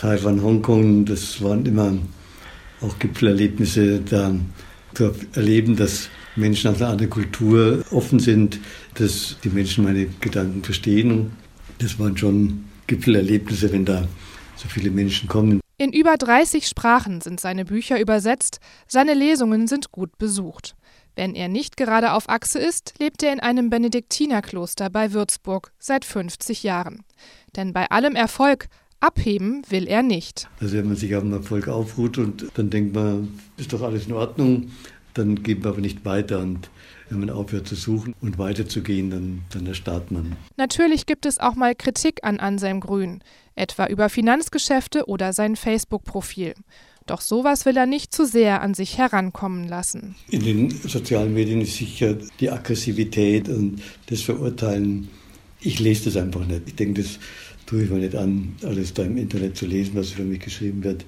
Taiwan, 0.02 0.42
Hongkong, 0.42 1.04
das 1.04 1.40
waren 1.44 1.64
immer 1.64 1.96
auch 2.80 2.98
Gipfelerlebnisse, 2.98 4.00
da 4.00 4.34
zu 4.94 5.12
erleben, 5.36 5.76
dass 5.76 6.08
Menschen 6.34 6.72
aus 6.72 6.82
einer 6.82 6.90
anderen 6.90 7.08
Kultur 7.10 7.84
offen 7.92 8.18
sind, 8.18 8.58
dass 8.94 9.36
die 9.44 9.50
Menschen 9.50 9.84
meine 9.84 10.06
Gedanken 10.20 10.64
verstehen. 10.64 11.30
Das 11.78 12.00
waren 12.00 12.16
schon 12.16 12.64
Gipfelerlebnisse, 12.88 13.70
wenn 13.70 13.84
da 13.84 14.08
so 14.56 14.66
viele 14.68 14.90
Menschen 14.90 15.28
kommen. 15.28 15.60
In 15.78 15.92
über 15.92 16.16
30 16.16 16.66
Sprachen 16.66 17.20
sind 17.20 17.38
seine 17.38 17.64
Bücher 17.64 18.00
übersetzt, 18.00 18.58
seine 18.88 19.14
Lesungen 19.14 19.68
sind 19.68 19.92
gut 19.92 20.18
besucht. 20.18 20.74
Wenn 21.14 21.36
er 21.36 21.46
nicht 21.46 21.76
gerade 21.76 22.14
auf 22.14 22.28
Achse 22.28 22.58
ist, 22.58 22.94
lebt 22.98 23.22
er 23.22 23.32
in 23.32 23.38
einem 23.38 23.70
Benediktinerkloster 23.70 24.90
bei 24.90 25.12
Würzburg 25.12 25.70
seit 25.78 26.04
50 26.04 26.64
Jahren. 26.64 27.04
Denn 27.54 27.72
bei 27.72 27.88
allem 27.88 28.16
Erfolg 28.16 28.66
abheben 29.02 29.62
will 29.68 29.86
er 29.86 30.02
nicht. 30.02 30.48
Also 30.60 30.76
wenn 30.76 30.86
man 30.86 30.96
sich 30.96 31.14
auf 31.14 31.22
den 31.22 31.32
Erfolg 31.32 31.68
aufruht 31.68 32.18
und 32.18 32.46
dann 32.54 32.70
denkt 32.70 32.94
man, 32.94 33.28
ist 33.56 33.72
doch 33.72 33.82
alles 33.82 34.06
in 34.06 34.12
Ordnung, 34.12 34.70
dann 35.14 35.42
geht 35.42 35.60
man 35.60 35.72
aber 35.72 35.80
nicht 35.80 36.04
weiter 36.04 36.40
und 36.40 36.70
wenn 37.10 37.20
man 37.20 37.30
aufhört 37.30 37.68
zu 37.68 37.74
suchen 37.74 38.14
und 38.22 38.38
weiterzugehen, 38.38 39.10
dann, 39.10 39.42
dann 39.52 39.66
erstarrt 39.66 40.10
man. 40.10 40.36
Natürlich 40.56 41.04
gibt 41.04 41.26
es 41.26 41.38
auch 41.38 41.54
mal 41.54 41.74
Kritik 41.74 42.20
an 42.22 42.40
Anselm 42.40 42.80
Grün, 42.80 43.22
etwa 43.54 43.86
über 43.86 44.08
Finanzgeschäfte 44.08 45.06
oder 45.06 45.34
sein 45.34 45.56
Facebook-Profil. 45.56 46.54
Doch 47.06 47.20
sowas 47.20 47.66
will 47.66 47.76
er 47.76 47.86
nicht 47.86 48.14
zu 48.14 48.24
sehr 48.24 48.62
an 48.62 48.74
sich 48.74 48.96
herankommen 48.96 49.68
lassen. 49.68 50.14
In 50.30 50.42
den 50.42 50.70
sozialen 50.70 51.34
Medien 51.34 51.60
ist 51.60 51.76
sicher 51.76 52.16
die 52.40 52.50
Aggressivität 52.50 53.48
und 53.48 53.82
das 54.06 54.22
Verurteilen. 54.22 55.08
Ich 55.60 55.80
lese 55.80 56.06
das 56.06 56.16
einfach 56.16 56.46
nicht. 56.46 56.62
Ich 56.66 56.76
denke, 56.76 57.02
das 57.02 57.18
tue 57.72 57.84
ich 57.84 57.90
mir 57.90 57.98
nicht 57.98 58.14
an, 58.14 58.54
alles 58.62 58.92
da 58.92 59.02
im 59.02 59.16
Internet 59.16 59.56
zu 59.56 59.64
lesen, 59.64 59.92
was 59.94 60.10
für 60.10 60.24
mich 60.24 60.40
geschrieben 60.40 60.84
wird 60.84 61.06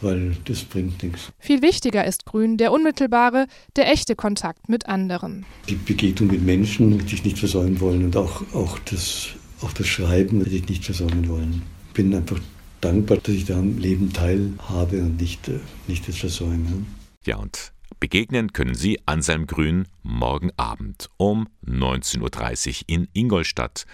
weil 0.00 0.36
das 0.44 0.64
bringt 0.64 1.02
nichts. 1.02 1.32
Viel 1.38 1.62
wichtiger 1.62 2.04
ist 2.04 2.26
Grün 2.26 2.58
der 2.58 2.72
unmittelbare, 2.72 3.46
der 3.76 3.90
echte 3.90 4.14
Kontakt 4.14 4.68
mit 4.68 4.86
anderen. 4.86 5.46
Die 5.68 5.76
Begegnung 5.76 6.30
mit 6.30 6.42
Menschen 6.42 6.98
hätte 6.98 7.14
ich 7.14 7.24
nicht 7.24 7.38
versäumen 7.38 7.80
wollen 7.80 8.04
und 8.04 8.16
auch, 8.16 8.42
auch, 8.52 8.78
das, 8.80 9.28
auch 9.62 9.72
das 9.72 9.86
Schreiben 9.86 10.40
hätte 10.40 10.56
ich 10.56 10.68
nicht 10.68 10.84
versäumen 10.84 11.26
wollen. 11.28 11.62
Ich 11.88 11.94
bin 11.94 12.14
einfach 12.14 12.38
dankbar, 12.82 13.18
dass 13.18 13.34
ich 13.34 13.46
da 13.46 13.58
am 13.58 13.78
Leben 13.78 14.12
teilhabe 14.12 15.00
und 15.00 15.18
nicht, 15.20 15.48
äh, 15.48 15.60
nicht 15.86 16.06
das 16.06 16.18
versäume. 16.18 16.84
Ja, 17.24 17.36
und 17.36 17.72
begegnen 17.98 18.52
können 18.52 18.74
Sie 18.74 19.00
Anselm 19.06 19.46
Grün 19.46 19.86
morgen 20.02 20.50
Abend 20.58 21.08
um 21.16 21.48
19.30 21.66 22.20
Uhr 22.68 22.84
in 22.88 23.08
Ingolstadt. 23.14 23.86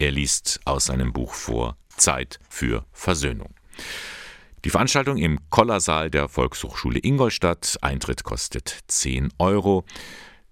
Er 0.00 0.12
liest 0.12 0.60
aus 0.64 0.86
seinem 0.86 1.12
Buch 1.12 1.34
vor 1.34 1.76
Zeit 1.94 2.38
für 2.48 2.86
Versöhnung. 2.90 3.54
Die 4.64 4.70
Veranstaltung 4.70 5.18
im 5.18 5.38
Kollersaal 5.50 6.10
der 6.10 6.30
Volkshochschule 6.30 6.98
Ingolstadt. 7.02 7.76
Eintritt 7.82 8.24
kostet 8.24 8.78
10 8.86 9.28
Euro. 9.38 9.84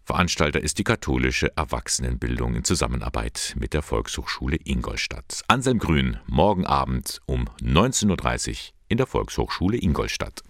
Veranstalter 0.05 0.61
ist 0.61 0.79
die 0.79 0.85
katholische 0.85 1.57
Erwachsenenbildung 1.57 2.57
in 2.57 2.65
Zusammenarbeit 2.65 3.55
mit 3.59 3.73
der 3.73 3.81
Volkshochschule 3.81 4.59
Ingolstadt. 4.65 5.41
Anselm 5.49 5.79
Grün, 5.79 6.19
morgen 6.27 6.67
Abend 6.67 7.23
um 7.25 7.47
19.30 7.63 8.51
Uhr 8.51 8.57
in 8.89 8.99
der 8.99 9.07
Volkshochschule 9.07 9.79
Ingolstadt. 9.79 10.43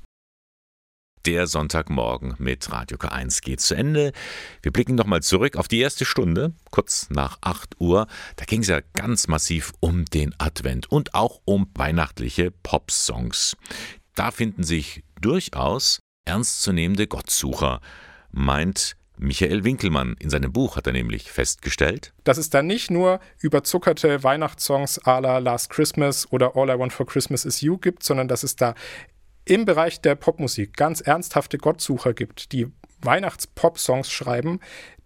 Der 1.29 1.47
Sonntagmorgen 1.47 2.37
mit 2.39 2.73
Radio 2.73 2.97
K1 2.97 3.43
geht 3.43 3.61
zu 3.61 3.75
Ende. 3.75 4.13
Wir 4.63 4.73
blicken 4.73 4.95
nochmal 4.95 5.21
zurück 5.23 5.59
auf 5.59 5.69
die 5.69 5.79
erste 5.79 6.07
Stunde, 6.07 6.55
kurz 6.71 7.11
nach 7.11 7.37
8 7.43 7.79
Uhr. 7.79 8.07
Da 8.37 8.47
ging 8.47 8.63
es 8.63 8.69
ja 8.69 8.81
ganz 8.95 9.29
massiv 9.29 9.75
um 9.81 10.07
den 10.07 10.35
Advent 10.39 10.91
und 10.91 11.13
auch 11.13 11.43
um 11.45 11.69
weihnachtliche 11.75 12.51
Popsongs. 12.51 13.59
Da 14.15 14.31
finden 14.31 14.63
sich 14.63 15.05
durchaus 15.21 16.01
ernstzunehmende 16.25 17.07
Gottsucher, 17.07 17.83
meint 18.31 18.97
Michael 19.19 19.65
Winkelmann. 19.65 20.17
In 20.19 20.31
seinem 20.31 20.51
Buch 20.51 20.77
hat 20.77 20.87
er 20.87 20.95
nämlich 20.95 21.31
festgestellt, 21.31 22.15
dass 22.25 22.39
es 22.39 22.49
da 22.49 22.63
nicht 22.63 22.91
nur 22.91 23.21
überzuckerte 23.39 24.23
Weihnachtssongs 24.23 25.03
à 25.03 25.21
la 25.21 25.37
Last 25.37 25.69
Christmas 25.69 26.27
oder 26.33 26.57
All 26.57 26.71
I 26.71 26.79
Want 26.79 26.95
for 26.95 27.05
Christmas 27.05 27.45
is 27.45 27.61
You 27.61 27.77
gibt, 27.77 28.03
sondern 28.03 28.29
dass 28.29 28.45
es 28.45 28.57
da 28.57 28.75
im 29.49 29.65
Bereich 29.65 30.01
der 30.01 30.15
Popmusik 30.15 30.77
ganz 30.77 31.01
ernsthafte 31.01 31.59
Gottsucher 31.59 32.13
gibt, 32.15 32.53
die 32.53 32.69
Weihnachts-Pop-Songs 33.01 34.11
schreiben, 34.11 34.61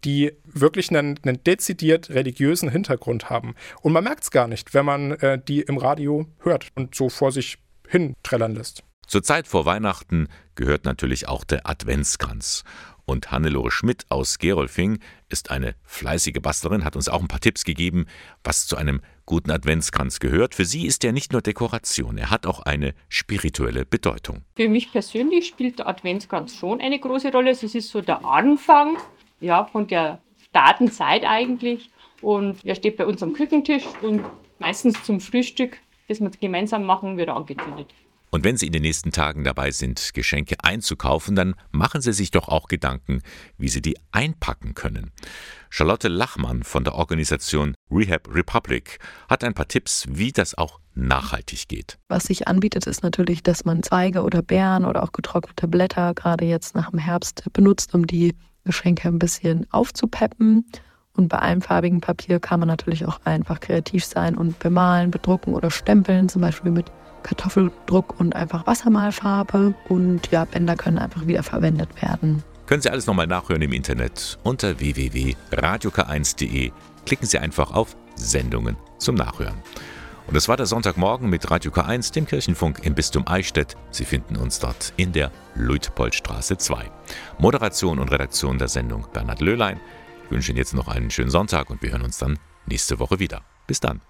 die 0.04 0.32
wirklich 0.44 0.90
einen, 0.90 1.18
einen, 1.22 1.42
dezidiert 1.44 2.10
religiösen 2.10 2.68
Hintergrund 2.68 3.30
haben. 3.30 3.54
Und 3.82 3.92
man 3.92 4.04
merkt 4.04 4.24
es 4.24 4.30
gar 4.30 4.48
nicht, 4.48 4.74
wenn 4.74 4.84
man 4.84 5.12
äh, 5.12 5.40
die 5.42 5.60
im 5.60 5.78
Radio 5.78 6.26
hört 6.40 6.68
und 6.74 6.94
so 6.94 7.08
vor 7.08 7.30
sich 7.30 7.58
hin 7.88 8.14
trällern 8.22 8.54
lässt. 8.54 8.82
Zur 9.06 9.22
Zeit 9.22 9.46
vor 9.46 9.66
Weihnachten 9.66 10.28
gehört 10.54 10.84
natürlich 10.84 11.28
auch 11.28 11.44
der 11.44 11.68
Adventskranz. 11.68 12.64
Und 13.04 13.30
Hannelore 13.30 13.70
Schmidt 13.70 14.06
aus 14.08 14.38
Gerolfing 14.38 14.98
ist 15.28 15.50
eine 15.50 15.74
fleißige 15.84 16.40
Bastlerin, 16.40 16.84
hat 16.84 16.96
uns 16.96 17.08
auch 17.08 17.20
ein 17.20 17.28
paar 17.28 17.40
Tipps 17.40 17.64
gegeben, 17.64 18.06
was 18.42 18.66
zu 18.66 18.76
einem 18.76 19.02
guten 19.26 19.50
Adventskranz 19.50 20.20
gehört. 20.20 20.54
Für 20.54 20.64
sie 20.64 20.86
ist 20.86 21.04
er 21.04 21.12
nicht 21.12 21.32
nur 21.32 21.42
Dekoration, 21.42 22.18
er 22.18 22.30
hat 22.30 22.46
auch 22.46 22.60
eine 22.60 22.94
spirituelle 23.08 23.84
Bedeutung. 23.84 24.42
Für 24.56 24.68
mich 24.68 24.92
persönlich 24.92 25.46
spielt 25.46 25.78
der 25.78 25.88
Adventskranz 25.88 26.56
schon 26.56 26.80
eine 26.80 26.98
große 26.98 27.32
Rolle. 27.32 27.50
Es 27.50 27.62
ist 27.62 27.88
so 27.88 28.00
der 28.00 28.24
Anfang 28.24 28.96
ja, 29.40 29.64
von 29.64 29.86
der 29.86 30.20
Datenzeit 30.52 31.24
eigentlich. 31.24 31.90
Und 32.20 32.64
er 32.64 32.74
steht 32.74 32.96
bei 32.96 33.06
uns 33.06 33.22
am 33.22 33.32
Küchentisch 33.32 33.84
und 34.00 34.22
meistens 34.58 35.02
zum 35.02 35.20
Frühstück, 35.20 35.78
das 36.08 36.20
wir 36.20 36.30
gemeinsam 36.30 36.84
machen, 36.84 37.16
wird 37.16 37.28
er 37.28 37.36
angezündet. 37.36 37.88
Und 38.34 38.44
wenn 38.44 38.56
Sie 38.56 38.66
in 38.66 38.72
den 38.72 38.80
nächsten 38.80 39.12
Tagen 39.12 39.44
dabei 39.44 39.72
sind, 39.72 40.14
Geschenke 40.14 40.56
einzukaufen, 40.62 41.36
dann 41.36 41.54
machen 41.70 42.00
Sie 42.00 42.14
sich 42.14 42.30
doch 42.30 42.48
auch 42.48 42.66
Gedanken, 42.66 43.20
wie 43.58 43.68
Sie 43.68 43.82
die 43.82 43.98
einpacken 44.10 44.72
können. 44.72 45.10
Charlotte 45.68 46.08
Lachmann 46.08 46.62
von 46.62 46.82
der 46.82 46.94
Organisation 46.94 47.74
Rehab 47.90 48.34
Republic 48.34 48.98
hat 49.28 49.44
ein 49.44 49.52
paar 49.52 49.68
Tipps, 49.68 50.06
wie 50.08 50.32
das 50.32 50.56
auch 50.56 50.80
nachhaltig 50.94 51.68
geht. 51.68 51.98
Was 52.08 52.24
sich 52.24 52.48
anbietet, 52.48 52.86
ist 52.86 53.02
natürlich, 53.02 53.42
dass 53.42 53.66
man 53.66 53.82
Zweige 53.82 54.22
oder 54.22 54.40
Beeren 54.40 54.86
oder 54.86 55.02
auch 55.02 55.12
getrocknete 55.12 55.68
Blätter 55.68 56.14
gerade 56.14 56.46
jetzt 56.46 56.74
nach 56.74 56.90
dem 56.90 57.00
Herbst 57.00 57.44
benutzt, 57.52 57.94
um 57.94 58.06
die 58.06 58.34
Geschenke 58.64 59.08
ein 59.08 59.18
bisschen 59.18 59.66
aufzupeppen. 59.70 60.64
Und 61.14 61.28
bei 61.28 61.38
einfarbigem 61.38 62.00
Papier 62.00 62.40
kann 62.40 62.60
man 62.60 62.68
natürlich 62.68 63.06
auch 63.06 63.20
einfach 63.24 63.60
kreativ 63.60 64.04
sein 64.04 64.36
und 64.36 64.58
bemalen, 64.58 65.10
bedrucken 65.10 65.54
oder 65.54 65.70
stempeln, 65.70 66.28
zum 66.28 66.42
Beispiel 66.42 66.70
mit 66.70 66.90
Kartoffeldruck 67.22 68.18
und 68.18 68.34
einfach 68.34 68.66
Wassermalfarbe. 68.66 69.74
Und 69.88 70.30
ja, 70.30 70.44
Bänder 70.44 70.76
können 70.76 70.98
einfach 70.98 71.26
wieder 71.26 71.42
verwendet 71.42 72.00
werden. 72.00 72.42
Können 72.66 72.80
Sie 72.80 72.90
alles 72.90 73.06
nochmal 73.06 73.26
nachhören 73.26 73.62
im 73.62 73.72
Internet 73.72 74.38
unter 74.42 74.78
www.radiok1.de. 74.80 76.72
Klicken 77.04 77.26
Sie 77.26 77.38
einfach 77.38 77.72
auf 77.72 77.96
Sendungen 78.14 78.76
zum 78.98 79.16
Nachhören. 79.16 79.56
Und 80.26 80.34
das 80.36 80.48
war 80.48 80.56
der 80.56 80.66
Sonntagmorgen 80.66 81.28
mit 81.28 81.50
Radio 81.50 81.72
K1, 81.72 82.12
dem 82.14 82.26
Kirchenfunk 82.26 82.80
im 82.84 82.94
Bistum 82.94 83.26
Eichstätt. 83.26 83.76
Sie 83.90 84.04
finden 84.04 84.36
uns 84.36 84.60
dort 84.60 84.92
in 84.96 85.12
der 85.12 85.32
Luitpoldstraße 85.56 86.56
2. 86.56 86.90
Moderation 87.38 87.98
und 87.98 88.10
Redaktion 88.10 88.58
der 88.58 88.68
Sendung 88.68 89.06
Bernhard 89.12 89.40
Löhlein. 89.40 89.80
Ich 90.24 90.30
wünsche 90.30 90.52
Ihnen 90.52 90.58
jetzt 90.58 90.74
noch 90.74 90.88
einen 90.88 91.10
schönen 91.10 91.30
Sonntag 91.30 91.70
und 91.70 91.82
wir 91.82 91.90
hören 91.90 92.02
uns 92.02 92.18
dann 92.18 92.38
nächste 92.66 92.98
Woche 92.98 93.18
wieder. 93.18 93.42
Bis 93.66 93.80
dann. 93.80 94.00